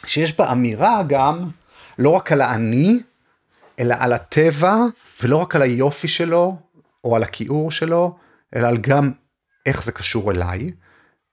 שיש 0.04 0.38
בה 0.38 0.52
אמירה 0.52 1.02
גם, 1.08 1.50
לא 1.98 2.10
רק 2.10 2.32
על 2.32 2.40
האני, 2.40 3.00
אלא 3.80 3.94
על 3.98 4.12
הטבע, 4.12 4.76
ולא 5.22 5.36
רק 5.36 5.56
על 5.56 5.62
היופי 5.62 6.08
שלו, 6.08 6.56
או 7.04 7.16
על 7.16 7.22
הכיעור 7.22 7.70
שלו, 7.70 8.16
אלא 8.56 8.68
על 8.68 8.76
גם 8.76 9.12
איך 9.66 9.82
זה 9.82 9.92
קשור 9.92 10.30
אליי, 10.30 10.72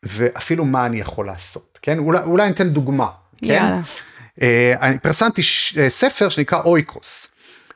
ואפילו 0.04 0.66
מה 0.66 0.86
אני 0.86 1.00
יכול 1.00 1.26
לעשות, 1.26 1.80
כן? 1.82 1.98
אולי, 2.00 2.20
אולי 2.24 2.44
אני 2.44 2.52
אתן 2.52 2.70
דוגמה, 2.70 3.10
כן? 3.38 3.46
יאללה. 3.46 3.82
Uh, 4.40 4.44
אני 4.82 5.00
פרסמתי 5.00 5.44
ש, 5.44 5.74
uh, 5.74 5.90
ספר 5.90 6.30
שנקרא 6.30 6.62
אויקוס, 6.62 7.28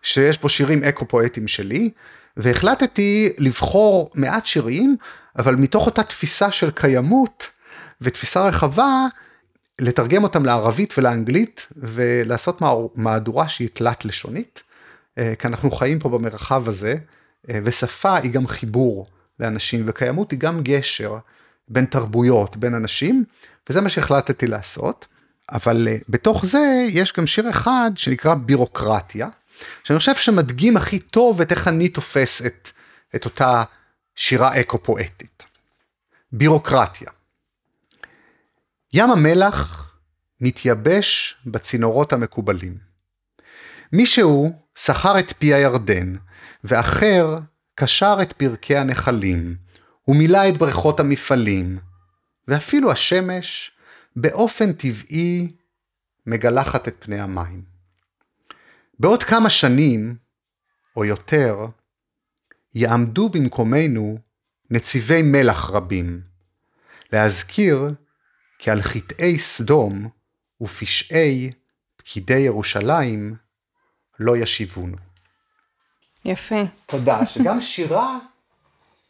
שיש 0.02 0.42
בו 0.42 0.50
שירים 0.50 0.84
אקו-פואטיים 0.84 1.48
שלי, 1.48 1.90
והחלטתי 2.38 3.34
לבחור 3.38 4.12
מעט 4.14 4.46
שירים, 4.46 4.98
אבל 5.38 5.56
מתוך 5.56 5.86
אותה 5.86 6.04
תפיסה 6.04 6.52
של 6.52 6.72
קיימות 6.72 7.50
ותפיסה 8.02 8.48
רחבה, 8.48 9.06
לתרגם 9.82 10.24
אותם 10.24 10.46
לערבית 10.46 10.94
ולאנגלית 10.98 11.68
ולעשות 11.76 12.62
מהדורה 12.96 13.50
שהיא 13.50 13.70
תלת 13.74 14.06
לשונית, 14.06 14.62
uh, 15.20 15.22
כי 15.40 15.48
אנחנו 15.48 15.72
חיים 15.72 16.00
פה 16.00 16.10
במרחב 16.10 16.68
הזה, 16.68 16.96
uh, 16.96 17.50
ושפה 17.64 18.16
היא 18.16 18.32
גם 18.32 18.48
חיבור. 18.48 19.08
לאנשים, 19.40 19.84
וקיימות 19.88 20.32
היא 20.32 20.40
גם 20.40 20.60
גשר 20.64 21.18
בין 21.68 21.86
תרבויות, 21.86 22.58
בין 22.58 22.76
אנשים, 22.76 23.24
וזה 23.70 23.82
מה 23.82 23.90
שהחלטתי 23.90 24.48
לעשות. 24.48 25.06
אבל 25.52 25.88
uh, 25.92 26.04
בתוך 26.10 26.46
זה 26.46 26.86
יש 26.90 27.14
גם 27.14 27.28
שיר 27.28 27.50
אחד 27.50 27.92
שנקרא 27.96 28.34
בירוקרטיה, 28.34 29.30
שאני 29.84 30.00
חושב 30.00 30.16
שמדגים 30.16 30.78
הכי 30.78 31.00
טוב 31.00 31.42
את 31.42 31.52
איך 31.52 31.68
אני 31.68 31.90
תופס 31.90 32.46
את, 32.46 32.70
את 33.16 33.26
אותה 33.26 33.64
שירה 34.16 34.60
אקו-פואטית. 34.60 35.46
בירוקרטיה. 36.32 37.12
ים 39.00 39.12
המלח 39.12 39.92
מתייבש 40.42 41.38
בצינורות 41.46 42.14
המקובלים. 42.14 42.78
מישהו 43.94 44.52
שכר 44.76 45.20
את 45.20 45.34
פי 45.34 45.54
הירדן, 45.54 46.16
ואחר 46.64 47.38
קשר 47.76 48.18
את 48.22 48.34
פרקי 48.34 48.78
הנחלים, 48.78 49.56
ומילא 50.08 50.50
את 50.50 50.58
בריכות 50.58 51.00
המפעלים, 51.00 51.80
ואפילו 52.48 52.92
השמש 52.92 53.72
באופן 54.16 54.74
טבעי 54.74 55.52
מגלחת 56.26 56.88
את 56.88 56.96
פני 57.00 57.20
המים. 57.20 57.64
בעוד 59.00 59.24
כמה 59.24 59.50
שנים, 59.50 60.16
או 60.96 61.06
יותר, 61.06 61.66
יעמדו 62.76 63.30
במקומנו 63.30 64.18
נציבי 64.70 65.22
מלח 65.22 65.70
רבים, 65.70 66.22
להזכיר 67.14 67.94
כי 68.58 68.72
על 68.72 68.82
חטאי 68.82 69.40
סדום 69.40 70.10
ופשעי 70.62 71.52
פקידי 71.96 72.40
ירושלים 72.40 73.36
לא 74.20 74.38
ישיבונו. 74.38 74.98
יפה. 76.26 76.64
תודה, 76.86 77.26
שגם 77.26 77.62
שירה 77.62 78.18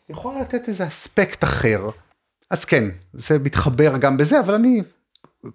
יכולה 0.09 0.41
לתת 0.41 0.67
איזה 0.67 0.87
אספקט 0.87 1.43
אחר. 1.43 1.89
אז 2.49 2.65
כן, 2.65 2.83
זה 3.13 3.39
מתחבר 3.39 3.97
גם 3.97 4.17
בזה, 4.17 4.39
אבל 4.39 4.53
אני 4.53 4.81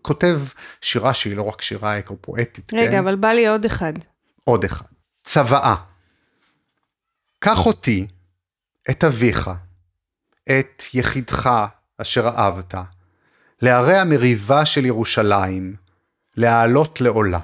כותב 0.02 0.40
שירה 0.80 1.14
שהיא 1.14 1.36
לא 1.36 1.42
רק 1.42 1.62
שירה 1.62 1.98
אקרופואטית. 1.98 2.72
רגע, 2.72 2.90
כן? 2.90 2.98
אבל 2.98 3.16
בא 3.16 3.28
לי 3.28 3.48
עוד 3.48 3.64
אחד. 3.64 3.92
עוד 4.44 4.64
אחד. 4.64 4.86
צוואה. 5.24 5.74
קח 7.38 7.66
אותי, 7.66 8.06
את 8.90 9.04
אביך, 9.04 9.50
את 10.44 10.82
יחידך 10.94 11.50
אשר 11.98 12.28
אהבת, 12.28 12.74
לערי 13.62 13.96
המריבה 13.96 14.66
של 14.66 14.84
ירושלים, 14.84 15.76
להעלות 16.36 17.00
לעולה. 17.00 17.40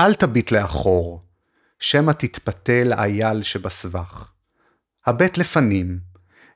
אל 0.00 0.14
תביט 0.14 0.50
לאחור, 0.50 1.22
שמא 1.78 2.12
תתפתה 2.12 2.84
לאייל 2.84 3.42
שבסבך. 3.42 4.28
הבט 5.06 5.38
לפנים, 5.38 5.98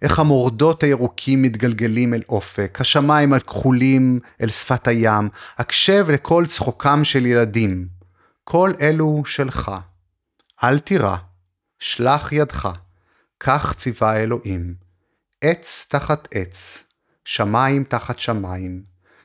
איך 0.03 0.19
המורדות 0.19 0.83
הירוקים 0.83 1.43
מתגלגלים 1.43 2.15
אל 2.15 2.23
אופק, 2.29 2.79
השמיים 2.81 3.33
הכחולים 3.33 4.21
אל 4.41 4.49
שפת 4.49 4.89
הים, 4.89 5.29
הקשב 5.59 6.07
לקול 6.13 6.47
צחוקם 6.47 7.05
של 7.05 7.27
ילדים. 7.27 7.89
כל 8.45 8.73
אלו 8.81 9.23
שלך. 9.27 9.71
אל 10.65 10.79
תירא, 10.79 11.17
שלח 11.79 12.33
ידך, 12.33 12.69
כך 13.41 13.75
ציווה 13.77 14.17
אלוהים. 14.17 14.75
עץ 15.41 15.87
תחת 15.89 16.29
עץ, 16.35 16.85
שמיים 17.25 17.85
תחת 17.85 18.19
שמיים, 18.19 18.83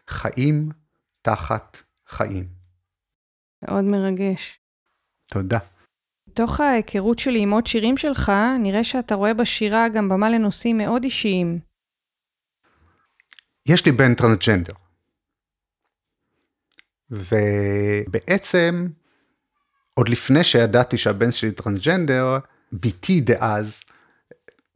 חיים 0.07 0.69
תחת 1.21 1.77
חיים. 2.07 2.45
מאוד 3.63 3.83
מרגש. 3.83 4.59
תודה. 5.27 5.59
מתוך 6.27 6.59
ההיכרות 6.59 7.19
שלי 7.19 7.39
עם 7.39 7.51
עוד 7.51 7.67
שירים 7.67 7.97
שלך, 7.97 8.31
נראה 8.59 8.83
שאתה 8.83 9.15
רואה 9.15 9.33
בשירה 9.33 9.89
גם 9.89 10.09
במה 10.09 10.29
לנושאים 10.29 10.77
מאוד 10.77 11.03
אישיים. 11.03 11.59
יש 13.65 13.85
לי 13.85 13.91
בן 13.91 14.15
טרנסג'נדר. 14.15 14.73
ובעצם, 17.09 18.87
עוד 19.93 20.09
לפני 20.09 20.43
שידעתי 20.43 20.97
שהבן 20.97 21.31
שלי 21.31 21.51
טרנסג'נדר, 21.51 22.37
בתי 22.73 23.21
דאז 23.21 23.83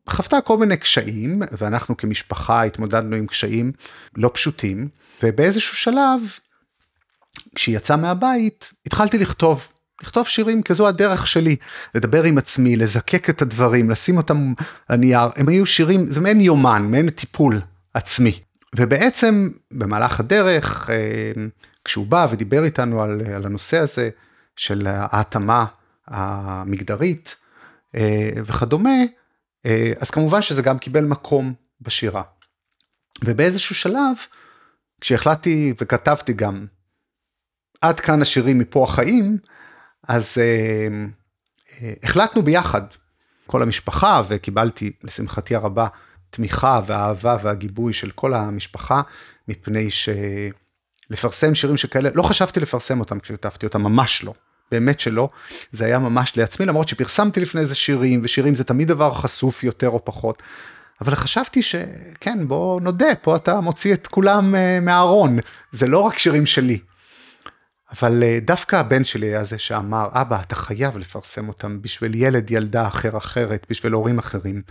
חוותה 0.09 0.41
כל 0.41 0.57
מיני 0.57 0.77
קשיים, 0.77 1.41
ואנחנו 1.57 1.97
כמשפחה 1.97 2.63
התמודדנו 2.63 3.15
עם 3.15 3.27
קשיים 3.27 3.71
לא 4.17 4.31
פשוטים, 4.33 4.87
ובאיזשהו 5.23 5.77
שלב, 5.77 6.21
כשהיא 7.55 7.77
יצאה 7.77 7.97
מהבית, 7.97 8.71
התחלתי 8.85 9.17
לכתוב. 9.17 9.67
לכתוב 10.01 10.27
שירים 10.27 10.61
כי 10.61 10.73
זו 10.73 10.87
הדרך 10.87 11.27
שלי, 11.27 11.55
לדבר 11.95 12.23
עם 12.23 12.37
עצמי, 12.37 12.75
לזקק 12.75 13.29
את 13.29 13.41
הדברים, 13.41 13.89
לשים 13.89 14.17
אותם 14.17 14.53
על 14.87 14.97
נייר, 14.97 15.29
הם 15.35 15.49
היו 15.49 15.65
שירים, 15.65 16.07
זה 16.07 16.21
מעין 16.21 16.41
יומן, 16.41 16.83
מעין 16.91 17.09
טיפול 17.09 17.61
עצמי. 17.93 18.39
ובעצם 18.75 19.49
במהלך 19.71 20.19
הדרך, 20.19 20.89
אה, 20.89 21.45
כשהוא 21.85 22.07
בא 22.07 22.27
ודיבר 22.29 22.63
איתנו 22.63 23.01
על, 23.01 23.21
על 23.35 23.45
הנושא 23.45 23.79
הזה 23.79 24.09
של 24.55 24.87
ההתאמה 24.87 25.65
המגדרית 26.07 27.35
אה, 27.95 28.29
וכדומה, 28.35 28.99
אז 29.99 30.11
כמובן 30.11 30.41
שזה 30.41 30.61
גם 30.61 30.79
קיבל 30.79 31.05
מקום 31.05 31.53
בשירה. 31.81 32.21
ובאיזשהו 33.23 33.75
שלב, 33.75 34.15
כשהחלטתי 35.01 35.73
וכתבתי 35.81 36.33
גם 36.33 36.65
עד 37.81 37.99
כאן 37.99 38.21
השירים 38.21 38.59
מפה 38.59 38.83
החיים, 38.83 39.37
אז 40.07 40.37
אה, 40.37 40.87
אה, 41.81 41.93
החלטנו 42.03 42.41
ביחד, 42.41 42.81
כל 43.47 43.61
המשפחה, 43.61 44.21
וקיבלתי 44.27 44.91
לשמחתי 45.03 45.55
הרבה 45.55 45.87
תמיכה 46.29 46.81
והאהבה 46.87 47.37
והגיבוי 47.43 47.93
של 47.93 48.11
כל 48.11 48.33
המשפחה, 48.33 49.01
מפני 49.47 49.87
שלפרסם 51.09 51.55
שירים 51.55 51.77
שכאלה, 51.77 52.09
לא 52.15 52.23
חשבתי 52.23 52.59
לפרסם 52.59 52.99
אותם 52.99 53.19
כשכתבתי 53.19 53.65
אותם, 53.65 53.81
ממש 53.81 54.23
לא. 54.23 54.33
באמת 54.71 54.99
שלא, 54.99 55.29
זה 55.71 55.85
היה 55.85 55.99
ממש 55.99 56.37
לעצמי, 56.37 56.65
למרות 56.65 56.87
שפרסמתי 56.87 57.39
לפני 57.39 57.61
איזה 57.61 57.75
שירים, 57.75 58.21
ושירים 58.23 58.55
זה 58.55 58.63
תמיד 58.63 58.87
דבר 58.87 59.13
חשוף 59.13 59.63
יותר 59.63 59.89
או 59.89 60.05
פחות. 60.05 60.43
אבל 61.01 61.15
חשבתי 61.15 61.61
שכן, 61.61 62.47
בוא 62.47 62.81
נודה, 62.81 63.15
פה 63.21 63.35
אתה 63.35 63.61
מוציא 63.61 63.93
את 63.93 64.07
כולם 64.07 64.55
uh, 64.55 64.81
מהארון, 64.81 65.39
זה 65.71 65.87
לא 65.87 65.99
רק 65.99 66.17
שירים 66.17 66.45
שלי. 66.45 66.79
אבל 67.91 68.23
uh, 68.23 68.45
דווקא 68.45 68.75
הבן 68.75 69.03
שלי 69.03 69.25
היה 69.27 69.43
זה 69.43 69.57
שאמר, 69.57 70.07
אבא, 70.11 70.41
אתה 70.41 70.55
חייב 70.55 70.97
לפרסם 70.97 71.47
אותם 71.47 71.81
בשביל 71.81 72.15
ילד, 72.15 72.51
ילדה 72.51 72.87
אחר 72.87 73.17
אחרת, 73.17 73.65
בשביל 73.69 73.93
הורים 73.93 74.19
אחרים. 74.19 74.61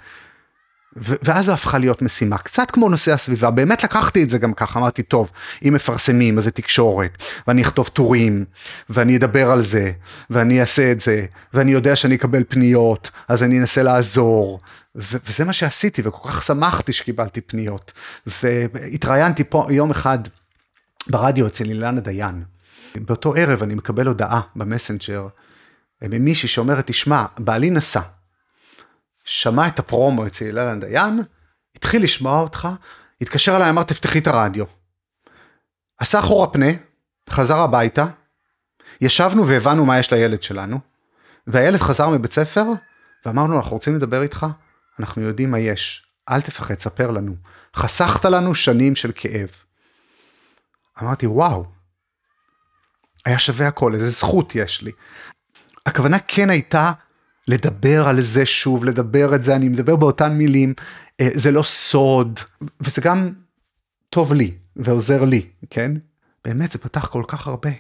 ואז 0.96 1.44
זו 1.44 1.52
הפכה 1.52 1.78
להיות 1.78 2.02
משימה, 2.02 2.38
קצת 2.38 2.70
כמו 2.70 2.88
נושא 2.88 3.12
הסביבה, 3.12 3.50
באמת 3.50 3.84
לקחתי 3.84 4.22
את 4.22 4.30
זה 4.30 4.38
גם 4.38 4.54
ככה, 4.54 4.78
אמרתי, 4.78 5.02
טוב, 5.02 5.30
אם 5.68 5.74
מפרסמים 5.74 6.38
אז 6.38 6.44
זה 6.44 6.50
תקשורת, 6.50 7.18
ואני 7.46 7.62
אכתוב 7.62 7.88
טורים, 7.88 8.44
ואני 8.90 9.16
אדבר 9.16 9.50
על 9.50 9.62
זה, 9.62 9.92
ואני 10.30 10.60
אעשה 10.60 10.92
את 10.92 11.00
זה, 11.00 11.26
ואני 11.54 11.72
יודע 11.72 11.96
שאני 11.96 12.14
אקבל 12.14 12.44
פניות, 12.48 13.10
אז 13.28 13.42
אני 13.42 13.58
אנסה 13.58 13.82
לעזור, 13.82 14.60
ו- 14.96 15.16
וזה 15.26 15.44
מה 15.44 15.52
שעשיתי, 15.52 16.02
וכל 16.04 16.28
כך 16.28 16.42
שמחתי 16.42 16.92
שקיבלתי 16.92 17.40
פניות. 17.40 17.92
והתראיינתי 18.26 19.44
פה 19.44 19.66
יום 19.70 19.90
אחד 19.90 20.18
ברדיו 21.10 21.46
אצל 21.46 21.64
אילנה 21.64 22.00
דיין. 22.00 22.44
באותו 22.96 23.34
ערב 23.36 23.62
אני 23.62 23.74
מקבל 23.74 24.06
הודעה 24.06 24.40
במסנג'ר 24.56 25.28
ממישהי 26.02 26.48
שאומרת, 26.48 26.86
תשמע, 26.86 27.24
בעלי 27.38 27.70
נסע. 27.70 28.00
שמע 29.24 29.68
את 29.68 29.78
הפרומו 29.78 30.26
אצל 30.26 30.44
אילן 30.44 30.80
דיין, 30.80 31.20
התחיל 31.76 32.02
לשמוע 32.02 32.40
אותך, 32.40 32.68
התקשר 33.20 33.56
אליי, 33.56 33.70
אמר 33.70 33.82
תפתחי 33.82 34.18
את 34.18 34.26
הרדיו. 34.26 34.64
עשה 35.98 36.20
אחורה 36.20 36.46
פנה, 36.46 36.66
חזר 37.30 37.56
הביתה, 37.56 38.06
ישבנו 39.00 39.48
והבנו 39.48 39.84
מה 39.84 39.98
יש 39.98 40.12
לילד 40.12 40.42
שלנו, 40.42 40.80
והילד 41.46 41.80
חזר 41.80 42.08
מבית 42.08 42.32
ספר, 42.32 42.64
ואמרנו, 43.26 43.56
אנחנו 43.56 43.72
רוצים 43.72 43.96
לדבר 43.96 44.22
איתך, 44.22 44.46
אנחנו 45.00 45.22
יודעים 45.22 45.50
מה 45.50 45.58
יש, 45.58 46.06
אל 46.30 46.42
תפחד, 46.42 46.78
ספר 46.78 47.10
לנו. 47.10 47.34
חסכת 47.76 48.24
לנו 48.24 48.54
שנים 48.54 48.96
של 48.96 49.12
כאב. 49.14 49.50
אמרתי, 51.02 51.26
וואו, 51.26 51.64
היה 53.24 53.38
שווה 53.38 53.68
הכל, 53.68 53.94
איזה 53.94 54.10
זכות 54.10 54.54
יש 54.54 54.82
לי. 54.82 54.92
הכוונה 55.86 56.18
כן 56.18 56.50
הייתה 56.50 56.92
לדבר 57.48 58.08
על 58.08 58.20
זה 58.20 58.46
שוב, 58.46 58.84
לדבר 58.84 59.34
את 59.34 59.42
זה, 59.42 59.56
אני 59.56 59.68
מדבר 59.68 59.96
באותן 59.96 60.32
מילים, 60.32 60.74
אה, 61.20 61.28
זה 61.34 61.50
לא 61.50 61.62
סוד, 61.62 62.40
וזה 62.80 63.02
גם 63.02 63.32
טוב 64.10 64.32
לי 64.32 64.54
ועוזר 64.76 65.24
לי, 65.24 65.46
כן? 65.70 65.92
באמת 66.44 66.72
זה 66.72 66.78
פתח 66.78 67.06
כל 67.06 67.22
כך 67.28 67.46
הרבה 67.46 67.70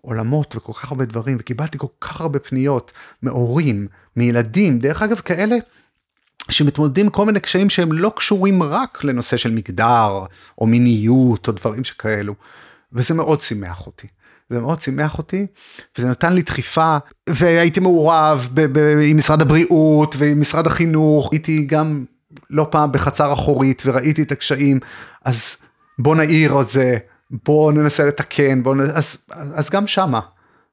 עולמות 0.00 0.56
וכל 0.56 0.72
כך 0.72 0.90
הרבה 0.90 1.04
דברים, 1.04 1.36
וקיבלתי 1.40 1.78
כל 1.78 1.86
כך 2.00 2.20
הרבה 2.20 2.38
פניות 2.38 2.92
מהורים, 3.22 3.88
מילדים, 4.16 4.78
דרך 4.78 5.02
אגב 5.02 5.16
כאלה 5.16 5.56
שמתמודדים 6.50 7.10
כל 7.10 7.26
מיני 7.26 7.40
קשיים 7.40 7.70
שהם 7.70 7.92
לא 7.92 8.12
קשורים 8.16 8.62
רק 8.62 9.04
לנושא 9.04 9.36
של 9.36 9.50
מגדר 9.50 10.24
או 10.58 10.66
מיניות 10.66 11.48
או 11.48 11.52
דברים 11.52 11.84
שכאלו, 11.84 12.34
וזה 12.92 13.14
מאוד 13.14 13.40
שימח 13.40 13.86
אותי. 13.86 14.06
זה 14.52 14.60
מאוד 14.60 14.82
שימח 14.82 15.18
אותי, 15.18 15.46
וזה 15.98 16.10
נתן 16.10 16.32
לי 16.32 16.42
דחיפה, 16.42 16.96
והייתי 17.28 17.80
מעורב 17.80 18.48
ב- 18.54 18.78
ב- 18.78 18.98
עם 19.06 19.16
משרד 19.16 19.40
הבריאות 19.40 20.14
ועם 20.18 20.40
משרד 20.40 20.66
החינוך, 20.66 21.28
הייתי 21.32 21.64
גם 21.66 22.04
לא 22.50 22.66
פעם 22.70 22.92
בחצר 22.92 23.32
אחורית 23.32 23.82
וראיתי 23.86 24.22
את 24.22 24.32
הקשיים, 24.32 24.80
אז 25.24 25.56
בוא 25.98 26.16
נעיר 26.16 26.60
את 26.60 26.70
זה, 26.70 26.98
בוא 27.44 27.72
ננסה 27.72 28.06
לתקן, 28.06 28.62
בוא 28.62 28.74
נ... 28.74 28.80
אז, 28.80 29.16
אז 29.30 29.70
גם 29.70 29.86
שמה 29.86 30.20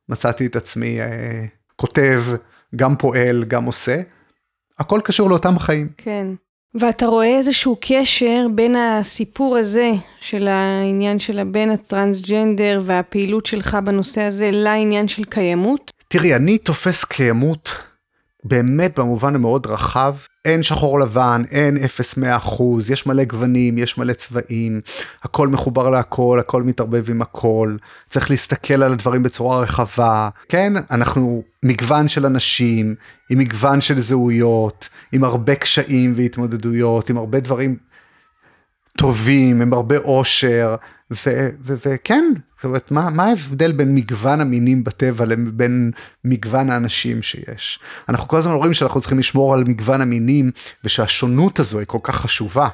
מצאתי 0.09 0.45
את 0.45 0.55
עצמי 0.55 1.01
אה, 1.01 1.45
כותב, 1.75 2.23
גם 2.75 2.95
פועל, 2.95 3.43
גם 3.47 3.65
עושה, 3.65 4.01
הכל 4.79 5.01
קשור 5.03 5.29
לאותם 5.29 5.59
חיים. 5.59 5.89
כן. 5.97 6.27
ואתה 6.75 7.05
רואה 7.05 7.37
איזשהו 7.37 7.77
קשר 7.81 8.47
בין 8.55 8.75
הסיפור 8.75 9.57
הזה 9.57 9.91
של 10.21 10.47
העניין 10.47 11.19
של 11.19 11.39
הבן 11.39 11.69
הטרנסג'נדר 11.69 12.81
והפעילות 12.85 13.45
שלך 13.45 13.77
בנושא 13.83 14.21
הזה 14.21 14.49
לעניין 14.53 15.07
של 15.07 15.23
קיימות? 15.23 15.91
תראי, 16.07 16.35
אני 16.35 16.57
תופס 16.57 17.03
קיימות 17.03 17.88
באמת 18.43 18.99
במובן 18.99 19.35
המאוד 19.35 19.67
רחב, 19.67 20.15
אין 20.45 20.63
שחור 20.63 20.99
לבן, 20.99 21.43
אין 21.51 21.77
0-100 21.77 22.37
אחוז, 22.37 22.91
יש 22.91 23.07
מלא 23.07 23.23
גוונים, 23.23 23.77
יש 23.77 23.97
מלא 23.97 24.13
צבעים, 24.13 24.81
הכל 25.23 25.47
מחובר 25.47 25.89
להכל, 25.89 26.37
הכל 26.39 26.63
מתערבב 26.63 27.09
עם 27.09 27.21
הכל, 27.21 27.75
צריך 28.09 28.29
להסתכל 28.29 28.83
על 28.83 28.93
הדברים 28.93 29.23
בצורה 29.23 29.59
רחבה. 29.59 30.29
כן, 30.49 30.73
אנחנו 30.91 31.43
מגוון 31.63 32.07
של 32.07 32.25
אנשים, 32.25 32.95
עם 33.29 33.39
מגוון 33.39 33.81
של 33.81 33.99
זהויות, 33.99 34.89
עם 35.11 35.23
הרבה 35.23 35.55
קשיים 35.55 36.13
והתמודדויות, 36.15 37.09
עם 37.09 37.17
הרבה 37.17 37.39
דברים 37.39 37.75
טובים, 38.97 39.61
עם 39.61 39.73
הרבה 39.73 39.97
אושר, 39.97 40.75
וכן, 41.11 42.25
זאת 42.55 42.65
אומרת, 42.65 42.91
מה, 42.91 43.09
מה 43.09 43.23
ההבדל 43.25 43.71
בין 43.71 43.95
מגוון 43.95 44.41
המינים 44.41 44.83
בטבע 44.83 45.25
לבין 45.25 45.91
מגוון 46.25 46.69
האנשים 46.69 47.21
שיש? 47.21 47.79
אנחנו 48.09 48.27
כל 48.27 48.37
הזמן 48.37 48.53
אומרים 48.53 48.73
שאנחנו 48.73 48.99
צריכים 48.99 49.19
לשמור 49.19 49.53
על 49.53 49.63
מגוון 49.63 50.01
המינים, 50.01 50.51
ושהשונות 50.83 51.59
הזו 51.59 51.79
היא 51.79 51.87
כל 51.87 51.99
כך 52.03 52.15
חשובה. 52.15 52.67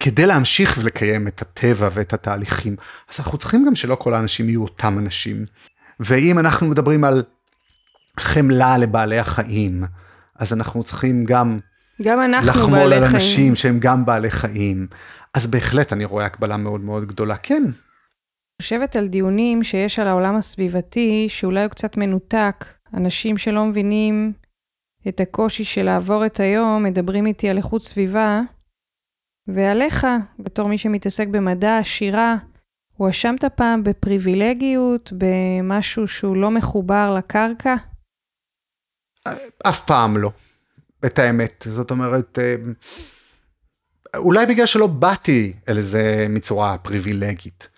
כדי 0.00 0.26
להמשיך 0.26 0.78
ולקיים 0.80 1.28
את 1.28 1.42
הטבע 1.42 1.88
ואת 1.94 2.12
התהליכים, 2.12 2.76
אז 3.12 3.20
אנחנו 3.20 3.38
צריכים 3.38 3.64
גם 3.66 3.74
שלא 3.74 3.94
כל 3.94 4.14
האנשים 4.14 4.48
יהיו 4.48 4.62
אותם 4.62 4.98
אנשים. 4.98 5.46
ואם 6.00 6.38
אנחנו 6.38 6.66
מדברים 6.66 7.04
על 7.04 7.22
חמלה 8.20 8.78
לבעלי 8.78 9.18
החיים, 9.18 9.84
אז 10.38 10.52
אנחנו 10.52 10.84
צריכים 10.84 11.24
גם 11.24 11.58
גם 12.02 12.20
אנחנו 12.20 12.48
לחמול 12.48 12.78
בעלי 12.78 12.96
על 12.96 13.00
חיים. 13.00 13.14
אנשים 13.14 13.56
שהם 13.56 13.78
גם 13.78 14.04
בעלי 14.04 14.30
חיים. 14.30 14.86
אז 15.36 15.46
בהחלט 15.46 15.92
אני 15.92 16.04
רואה 16.04 16.26
הקבלה 16.26 16.56
מאוד 16.56 16.80
מאוד 16.80 17.04
גדולה. 17.04 17.36
כן, 17.36 17.62
חושבת 18.62 18.96
על 18.96 19.08
דיונים 19.08 19.64
שיש 19.64 19.98
על 19.98 20.08
העולם 20.08 20.36
הסביבתי, 20.36 21.26
שאולי 21.28 21.62
הוא 21.62 21.70
קצת 21.70 21.96
מנותק. 21.96 22.64
אנשים 22.94 23.38
שלא 23.38 23.64
מבינים 23.64 24.32
את 25.08 25.20
הקושי 25.20 25.64
של 25.64 25.82
לעבור 25.82 26.26
את 26.26 26.40
היום, 26.40 26.82
מדברים 26.82 27.26
איתי 27.26 27.48
על 27.48 27.56
איכות 27.56 27.82
סביבה, 27.82 28.40
ועליך, 29.46 30.06
בתור 30.38 30.68
מי 30.68 30.78
שמתעסק 30.78 31.28
במדע, 31.28 31.78
שירה, 31.82 32.36
הואשמת 32.96 33.44
פעם 33.44 33.84
בפריבילגיות, 33.84 35.12
במשהו 35.18 36.08
שהוא 36.08 36.36
לא 36.36 36.50
מחובר 36.50 37.14
לקרקע? 37.18 37.74
אף 39.62 39.84
פעם 39.84 40.16
לא, 40.16 40.30
את 41.06 41.18
האמת. 41.18 41.66
זאת 41.70 41.90
אומרת, 41.90 42.38
אה, 42.38 42.54
אולי 44.16 44.46
בגלל 44.46 44.66
שלא 44.66 44.86
באתי 44.86 45.52
אל 45.68 45.80
זה 45.80 46.26
מצורה 46.30 46.78
פריבילגית. 46.78 47.68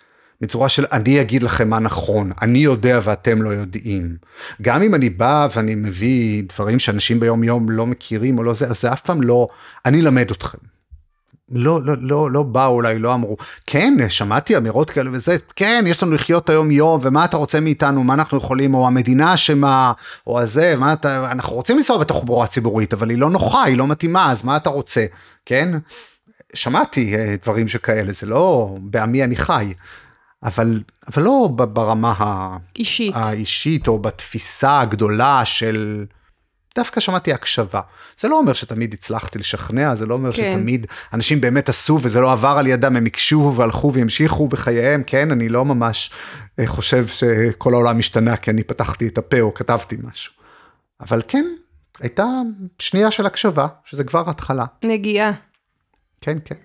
מצורה 0.41 0.69
של 0.69 0.85
אני 0.91 1.21
אגיד 1.21 1.43
לכם 1.43 1.69
מה 1.69 1.79
נכון, 1.79 2.31
אני 2.41 2.59
יודע 2.59 2.99
ואתם 3.03 3.41
לא 3.41 3.49
יודעים. 3.49 4.17
גם 4.61 4.81
אם 4.83 4.95
אני 4.95 5.09
בא 5.09 5.47
ואני 5.55 5.75
מביא 5.75 6.43
דברים 6.53 6.79
שאנשים 6.79 7.19
ביום 7.19 7.43
יום 7.43 7.69
לא 7.69 7.87
מכירים 7.87 8.37
או 8.37 8.43
לא 8.43 8.53
זה, 8.53 8.67
אז 8.67 8.81
זה 8.81 8.93
אף 8.93 9.01
פעם 9.01 9.21
לא, 9.21 9.47
אני 9.85 10.01
אלמד 10.01 10.31
אתכם. 10.31 10.57
לא, 11.49 11.81
לא, 11.83 11.93
לא, 11.99 12.31
לא 12.31 12.43
באו 12.43 12.73
אולי, 12.73 12.99
לא 12.99 13.13
אמרו, 13.13 13.37
כן, 13.67 13.93
שמעתי 14.09 14.57
אמירות 14.57 14.89
כאלה 14.89 15.09
וזה, 15.13 15.37
כן, 15.55 15.83
יש 15.87 16.03
לנו 16.03 16.11
לחיות 16.11 16.49
היום 16.49 16.71
יום, 16.71 16.99
ומה 17.03 17.25
אתה 17.25 17.37
רוצה 17.37 17.59
מאיתנו, 17.59 18.03
מה 18.03 18.13
אנחנו 18.13 18.37
יכולים, 18.37 18.73
או 18.73 18.87
המדינה 18.87 19.33
אשמה, 19.33 19.93
או 20.27 20.39
הזה, 20.39 20.75
מה 20.77 20.93
אתה, 20.93 21.31
אנחנו 21.31 21.55
רוצים 21.55 21.77
לנסוע 21.77 21.97
בתחבורה 21.97 22.47
ציבורית, 22.47 22.93
אבל 22.93 23.09
היא 23.09 23.17
לא 23.17 23.29
נוחה, 23.29 23.63
היא 23.63 23.77
לא 23.77 23.87
מתאימה, 23.87 24.31
אז 24.31 24.43
מה 24.43 24.57
אתה 24.57 24.69
רוצה, 24.69 25.05
כן? 25.45 25.69
שמעתי 26.55 27.15
אה, 27.15 27.35
דברים 27.43 27.67
שכאלה, 27.67 28.11
זה 28.11 28.27
לא 28.27 28.77
בעמי 28.81 29.23
אני 29.23 29.35
חי, 29.35 29.73
אבל, 30.43 30.83
אבל 31.07 31.23
לא 31.23 31.49
ברמה 31.51 32.57
אישית. 32.79 33.13
האישית, 33.15 33.87
או 33.87 33.99
בתפיסה 33.99 34.79
הגדולה 34.79 35.45
של... 35.45 36.05
דווקא 36.75 36.99
שמעתי 36.99 37.33
הקשבה. 37.33 37.81
זה 38.19 38.27
לא 38.27 38.37
אומר 38.37 38.53
שתמיד 38.53 38.93
הצלחתי 38.93 39.39
לשכנע, 39.39 39.95
זה 39.95 40.05
לא 40.05 40.13
אומר 40.13 40.31
כן. 40.31 40.53
שתמיד 40.53 40.87
אנשים 41.13 41.41
באמת 41.41 41.69
עשו 41.69 41.99
וזה 42.01 42.19
לא 42.19 42.31
עבר 42.31 42.55
על 42.57 42.67
ידם, 42.67 42.95
הם 42.95 43.05
הקשיבו 43.05 43.55
והלכו 43.55 43.93
והמשיכו 43.93 44.47
בחייהם, 44.47 45.03
כן, 45.07 45.31
אני 45.31 45.49
לא 45.49 45.65
ממש 45.65 46.11
אה, 46.59 46.67
חושב 46.67 47.07
שכל 47.07 47.73
העולם 47.73 47.99
השתנה 47.99 48.37
כי 48.37 48.51
אני 48.51 48.63
פתחתי 48.63 49.07
את 49.07 49.17
הפה 49.17 49.39
או 49.41 49.53
כתבתי 49.53 49.97
משהו. 50.03 50.33
אבל 51.01 51.21
כן, 51.27 51.45
הייתה 51.99 52.25
שנייה 52.79 53.11
של 53.11 53.25
הקשבה, 53.25 53.67
שזה 53.85 54.03
כבר 54.03 54.29
התחלה. 54.29 54.65
נגיעה. 54.85 55.31
כן, 56.25 56.37
כן. 56.45 56.55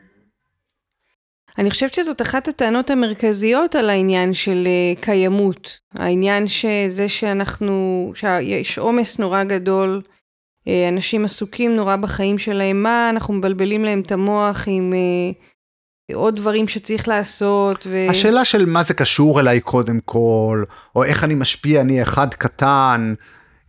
אני 1.58 1.70
חושבת 1.70 1.94
שזאת 1.94 2.22
אחת 2.22 2.48
הטענות 2.48 2.90
המרכזיות 2.90 3.74
על 3.74 3.90
העניין 3.90 4.34
של 4.34 4.66
uh, 4.66 5.00
קיימות. 5.00 5.78
העניין 5.94 6.48
שזה 6.48 7.08
שאנחנו, 7.08 8.12
שיש 8.14 8.78
עומס 8.78 9.18
נורא 9.18 9.44
גדול, 9.44 10.02
uh, 10.04 10.70
אנשים 10.88 11.24
עסוקים 11.24 11.76
נורא 11.76 11.96
בחיים 11.96 12.38
שלהם, 12.38 12.82
מה 12.82 13.10
אנחנו 13.10 13.34
מבלבלים 13.34 13.84
להם 13.84 14.00
את 14.00 14.12
המוח 14.12 14.64
עם 14.66 14.92
uh, 14.92 16.14
עוד 16.14 16.36
דברים 16.36 16.68
שצריך 16.68 17.08
לעשות. 17.08 17.86
ו... 17.90 18.06
השאלה 18.10 18.44
של 18.44 18.66
מה 18.66 18.82
זה 18.82 18.94
קשור 18.94 19.40
אליי 19.40 19.60
קודם 19.60 20.00
כל, 20.04 20.64
או 20.96 21.04
איך 21.04 21.24
אני 21.24 21.34
משפיע, 21.34 21.80
אני 21.80 22.02
אחד 22.02 22.34
קטן. 22.34 23.14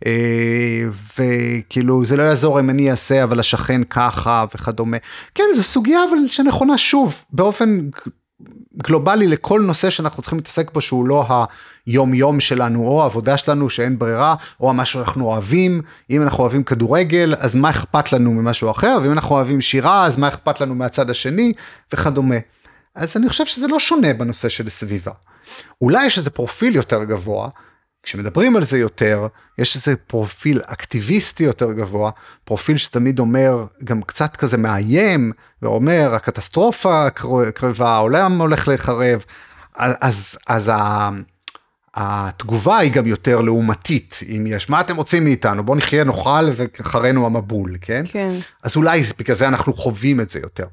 אה, 0.06 0.82
וכאילו 1.18 2.04
זה 2.04 2.16
לא 2.16 2.22
יעזור 2.22 2.60
אם 2.60 2.70
אני 2.70 2.90
אעשה 2.90 3.24
אבל 3.24 3.40
השכן 3.40 3.84
ככה 3.84 4.44
וכדומה. 4.54 4.96
כן 5.34 5.44
זו 5.54 5.62
סוגיה 5.62 6.00
אבל 6.10 6.26
שנכונה 6.26 6.78
שוב 6.78 7.24
באופן 7.30 7.78
גלובלי 8.76 9.28
לכל 9.28 9.60
נושא 9.60 9.90
שאנחנו 9.90 10.22
צריכים 10.22 10.38
להתעסק 10.38 10.72
בו 10.72 10.80
שהוא 10.80 11.06
לא 11.06 11.26
היום 11.86 12.14
יום 12.14 12.40
שלנו 12.40 12.86
או 12.86 13.02
העבודה 13.02 13.36
שלנו 13.36 13.70
שאין 13.70 13.98
ברירה 13.98 14.34
או 14.60 14.74
מה 14.74 14.84
שאנחנו 14.84 15.24
אוהבים 15.24 15.82
אם 16.10 16.22
אנחנו 16.22 16.42
אוהבים 16.42 16.64
כדורגל 16.64 17.34
אז 17.38 17.56
מה 17.56 17.70
אכפת 17.70 18.12
לנו 18.12 18.32
ממשהו 18.32 18.70
אחר 18.70 18.98
ואם 19.02 19.12
אנחנו 19.12 19.34
אוהבים 19.34 19.60
שירה 19.60 20.06
אז 20.06 20.16
מה 20.16 20.28
אכפת 20.28 20.60
לנו 20.60 20.74
מהצד 20.74 21.10
השני 21.10 21.52
וכדומה. 21.92 22.36
אז 22.94 23.16
אני 23.16 23.28
חושב 23.28 23.46
שזה 23.46 23.66
לא 23.68 23.78
שונה 23.78 24.14
בנושא 24.14 24.48
של 24.48 24.68
סביבה. 24.68 25.12
אולי 25.80 26.06
יש 26.06 26.18
איזה 26.18 26.30
פרופיל 26.30 26.76
יותר 26.76 27.04
גבוה 27.04 27.48
כשמדברים 28.02 28.56
על 28.56 28.62
זה 28.62 28.78
יותר, 28.78 29.26
יש 29.58 29.76
איזה 29.76 29.96
פרופיל 29.96 30.60
אקטיביסטי 30.66 31.44
יותר 31.44 31.72
גבוה, 31.72 32.10
פרופיל 32.44 32.76
שתמיד 32.76 33.18
אומר, 33.18 33.66
גם 33.84 34.02
קצת 34.02 34.36
כזה 34.36 34.56
מאיים, 34.56 35.32
ואומר, 35.62 36.14
הקטסטרופה 36.14 37.10
קרבה, 37.54 37.90
העולם 37.90 38.40
הולך 38.40 38.68
להיחרב, 38.68 39.24
אז, 39.74 40.38
אז 40.46 40.68
ה... 40.74 41.10
התגובה 41.94 42.78
היא 42.78 42.92
גם 42.92 43.06
יותר 43.06 43.40
לעומתית, 43.40 44.20
אם 44.28 44.46
יש, 44.46 44.70
מה 44.70 44.80
אתם 44.80 44.96
רוצים 44.96 45.24
מאיתנו? 45.24 45.64
בוא 45.64 45.76
נחיה 45.76 46.04
נאכל 46.04 46.48
ואחרינו 46.52 47.26
המבול, 47.26 47.76
כן? 47.80 48.02
כן. 48.08 48.34
אז 48.62 48.76
אולי 48.76 49.02
בגלל 49.18 49.36
זה 49.36 49.48
אנחנו 49.48 49.74
חווים 49.74 50.20
את 50.20 50.30
זה 50.30 50.38
יותר. 50.38 50.66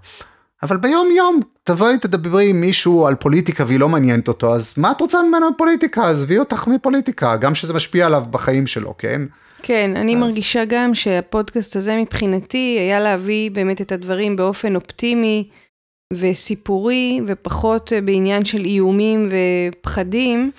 אבל 0.64 0.78
ביום 0.78 1.08
יום 1.12 1.40
תבואי 1.64 1.98
תדברי 1.98 2.50
עם 2.50 2.62
מישהו 2.62 3.08
על 3.08 3.16
פוליטיקה 3.16 3.64
והיא 3.68 3.80
לא 3.80 3.90
מעניינת 3.90 4.28
אותו 4.28 4.56
אז 4.56 4.74
מה 4.78 4.92
את 4.92 5.02
רוצה 5.02 5.24
ממנו 5.24 5.48
פוליטיקה 5.58 6.10
עזבי 6.10 6.40
אותך 6.40 6.68
מפוליטיקה 6.68 7.36
גם 7.36 7.56
שזה 7.56 7.74
משפיע 7.74 8.06
עליו 8.06 8.24
בחיים 8.32 8.68
שלו 8.68 8.96
כן. 8.98 9.22
כן 9.64 9.92
אני 9.96 10.16
אז... 10.16 10.20
מרגישה 10.20 10.66
גם 10.66 10.96
שהפודקאסט 10.96 11.76
הזה 11.76 11.98
מבחינתי 11.98 12.78
היה 12.80 13.00
להביא 13.00 13.52
באמת 13.52 13.82
את 13.82 13.92
הדברים 13.92 14.36
באופן 14.36 14.76
אופטימי 14.76 15.50
וסיפורי 16.14 17.22
ופחות 17.28 17.94
בעניין 18.04 18.46
של 18.46 18.66
איומים 18.66 19.30
ופחדים. 19.32 20.52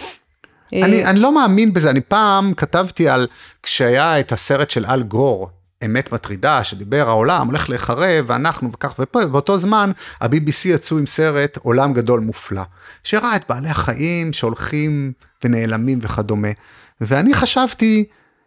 אני, 0.72 1.04
אני 1.04 1.18
לא 1.18 1.34
מאמין 1.34 1.72
בזה 1.72 1.90
אני 1.90 2.00
פעם 2.00 2.54
כתבתי 2.54 3.08
על 3.08 3.26
כשהיה 3.62 4.20
את 4.20 4.32
הסרט 4.32 4.70
של 4.70 4.86
אל 4.86 5.02
גור 5.02 5.50
אמת 5.84 6.12
מטרידה 6.12 6.64
שדיבר 6.64 7.08
העולם 7.08 7.46
הולך 7.46 7.68
להיחרב 7.68 8.24
ואנחנו 8.26 8.72
וכך 8.72 8.94
ופה 8.98 9.26
באותו 9.26 9.58
זמן 9.58 9.90
ה-BBC 10.20 10.68
יצאו 10.68 10.98
עם 10.98 11.06
סרט 11.06 11.56
עולם 11.62 11.92
גדול 11.92 12.20
מופלא 12.20 12.62
שהראה 13.04 13.36
את 13.36 13.42
בעלי 13.48 13.68
החיים 13.68 14.32
שהולכים 14.32 15.12
ונעלמים 15.44 15.98
וכדומה 16.02 16.48
ואני 17.00 17.34
חשבתי 17.34 18.04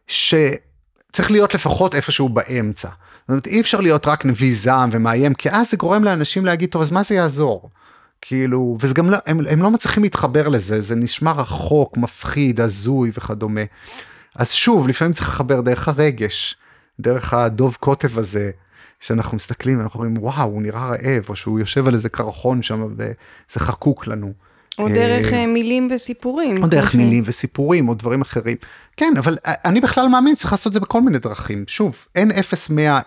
שצריך 0.08 1.32
להיות 1.32 1.54
לפחות 1.54 1.96
איפשהו 1.96 2.30
באמצע. 2.30 2.88
זאת 2.88 3.30
אומרת 3.30 3.48
אי 3.48 3.62
אפשר 3.62 3.82
להיות 3.82 4.08
רק 4.08 4.26
נביא 4.26 4.56
זעם 4.56 4.90
ומאיים 4.92 5.34
כי 5.34 5.50
אז 5.52 5.72
זה 5.72 5.78
גורם 5.78 6.04
לאנשים 6.04 6.46
להגיד 6.46 6.70
טוב 6.70 6.82
אז 6.82 6.92
מה 6.92 7.04
זה 7.04 7.16
יעזור. 7.16 7.70
כאילו 8.22 8.78
וזה 8.80 8.94
גם 8.94 9.10
לא 9.10 9.18
הם, 9.26 9.40
הם 9.50 9.62
לא 9.62 9.72
מצליחים 9.72 10.04
להתחבר 10.04 10.48
לזה 10.48 10.82
זה 10.82 10.96
נשמע 10.96 11.32
רחוק 11.32 11.98
מפחיד 11.98 12.62
הזוי 12.62 13.12
וכדומה. 13.18 13.62
אז 14.36 14.52
שוב 14.52 14.88
לפעמים 14.88 15.14
צריך 15.14 15.28
לחבר 15.28 15.62
דרך 15.62 15.88
הרגש. 15.88 16.58
דרך 17.00 17.34
הדוב 17.34 17.78
קוטב 17.80 18.20
הזה, 18.20 18.52
שאנחנו 19.00 19.36
מסתכלים 19.36 19.80
ואנחנו 19.80 20.00
אומרים 20.00 20.24
וואו 20.24 20.44
הוא 20.44 20.62
נראה 20.62 20.86
רעב, 20.86 21.30
או 21.30 21.36
שהוא 21.36 21.60
יושב 21.60 21.88
על 21.88 21.94
איזה 21.94 22.10
קרחון 22.10 22.62
שם 22.62 22.88
וזה 22.98 23.60
חקוק 23.60 24.08
לנו. 24.08 24.34
או 24.80 24.88
דרך 24.88 25.34
אה, 25.34 25.46
מילים 25.46 25.88
וסיפורים. 25.92 26.56
או 26.64 26.68
דרך 26.68 26.96
מילים 26.96 27.24
וסיפורים 27.26 27.90
או 27.90 27.94
דברים 27.94 28.22
אחרים. 28.22 28.58
כן, 28.98 29.14
אבל 29.18 29.38
אני 29.46 29.82
בכלל 29.82 30.08
מאמין 30.08 30.36
צריך 30.36 30.52
לעשות 30.52 30.68
את 30.68 30.74
זה 30.74 30.80
בכל 30.80 31.02
מיני 31.02 31.20
דרכים. 31.20 31.64
שוב, 31.68 32.08
אין 32.16 32.32
0-100, 32.32 32.34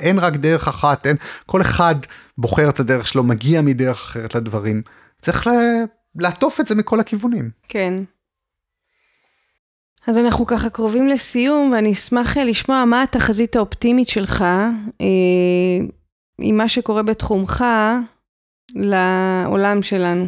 אין 0.00 0.18
רק 0.18 0.36
דרך 0.36 0.68
אחת, 0.68 1.06
אין, 1.06 1.16
כל 1.46 1.60
אחד 1.60 1.94
בוחר 2.38 2.68
את 2.68 2.80
הדרך 2.80 3.06
שלו, 3.06 3.22
מגיע 3.22 3.60
מדרך 3.60 3.96
אחרת 3.96 4.34
לדברים. 4.34 4.82
צריך 5.20 5.50
לעטוף 6.16 6.60
את 6.60 6.68
זה 6.68 6.74
מכל 6.74 7.00
הכיוונים. 7.00 7.50
כן. 7.68 7.94
אז 10.06 10.18
אנחנו 10.18 10.46
ככה 10.46 10.70
קרובים 10.70 11.06
לסיום, 11.06 11.70
ואני 11.72 11.92
אשמח 11.92 12.36
אה, 12.36 12.44
לשמוע 12.44 12.84
מה 12.84 13.02
התחזית 13.02 13.56
האופטימית 13.56 14.08
שלך 14.08 14.42
אה, 15.00 15.86
עם 16.40 16.56
מה 16.56 16.68
שקורה 16.68 17.02
בתחומך 17.02 17.64
לעולם 18.74 19.82
שלנו. 19.82 20.26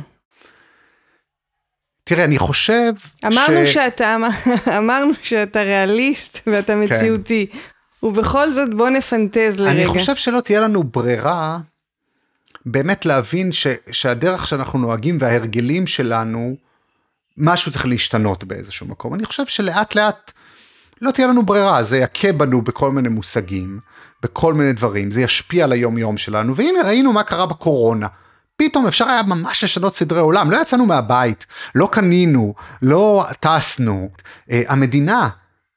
תראה, 2.05 2.25
אני 2.25 2.39
חושב 2.39 2.93
אמרנו 3.27 3.67
ש... 3.67 3.75
שאתה, 3.75 4.17
אמרנו 4.79 5.13
שאתה 5.23 5.63
ריאליסט 5.63 6.49
ואתה 6.49 6.73
כן. 6.73 6.81
מציאותי, 6.81 7.47
כן. 7.53 7.59
ובכל 8.07 8.51
זאת 8.51 8.75
בוא 8.75 8.89
נפנטז 8.89 9.61
לרגע. 9.61 9.71
אני 9.73 9.87
חושב 9.87 10.17
שלא 10.17 10.41
תהיה 10.41 10.61
לנו 10.61 10.85
ברירה 10.85 11.59
באמת 12.67 13.07
להבין 13.07 13.53
ש... 13.53 13.67
שהדרך 13.91 14.47
שאנחנו 14.47 14.79
נוהגים 14.79 15.19
וההרגלים 15.21 15.87
שלנו, 15.87 16.57
משהו 17.39 17.73
צריך 17.73 17.87
להשתנות 17.87 18.45
באיזשהו 18.45 18.87
מקום. 18.87 19.15
אני 19.15 19.25
חושב 19.25 19.47
שלאט 19.47 19.95
לאט 19.95 20.33
לא 21.03 21.11
תהיה 21.11 21.27
לנו 21.27 21.47
ברירה, 21.47 21.83
זה 21.83 21.99
יכה 21.99 22.33
בנו 22.33 22.63
בכל 22.63 22.93
מיני 22.93 23.09
מושגים, 23.09 23.81
בכל 24.23 24.55
מיני 24.55 24.73
דברים, 24.73 25.11
זה 25.11 25.21
ישפיע 25.21 25.65
על 25.65 25.73
היום 25.73 25.99
יום 25.99 26.19
שלנו, 26.19 26.57
והנה 26.57 26.83
ראינו 26.85 27.13
מה 27.13 27.23
קרה 27.23 27.47
בקורונה. 27.47 28.07
פתאום 28.57 28.87
אפשר 28.87 29.09
היה 29.09 29.23
ממש 29.23 29.65
לשנות 29.65 29.95
סדרי 29.95 30.21
עולם, 30.21 30.51
לא 30.51 30.63
יצאנו 30.63 30.87
מהבית, 30.87 31.47
לא 31.75 31.89
קנינו, 31.93 32.55
לא 32.83 33.27
טסנו. 33.41 34.11
Uh, 34.49 34.53
המדינה 34.69 35.29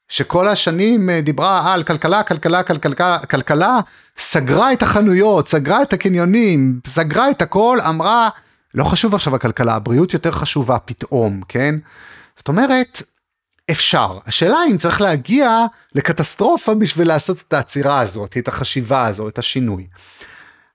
שכל 0.08 0.48
השנים 0.48 1.08
uh, 1.08 1.24
דיברה 1.24 1.74
על 1.74 1.82
כלכלה, 1.82 2.22
כלכלה, 2.22 2.62
כלכלה, 2.62 3.18
כלכלה, 3.18 3.80
סגרה 4.16 4.72
את 4.72 4.82
החנויות, 4.82 5.48
סגרה 5.48 5.82
את 5.82 5.92
הקניונים, 5.92 6.80
סגרה 6.86 7.30
את 7.30 7.42
הכל, 7.42 7.78
אמרה 7.88 8.28
לא 8.74 8.84
חשוב 8.84 9.14
עכשיו 9.14 9.34
הכלכלה, 9.34 9.74
הבריאות 9.74 10.12
יותר 10.14 10.32
חשובה 10.32 10.78
פתאום, 10.78 11.40
כן? 11.48 11.74
זאת 12.36 12.48
אומרת, 12.48 13.02
אפשר. 13.70 14.18
השאלה 14.26 14.58
אם 14.70 14.76
צריך 14.76 15.00
להגיע 15.00 15.66
לקטסטרופה 15.94 16.74
בשביל 16.74 17.08
לעשות 17.08 17.44
את 17.48 17.52
העצירה 17.52 18.00
הזאת, 18.00 18.36
את 18.38 18.48
החשיבה 18.48 19.06
הזו, 19.06 19.28
את 19.28 19.38
השינוי. 19.38 19.86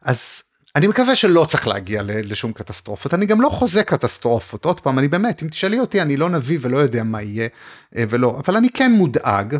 אז 0.02 0.44
אני 0.76 0.88
מקווה 0.88 1.16
שלא 1.16 1.46
צריך 1.50 1.68
להגיע 1.68 2.02
לשום 2.06 2.54
קטסטרופות, 2.54 3.14
אני 3.14 3.26
גם 3.26 3.42
לא 3.42 3.50
חוזה 3.50 3.84
קטסטרופות, 3.84 4.66
עוד 4.66 4.80
פעם, 4.80 5.00
אני 5.00 5.08
באמת, 5.08 5.44
אם 5.44 5.48
תשאלי 5.48 5.80
אותי, 5.80 6.02
אני 6.02 6.18
לא 6.18 6.30
נביא 6.30 6.58
ולא 6.62 6.78
יודע 6.78 7.04
מה 7.04 7.22
יהיה 7.22 7.48
אה, 7.96 8.04
ולא, 8.10 8.40
אבל 8.46 8.56
אני 8.56 8.70
כן 8.70 8.92
מודאג 8.92 9.58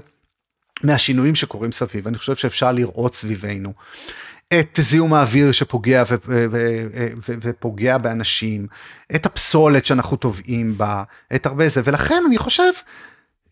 מהשינויים 0.84 1.36
שקורים 1.36 1.72
סביב, 1.72 2.08
אני 2.08 2.18
חושב 2.18 2.36
שאפשר 2.36 2.72
לראות 2.72 3.16
סביבנו. 3.16 3.74
את 4.54 4.80
זיהום 4.82 5.14
האוויר 5.14 5.52
שפוגע 5.52 6.04
ופוגע 7.42 7.98
באנשים, 7.98 8.68
את 9.16 9.26
הפסולת 9.26 9.86
שאנחנו 9.86 10.18
טובעים 10.18 10.78
בה, 10.78 11.04
את 11.36 11.46
הרבה 11.46 11.70
זה, 11.70 11.82
ולכן 11.84 12.24
אני 12.28 12.38
חושב 12.38 12.72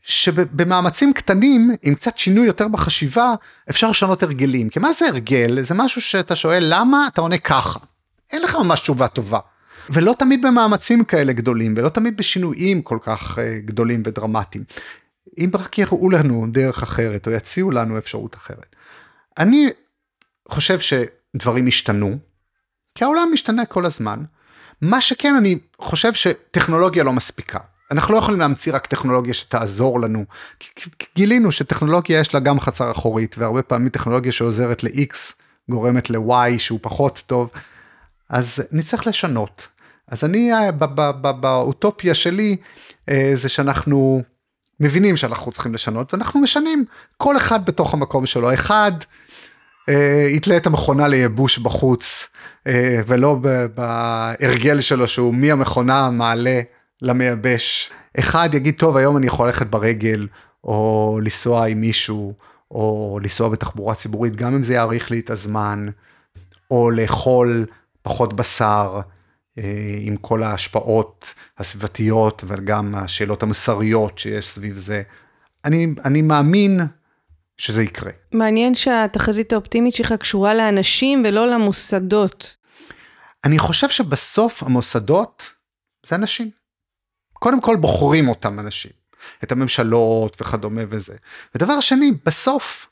שבמאמצים 0.02 1.14
קטנים, 1.14 1.72
עם 1.84 1.96
קצת 1.96 2.18
שינוי 2.18 2.48
יותר 2.48 2.68
בחשיבה, 2.68 3.34
אפשר 3.70 3.90
לשנות 3.90 4.24
הרגלים. 4.24 4.70
כי 4.70 4.80
מה 4.80 4.94
זה 4.94 5.08
הרגל? 5.08 5.62
זה 5.62 5.74
משהו 5.74 6.02
שאתה 6.02 6.36
שואל 6.36 6.66
למה 6.70 7.08
אתה 7.08 7.22
עונה 7.22 7.38
ככה. 7.38 7.80
אין 8.32 8.42
לך 8.42 8.56
ממש 8.56 8.80
תשובה 8.80 9.08
טובה. 9.08 9.40
ולא 9.90 10.16
תמיד 10.20 10.46
במאמצים 10.46 11.04
כאלה 11.04 11.34
גדולים, 11.34 11.74
ולא 11.78 11.90
תמיד 11.90 12.18
בשינויים 12.18 12.82
כל 12.82 12.98
כך 13.02 13.38
uh, 13.38 13.42
גדולים 13.66 14.04
ודרמטיים. 14.06 14.64
אם 15.38 15.50
רק 15.54 15.78
יראו 15.78 16.10
לנו 16.10 16.48
דרך 16.52 16.84
אחרת, 16.84 17.28
או 17.28 17.32
יציעו 17.32 17.72
לנו 17.72 17.98
אפשרות 17.98 18.36
אחרת. 18.36 18.76
אני 19.38 19.68
חושב 20.48 20.80
שדברים 20.80 21.68
השתנו, 21.68 22.18
כי 22.96 23.04
העולם 23.04 23.30
משתנה 23.34 23.66
כל 23.66 23.86
הזמן. 23.86 24.24
מה 24.82 25.02
שכן, 25.02 25.36
אני 25.36 25.60
חושב 25.80 26.14
שטכנולוגיה 26.14 27.04
לא 27.04 27.14
מספיקה. 27.14 27.60
אנחנו 27.92 28.14
לא 28.14 28.20
יכולים 28.20 28.40
להמציא 28.40 28.74
רק 28.74 28.86
טכנולוגיה 28.86 29.34
שתעזור 29.34 30.02
לנו. 30.02 30.26
גילינו 31.16 31.52
שטכנולוגיה 31.52 32.20
יש 32.20 32.34
לה 32.34 32.40
גם 32.40 32.60
חצר 32.60 32.92
אחורית, 32.92 33.36
והרבה 33.38 33.62
פעמים 33.62 33.90
טכנולוגיה 33.90 34.32
שעוזרת 34.32 34.84
ל-X 34.84 35.16
גורמת 35.70 36.10
ל-Y 36.10 36.58
שהוא 36.60 36.80
פחות 36.82 37.24
טוב, 37.26 37.50
אז 38.30 38.64
נצטרך 38.72 39.08
לשנות. 39.08 39.68
אז 40.08 40.24
אני, 40.24 40.54
אה, 40.54 40.72
באוטופיה 41.34 42.14
שלי, 42.14 42.58
אה, 43.10 43.32
זה 43.36 43.50
שאנחנו 43.50 44.24
מבינים 44.80 45.18
שאנחנו 45.18 45.52
צריכים 45.52 45.74
לשנות, 45.74 46.14
ואנחנו 46.14 46.40
משנים, 46.40 46.86
כל 47.18 47.38
אחד 47.38 47.66
בתוך 47.66 47.94
המקום 47.94 48.26
שלו. 48.26 48.54
אחד, 48.54 48.92
יתלה 50.30 50.58
את 50.58 50.66
המכונה 50.66 51.08
לייבוש 51.08 51.58
בחוץ, 51.58 52.28
ולא 53.06 53.40
בהרגל 53.76 54.82
שלו 54.82 55.08
שהוא 55.08 55.34
מהמכונה 55.34 56.10
מעלה 56.10 56.62
למייבש. 57.02 57.92
אחד 58.20 58.50
יגיד, 58.54 58.76
טוב, 58.78 58.98
היום 58.98 59.18
אני 59.18 59.28
יכול 59.28 59.48
ללכת 59.48 59.68
ברגל, 59.68 60.28
או 60.64 61.20
לנסוע 61.24 61.68
עם 61.68 61.82
מישהו, 61.82 62.34
או 62.72 63.20
לנסוע 63.22 63.50
בתחבורה 63.50 63.96
ציבורית, 63.96 64.36
גם 64.36 64.56
אם 64.56 64.64
זה 64.64 64.74
יאריך 64.74 65.12
לי 65.12 65.20
את 65.20 65.30
הזמן, 65.30 65.88
או 66.72 66.92
לאכול 66.92 67.66
פחות 68.02 68.34
בשר, 68.34 69.00
אה, 69.58 69.96
עם 70.00 70.18
כל 70.18 70.44
ההשפעות 70.44 71.34
הסביבתיות, 71.58 72.44
אבל 72.48 72.60
גם 72.60 72.96
השאלות 72.96 73.44
המוסריות 73.44 74.20
שיש 74.20 74.48
סביב 74.48 74.78
זה. 74.78 75.02
אני, 75.66 75.88
אני 76.06 76.22
מאמין 76.22 76.80
שזה 77.58 77.84
יקרה. 77.84 78.12
מעניין 78.32 78.76
שהתחזית 78.76 79.54
האופטימית 79.54 79.94
שלך 79.94 80.14
קשורה 80.14 80.56
לאנשים 80.56 81.24
ולא 81.26 81.48
למוסדות. 81.48 82.58
אני 83.44 83.60
חושב 83.60 83.90
שבסוף 83.90 84.64
המוסדות 84.64 85.52
זה 86.08 86.16
אנשים. 86.16 86.50
קודם 87.34 87.62
כל 87.62 87.76
בוחרים 87.76 88.30
אותם 88.30 88.60
אנשים, 88.60 88.92
את 89.44 89.52
הממשלות 89.52 90.42
וכדומה 90.42 90.82
וזה. 90.90 91.16
ודבר 91.56 91.80
שני, 91.80 92.12
בסוף, 92.26 92.90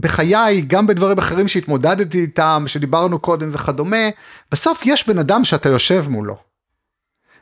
בחיי, 0.00 0.60
גם 0.60 0.86
בדברים 0.86 1.18
אחרים 1.18 1.48
שהתמודדתי 1.48 2.20
איתם, 2.20 2.64
שדיברנו 2.66 3.18
קודם 3.18 3.50
וכדומה, 3.52 4.06
בסוף 4.52 4.82
יש 4.86 5.08
בן 5.08 5.18
אדם 5.18 5.44
שאתה 5.44 5.68
יושב 5.68 6.04
מולו. 6.08 6.36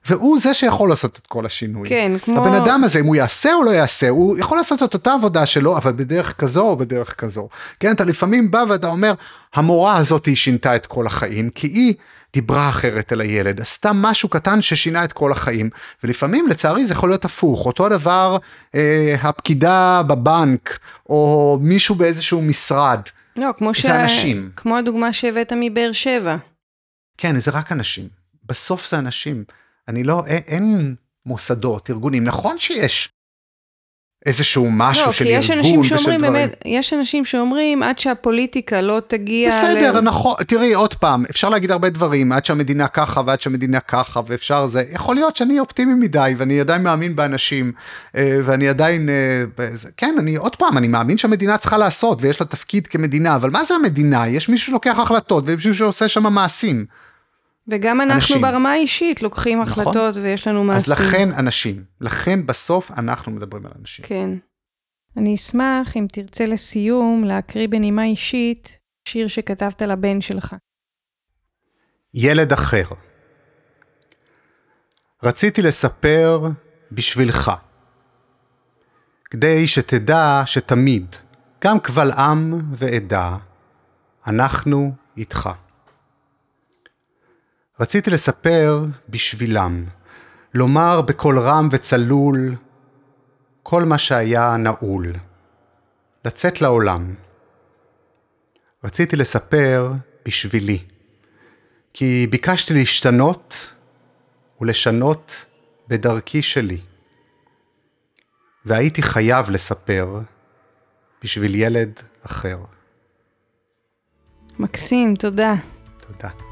והוא 0.06 0.38
זה 0.38 0.54
שיכול 0.54 0.88
לעשות 0.88 1.18
את 1.18 1.26
כל 1.26 1.46
השינוי. 1.46 1.88
כן, 1.88 2.12
כמו... 2.22 2.40
הבן 2.40 2.54
אדם 2.54 2.84
הזה, 2.84 3.00
אם 3.00 3.06
הוא 3.06 3.16
יעשה 3.16 3.54
או 3.54 3.62
לא 3.62 3.70
יעשה, 3.70 4.08
הוא 4.08 4.38
יכול 4.38 4.58
לעשות 4.58 4.82
את 4.82 4.94
אותה 4.94 5.14
עבודה 5.14 5.46
שלו, 5.46 5.76
אבל 5.76 5.92
בדרך 5.92 6.36
כזו 6.38 6.60
או 6.60 6.76
בדרך 6.76 7.14
כזו. 7.20 7.48
כן, 7.80 7.92
אתה 7.92 8.04
לפעמים 8.04 8.50
בא 8.50 8.64
ואתה 8.68 8.88
אומר, 8.88 9.14
המורה 9.54 9.96
הזאת 9.96 10.26
היא 10.26 10.36
שינתה 10.36 10.76
את 10.76 10.86
כל 10.86 11.06
החיים, 11.06 11.50
כי 11.50 11.66
היא 11.66 11.94
דיברה 12.32 12.68
אחרת 12.68 13.12
אל 13.12 13.20
הילד, 13.20 13.60
עשתה 13.60 13.90
משהו 13.94 14.28
קטן 14.28 14.62
ששינה 14.62 15.04
את 15.04 15.12
כל 15.12 15.32
החיים, 15.32 15.70
ולפעמים 16.04 16.48
לצערי 16.48 16.86
זה 16.86 16.94
יכול 16.94 17.08
להיות 17.08 17.24
הפוך, 17.24 17.66
אותו 17.66 17.86
הדבר 17.86 18.36
אה, 18.74 19.14
הפקידה 19.22 20.02
בבנק, 20.06 20.78
או 21.08 21.58
מישהו 21.60 21.94
באיזשהו 21.94 22.42
משרד. 22.42 23.00
לא, 23.36 23.48
כמו 23.58 23.70
זה 23.74 23.80
ש... 23.80 23.86
אנשים. 23.86 24.50
כמו 24.56 24.76
הדוגמה 24.76 25.12
שהבאת 25.12 25.52
מבאר 25.56 25.92
שבע. 25.92 26.36
כן, 27.18 27.38
זה 27.38 27.50
רק 27.50 27.72
אנשים. 27.72 28.08
בסוף 28.44 28.90
זה 28.90 28.98
אנשים. 28.98 29.44
אני 29.88 30.04
לא, 30.04 30.22
אין, 30.26 30.42
אין 30.46 30.94
מוסדות, 31.26 31.90
ארגונים. 31.90 32.24
נכון 32.24 32.58
שיש 32.58 33.12
איזשהו 34.26 34.68
משהו 34.70 35.06
לא, 35.06 35.12
של 35.12 35.26
ארגון 35.26 35.78
ושל 35.78 35.96
דברים. 35.96 36.20
לא, 36.20 36.28
כי 36.28 36.28
יש 36.28 36.30
באמת, 36.30 36.62
יש 36.64 36.92
אנשים 36.92 37.24
שאומרים 37.24 37.82
עד 37.82 37.98
שהפוליטיקה 37.98 38.80
לא 38.80 39.00
תגיע... 39.06 39.50
בסדר, 39.50 40.00
ל... 40.00 40.00
נכון, 40.00 40.34
תראי 40.46 40.74
עוד 40.74 40.94
פעם, 40.94 41.24
אפשר 41.30 41.48
להגיד 41.48 41.70
הרבה 41.70 41.90
דברים, 41.90 42.32
עד 42.32 42.44
שהמדינה 42.44 42.88
ככה 42.88 43.20
ועד 43.26 43.40
שהמדינה 43.40 43.80
ככה 43.80 44.20
ואפשר 44.26 44.68
זה, 44.68 44.84
יכול 44.92 45.14
להיות 45.14 45.36
שאני 45.36 45.60
אופטימי 45.60 45.94
מדי 45.94 46.34
ואני 46.36 46.60
עדיין 46.60 46.82
מאמין 46.82 47.16
באנשים 47.16 47.72
אה, 48.16 48.40
ואני 48.44 48.68
עדיין, 48.68 49.08
אה, 49.08 49.44
כן, 49.96 50.14
אני 50.18 50.36
עוד 50.36 50.56
פעם, 50.56 50.78
אני 50.78 50.88
מאמין 50.88 51.18
שהמדינה 51.18 51.58
צריכה 51.58 51.78
לעשות 51.78 52.18
ויש 52.22 52.40
לה 52.40 52.46
תפקיד 52.46 52.86
כמדינה, 52.86 53.36
אבל 53.36 53.50
מה 53.50 53.64
זה 53.64 53.74
המדינה? 53.74 54.28
יש 54.28 54.48
מישהו 54.48 54.66
שלוקח 54.66 54.98
החלטות 54.98 55.44
ויש 55.46 55.56
מישהו 55.56 55.74
שעושה 55.74 56.08
שם 56.08 56.32
מעשים. 56.32 56.86
וגם 57.68 58.00
אנחנו 58.00 58.14
אנשים. 58.14 58.42
ברמה 58.42 58.72
האישית 58.72 59.22
לוקחים 59.22 59.60
נכון. 59.60 59.82
החלטות 59.82 60.16
ויש 60.16 60.48
לנו 60.48 60.64
מעשים. 60.64 60.92
אז 60.92 61.00
לכן 61.00 61.32
אנשים, 61.32 61.84
לכן 62.00 62.46
בסוף 62.46 62.90
אנחנו 62.90 63.32
מדברים 63.32 63.66
על 63.66 63.72
אנשים. 63.80 64.04
כן. 64.04 64.30
אני 65.16 65.34
אשמח 65.34 65.96
אם 65.96 66.06
תרצה 66.12 66.46
לסיום 66.46 67.24
להקריא 67.24 67.68
בנימה 67.68 68.04
אישית 68.04 68.78
שיר 69.08 69.28
שכתבת 69.28 69.82
לבן 69.82 70.20
שלך. 70.20 70.56
ילד 72.14 72.52
אחר. 72.52 72.84
רציתי 75.22 75.62
לספר 75.62 76.40
בשבילך, 76.92 77.52
כדי 79.30 79.66
שתדע 79.66 80.42
שתמיד, 80.46 81.16
גם 81.64 81.80
קבל 81.80 82.10
עם 82.10 82.60
ועדה, 82.74 83.36
אנחנו 84.26 84.92
איתך. 85.16 85.50
רציתי 87.80 88.10
לספר 88.10 88.84
בשבילם, 89.08 89.84
לומר 90.54 91.00
בקול 91.00 91.38
רם 91.38 91.68
וצלול 91.72 92.56
כל 93.62 93.84
מה 93.84 93.98
שהיה 93.98 94.56
נעול, 94.56 95.12
לצאת 96.24 96.60
לעולם. 96.60 97.14
רציתי 98.84 99.16
לספר 99.16 99.92
בשבילי, 100.24 100.78
כי 101.94 102.26
ביקשתי 102.30 102.74
להשתנות 102.74 103.72
ולשנות 104.60 105.44
בדרכי 105.88 106.42
שלי. 106.42 106.80
והייתי 108.64 109.02
חייב 109.02 109.50
לספר 109.50 110.20
בשביל 111.22 111.54
ילד 111.54 112.00
אחר. 112.26 112.58
מקסים, 114.58 115.16
תודה. 115.16 115.54
תודה. 116.06 116.51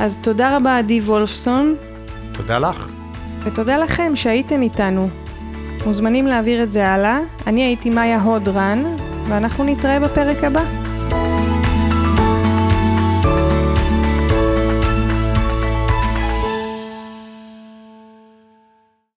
אז 0.00 0.18
תודה 0.22 0.56
רבה 0.56 0.78
עדי 0.78 1.00
וולפסון. 1.00 1.74
תודה 2.32 2.58
לך. 2.58 2.88
ותודה 3.42 3.78
לכם 3.78 4.12
שהייתם 4.16 4.62
איתנו. 4.62 5.08
מוזמנים 5.86 6.26
להעביר 6.26 6.62
את 6.62 6.72
זה 6.72 6.88
הלאה. 6.88 7.20
אני 7.46 7.62
הייתי 7.62 7.90
מאיה 7.90 8.20
הודרן, 8.20 8.82
ואנחנו 9.28 9.64
נתראה 9.64 10.00
בפרק 10.00 10.44
הבא. 10.44 10.81